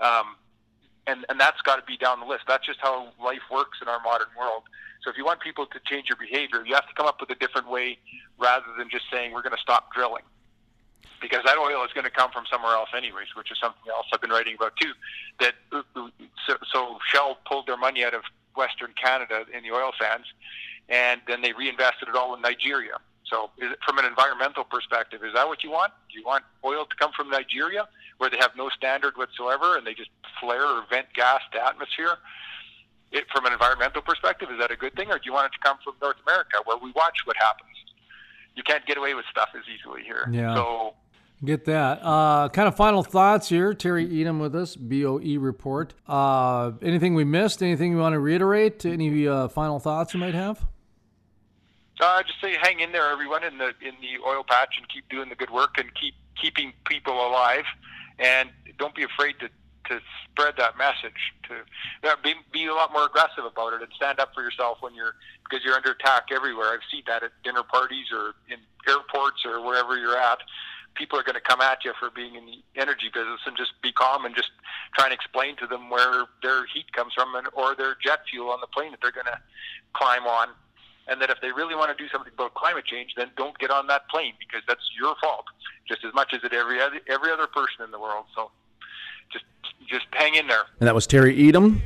um, 0.00 0.36
and 1.06 1.24
and 1.28 1.38
that's 1.40 1.60
got 1.62 1.76
to 1.76 1.84
be 1.84 1.96
down 1.96 2.20
the 2.20 2.26
list. 2.26 2.44
That's 2.48 2.66
just 2.66 2.80
how 2.80 3.12
life 3.22 3.44
works 3.50 3.78
in 3.82 3.88
our 3.88 4.00
modern 4.02 4.28
world. 4.38 4.62
So 5.02 5.10
if 5.10 5.16
you 5.16 5.24
want 5.24 5.40
people 5.40 5.66
to 5.66 5.78
change 5.86 6.08
your 6.08 6.18
behavior, 6.18 6.64
you 6.66 6.74
have 6.74 6.88
to 6.88 6.94
come 6.94 7.06
up 7.06 7.20
with 7.20 7.30
a 7.30 7.36
different 7.36 7.70
way 7.70 7.98
rather 8.38 8.66
than 8.76 8.90
just 8.90 9.04
saying 9.12 9.32
we're 9.32 9.42
going 9.42 9.56
to 9.56 9.62
stop 9.62 9.92
drilling. 9.94 10.24
Because 11.20 11.42
that 11.44 11.58
oil 11.58 11.84
is 11.84 11.92
going 11.92 12.04
to 12.04 12.10
come 12.10 12.30
from 12.30 12.44
somewhere 12.50 12.74
else, 12.74 12.90
anyways, 12.96 13.34
which 13.34 13.50
is 13.50 13.58
something 13.58 13.90
else 13.90 14.06
I've 14.12 14.20
been 14.20 14.30
writing 14.30 14.54
about 14.54 14.74
too. 14.80 14.92
That 15.40 15.54
so, 16.46 16.56
so 16.72 16.98
Shell 17.10 17.38
pulled 17.46 17.66
their 17.66 17.76
money 17.76 18.04
out 18.04 18.14
of 18.14 18.22
Western 18.54 18.92
Canada 19.00 19.44
in 19.54 19.62
the 19.62 19.70
oil 19.70 19.92
sands, 19.98 20.26
and 20.88 21.20
then 21.26 21.42
they 21.42 21.52
reinvested 21.52 22.08
it 22.08 22.14
all 22.14 22.34
in 22.34 22.40
Nigeria. 22.40 22.98
So, 23.24 23.50
is 23.58 23.72
it, 23.72 23.78
from 23.84 23.98
an 23.98 24.06
environmental 24.06 24.64
perspective, 24.64 25.22
is 25.22 25.34
that 25.34 25.46
what 25.46 25.62
you 25.62 25.70
want? 25.70 25.92
Do 26.10 26.18
you 26.18 26.24
want 26.24 26.44
oil 26.64 26.86
to 26.86 26.96
come 26.96 27.12
from 27.14 27.30
Nigeria, 27.30 27.86
where 28.16 28.30
they 28.30 28.38
have 28.38 28.52
no 28.56 28.70
standard 28.70 29.16
whatsoever, 29.16 29.76
and 29.76 29.86
they 29.86 29.94
just 29.94 30.10
flare 30.40 30.64
or 30.64 30.84
vent 30.88 31.06
gas 31.14 31.40
to 31.52 31.64
atmosphere? 31.64 32.16
It, 33.12 33.26
from 33.34 33.46
an 33.46 33.52
environmental 33.52 34.02
perspective, 34.02 34.48
is 34.50 34.58
that 34.60 34.70
a 34.70 34.76
good 34.76 34.94
thing, 34.94 35.10
or 35.10 35.16
do 35.18 35.24
you 35.26 35.32
want 35.32 35.52
it 35.52 35.56
to 35.56 35.58
come 35.62 35.76
from 35.84 35.94
North 36.00 36.16
America, 36.26 36.56
where 36.64 36.78
we 36.78 36.90
watch 36.92 37.18
what 37.24 37.36
happens? 37.36 37.68
You 38.54 38.62
can't 38.62 38.84
get 38.86 38.96
away 38.96 39.14
with 39.14 39.24
stuff 39.30 39.50
as 39.54 39.62
easily 39.68 40.02
here. 40.02 40.28
Yeah. 40.32 40.54
So, 40.54 40.94
Get 41.44 41.66
that. 41.66 42.00
Uh, 42.02 42.48
kind 42.48 42.66
of 42.66 42.76
final 42.76 43.04
thoughts 43.04 43.48
here. 43.48 43.72
Terry 43.72 44.08
Etam 44.08 44.40
with 44.40 44.56
us, 44.56 44.74
BOE 44.74 45.38
report. 45.38 45.94
Uh, 46.06 46.72
anything 46.82 47.14
we 47.14 47.22
missed? 47.22 47.62
Anything 47.62 47.92
you 47.92 47.98
want 47.98 48.14
to 48.14 48.18
reiterate? 48.18 48.84
Any 48.84 49.28
uh, 49.28 49.46
final 49.46 49.78
thoughts 49.78 50.14
you 50.14 50.20
might 50.20 50.34
have? 50.34 50.66
Uh, 52.00 52.22
just 52.22 52.40
say 52.40 52.56
hang 52.60 52.80
in 52.80 52.92
there, 52.92 53.10
everyone, 53.10 53.42
in 53.42 53.58
the 53.58 53.68
in 53.80 53.94
the 54.00 54.22
oil 54.26 54.44
patch, 54.44 54.74
and 54.78 54.88
keep 54.88 55.08
doing 55.08 55.28
the 55.28 55.34
good 55.34 55.50
work, 55.50 55.78
and 55.78 55.92
keep 55.94 56.14
keeping 56.40 56.72
people 56.84 57.14
alive, 57.14 57.64
and 58.18 58.50
don't 58.78 58.94
be 58.94 59.02
afraid 59.02 59.34
to 59.40 59.48
to 59.88 60.00
spread 60.30 60.54
that 60.58 60.76
message. 60.78 61.34
To 61.48 62.10
uh, 62.10 62.16
be 62.22 62.34
be 62.52 62.66
a 62.66 62.74
lot 62.74 62.92
more 62.92 63.06
aggressive 63.06 63.44
about 63.44 63.72
it, 63.72 63.82
and 63.82 63.90
stand 63.96 64.20
up 64.20 64.32
for 64.34 64.42
yourself 64.42 64.78
when 64.80 64.94
you're 64.94 65.14
because 65.48 65.64
you're 65.64 65.74
under 65.74 65.92
attack 65.92 66.28
everywhere. 66.30 66.72
I've 66.72 66.86
seen 66.90 67.02
that 67.06 67.22
at 67.22 67.32
dinner 67.42 67.62
parties 67.62 68.06
or 68.12 68.34
in 68.48 68.58
airports 68.86 69.44
or 69.44 69.64
wherever 69.64 69.98
you're 69.98 70.18
at. 70.18 70.38
People 70.94 71.18
are 71.18 71.22
going 71.22 71.36
to 71.36 71.40
come 71.40 71.60
at 71.60 71.84
you 71.84 71.92
for 71.98 72.10
being 72.10 72.34
in 72.34 72.46
the 72.46 72.58
energy 72.80 73.08
business, 73.12 73.40
and 73.46 73.56
just 73.56 73.72
be 73.82 73.92
calm 73.92 74.24
and 74.24 74.34
just 74.34 74.50
try 74.94 75.04
and 75.04 75.14
explain 75.14 75.56
to 75.56 75.66
them 75.66 75.90
where 75.90 76.24
their 76.42 76.66
heat 76.66 76.92
comes 76.92 77.12
from, 77.14 77.34
and 77.34 77.46
or 77.52 77.74
their 77.74 77.96
jet 78.02 78.20
fuel 78.30 78.50
on 78.50 78.60
the 78.60 78.66
plane 78.66 78.90
that 78.90 79.00
they're 79.00 79.12
going 79.12 79.26
to 79.26 79.38
climb 79.94 80.26
on 80.26 80.48
and 81.08 81.20
that 81.20 81.30
if 81.30 81.40
they 81.40 81.50
really 81.50 81.74
want 81.74 81.96
to 81.96 82.02
do 82.02 82.08
something 82.10 82.32
about 82.32 82.54
climate 82.54 82.84
change, 82.84 83.12
then 83.16 83.30
don't 83.36 83.58
get 83.58 83.70
on 83.70 83.86
that 83.88 84.08
plane 84.08 84.34
because 84.38 84.62
that's 84.68 84.82
your 84.98 85.14
fault, 85.20 85.46
just 85.88 86.04
as 86.04 86.12
much 86.14 86.32
as 86.34 86.44
it 86.44 86.52
every 86.52 86.80
other 86.80 87.00
every 87.08 87.30
other 87.30 87.46
person 87.46 87.84
in 87.84 87.90
the 87.90 87.98
world. 87.98 88.26
So 88.34 88.50
just 89.32 89.44
just 89.88 90.06
hang 90.12 90.34
in 90.34 90.46
there. 90.46 90.62
And 90.80 90.86
that 90.86 90.94
was 90.94 91.06
Terry 91.06 91.36
Etam, 91.36 91.80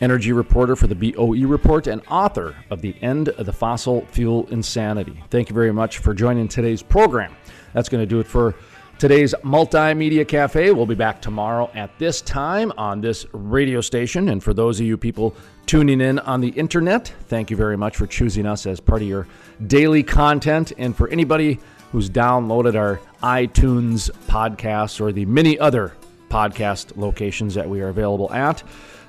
energy 0.00 0.32
reporter 0.32 0.76
for 0.76 0.86
the 0.86 0.94
BOE 0.94 1.46
Report 1.46 1.86
and 1.86 2.02
author 2.08 2.56
of 2.70 2.80
The 2.80 2.94
End 3.02 3.28
of 3.28 3.46
the 3.46 3.52
Fossil 3.52 4.06
Fuel 4.06 4.46
Insanity. 4.50 5.22
Thank 5.30 5.48
you 5.48 5.54
very 5.54 5.72
much 5.72 5.98
for 5.98 6.14
joining 6.14 6.48
today's 6.48 6.82
program. 6.82 7.36
That's 7.72 7.88
going 7.88 8.02
to 8.02 8.06
do 8.06 8.20
it 8.20 8.26
for 8.26 8.54
today's 8.98 9.34
Multimedia 9.42 10.26
Cafe. 10.26 10.70
We'll 10.70 10.86
be 10.86 10.94
back 10.94 11.20
tomorrow 11.20 11.70
at 11.74 11.96
this 11.98 12.22
time 12.22 12.72
on 12.78 13.00
this 13.02 13.26
radio 13.32 13.82
station. 13.82 14.30
And 14.30 14.42
for 14.42 14.54
those 14.54 14.80
of 14.80 14.86
you 14.86 14.96
people 14.96 15.36
tuning 15.66 16.00
in 16.00 16.18
on 16.20 16.40
the 16.40 16.48
internet, 16.48 17.12
thank 17.28 17.50
you 17.50 17.56
very 17.56 17.76
much 17.76 17.96
for 17.96 18.06
choosing 18.06 18.46
us 18.46 18.64
as 18.64 18.80
part 18.80 19.02
of 19.02 19.08
your 19.08 19.26
daily 19.66 20.02
content. 20.02 20.72
And 20.78 20.96
for 20.96 21.08
anybody 21.08 21.58
who's 21.92 22.08
downloaded 22.08 22.74
our 22.74 23.00
iTunes 23.22 24.10
podcast 24.28 25.00
or 25.00 25.12
the 25.12 25.26
many 25.26 25.58
other 25.58 25.94
podcast 26.30 26.96
locations 26.96 27.54
that 27.54 27.68
we 27.68 27.82
are 27.82 27.88
available 27.88 28.32
at, 28.32 28.62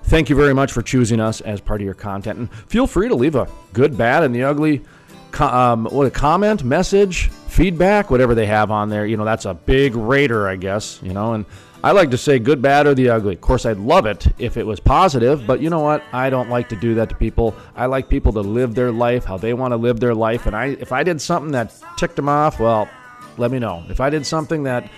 thank 0.04 0.30
you 0.30 0.36
very 0.36 0.54
much 0.54 0.74
for 0.74 0.82
choosing 0.82 1.22
us 1.22 1.40
as 1.42 1.62
part 1.62 1.80
of 1.80 1.86
your 1.86 1.94
content. 1.94 2.40
And 2.40 2.52
feel 2.52 2.88
free 2.88 3.08
to 3.08 3.16
leave 3.16 3.36
a 3.36 3.48
good, 3.72 3.98
bad, 3.98 4.24
and 4.24 4.36
the 4.36 4.44
ugly 4.44 4.82
um, 5.40 5.86
what 5.86 6.08
a 6.08 6.12
comment, 6.12 6.64
message, 6.64 7.30
feedback, 7.48 8.10
whatever 8.10 8.36
they 8.36 8.46
have 8.46 8.72
on 8.72 8.90
there. 8.90 9.06
You 9.06 9.18
know, 9.18 9.26
that's 9.26 9.46
a 9.46 9.54
big 9.54 9.96
rater, 9.96 10.48
I 10.48 10.56
guess. 10.56 11.00
You 11.04 11.14
know, 11.14 11.34
and 11.34 11.46
I 11.84 11.92
like 11.92 12.12
to 12.12 12.18
say 12.18 12.40
good, 12.40 12.62
bad, 12.62 12.88
or 12.88 12.96
the 12.96 13.10
ugly. 13.10 13.36
Of 13.36 13.42
course, 13.42 13.66
I'd 13.66 13.78
love 13.78 14.06
it 14.06 14.28
if 14.40 14.58
it 14.58 14.66
was 14.66 14.80
positive, 14.80 15.46
but 15.46 15.62
you 15.62 15.70
know 15.70 15.80
what? 15.80 16.04
I 16.12 16.30
don't 16.30 16.50
like 16.50 16.70
to 16.70 16.76
do 16.76 16.96
that 16.96 17.10
to 17.10 17.16
people. 17.16 17.56
I 17.76 17.86
like 17.86 18.10
people 18.10 18.34
to 18.34 18.42
live 18.42 18.74
their 18.74 18.92
life 18.92 19.26
how 19.26 19.38
they 19.38 19.54
want 19.54 19.74
to 19.74 19.78
live 19.78 20.00
their 20.00 20.16
life. 20.16 20.48
And 20.48 20.56
I, 20.56 20.66
if 20.66 20.92
I 20.92 21.04
did 21.04 21.22
something 21.22 21.52
that 21.52 21.74
ticked 21.98 22.16
them 22.16 22.30
off, 22.30 22.60
well, 22.60 22.90
let 23.38 23.52
me 23.52 23.60
know. 23.60 23.86
If 23.90 24.02
I 24.02 24.10
did 24.10 24.26
something 24.26 24.64
that 24.64 24.90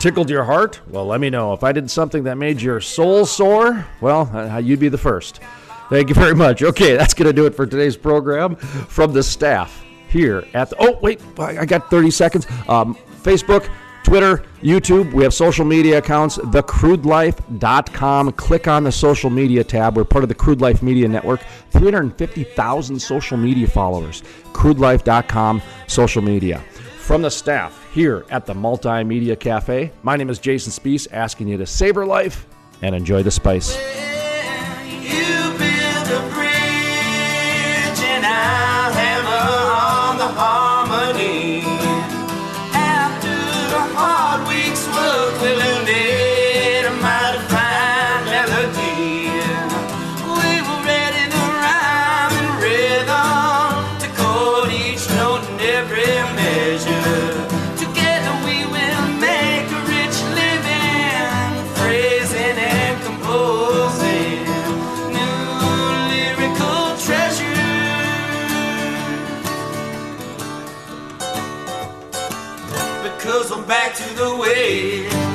tickled 0.00 0.28
your 0.28 0.44
heart, 0.44 0.80
well, 0.88 1.06
let 1.06 1.20
me 1.20 1.30
know. 1.30 1.52
If 1.52 1.62
I 1.62 1.72
did 1.72 1.90
something 1.90 2.24
that 2.24 2.36
made 2.36 2.60
your 2.60 2.80
soul 2.80 3.24
sore, 3.24 3.86
well, 4.00 4.30
uh, 4.34 4.58
you'd 4.58 4.80
be 4.80 4.88
the 4.88 4.98
first. 4.98 5.40
Thank 5.88 6.08
you 6.08 6.14
very 6.14 6.34
much. 6.34 6.62
Okay, 6.62 6.96
that's 6.96 7.14
going 7.14 7.26
to 7.26 7.32
do 7.32 7.46
it 7.46 7.54
for 7.54 7.66
today's 7.66 7.96
program 7.96 8.56
from 8.56 9.12
the 9.12 9.22
staff 9.22 9.84
here 10.08 10.46
at 10.54 10.70
the. 10.70 10.76
Oh, 10.78 10.98
wait, 11.00 11.20
I 11.38 11.64
got 11.64 11.90
30 11.90 12.10
seconds. 12.10 12.46
Um, 12.68 12.96
Facebook, 13.22 13.68
Twitter, 14.02 14.44
YouTube. 14.62 15.12
We 15.12 15.22
have 15.24 15.34
social 15.34 15.64
media 15.64 15.98
accounts, 15.98 16.38
thecrudelife.com. 16.38 18.32
Click 18.32 18.68
on 18.68 18.84
the 18.84 18.92
social 18.92 19.30
media 19.30 19.64
tab. 19.64 19.96
We're 19.96 20.04
part 20.04 20.22
of 20.24 20.28
the 20.28 20.34
Crude 20.34 20.60
Life 20.60 20.82
Media 20.82 21.08
Network. 21.08 21.40
350,000 21.70 22.98
social 23.00 23.36
media 23.36 23.66
followers. 23.66 24.22
Crudelife.com, 24.52 25.62
social 25.86 26.22
media. 26.22 26.62
From 26.98 27.22
the 27.22 27.30
staff 27.30 27.84
here 27.92 28.24
at 28.30 28.46
the 28.46 28.54
Multimedia 28.54 29.38
Cafe, 29.38 29.92
my 30.02 30.16
name 30.16 30.30
is 30.30 30.38
Jason 30.38 30.72
Spiess, 30.72 31.06
asking 31.12 31.48
you 31.48 31.56
to 31.56 31.66
savor 31.66 32.06
life 32.06 32.46
and 32.82 32.94
enjoy 32.94 33.22
the 33.22 33.30
spice. 33.30 33.76
Back 73.66 73.96
to 73.96 74.14
the 74.14 74.36
way. 74.36 75.25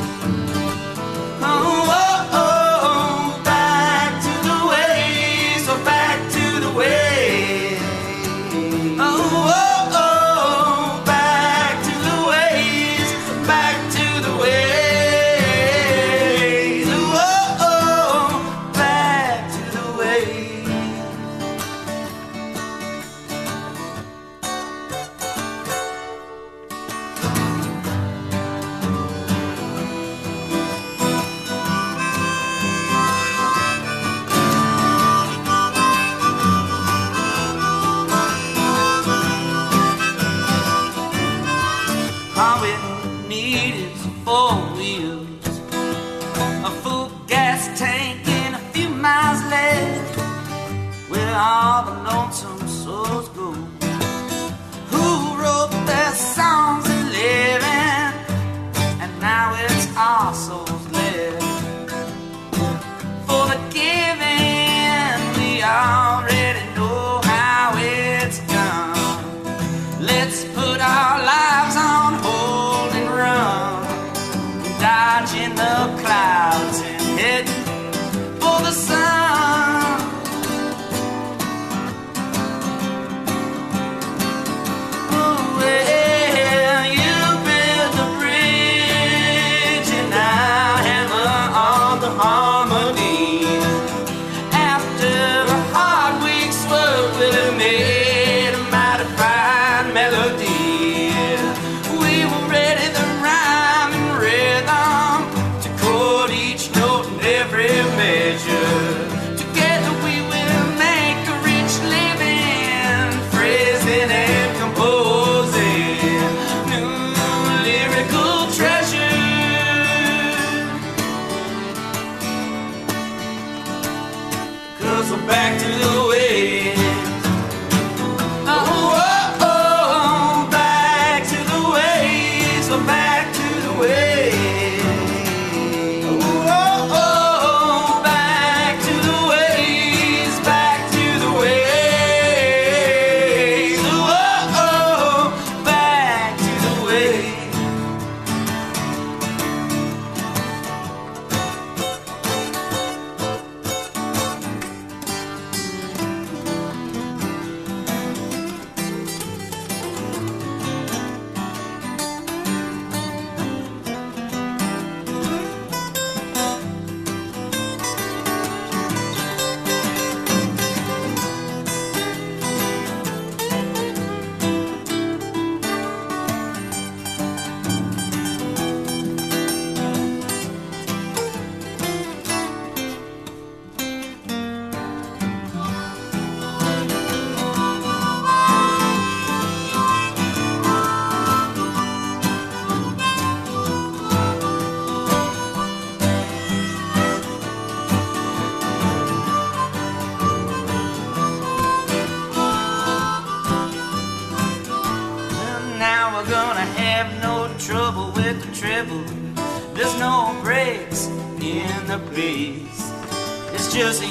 Just 213.82 214.11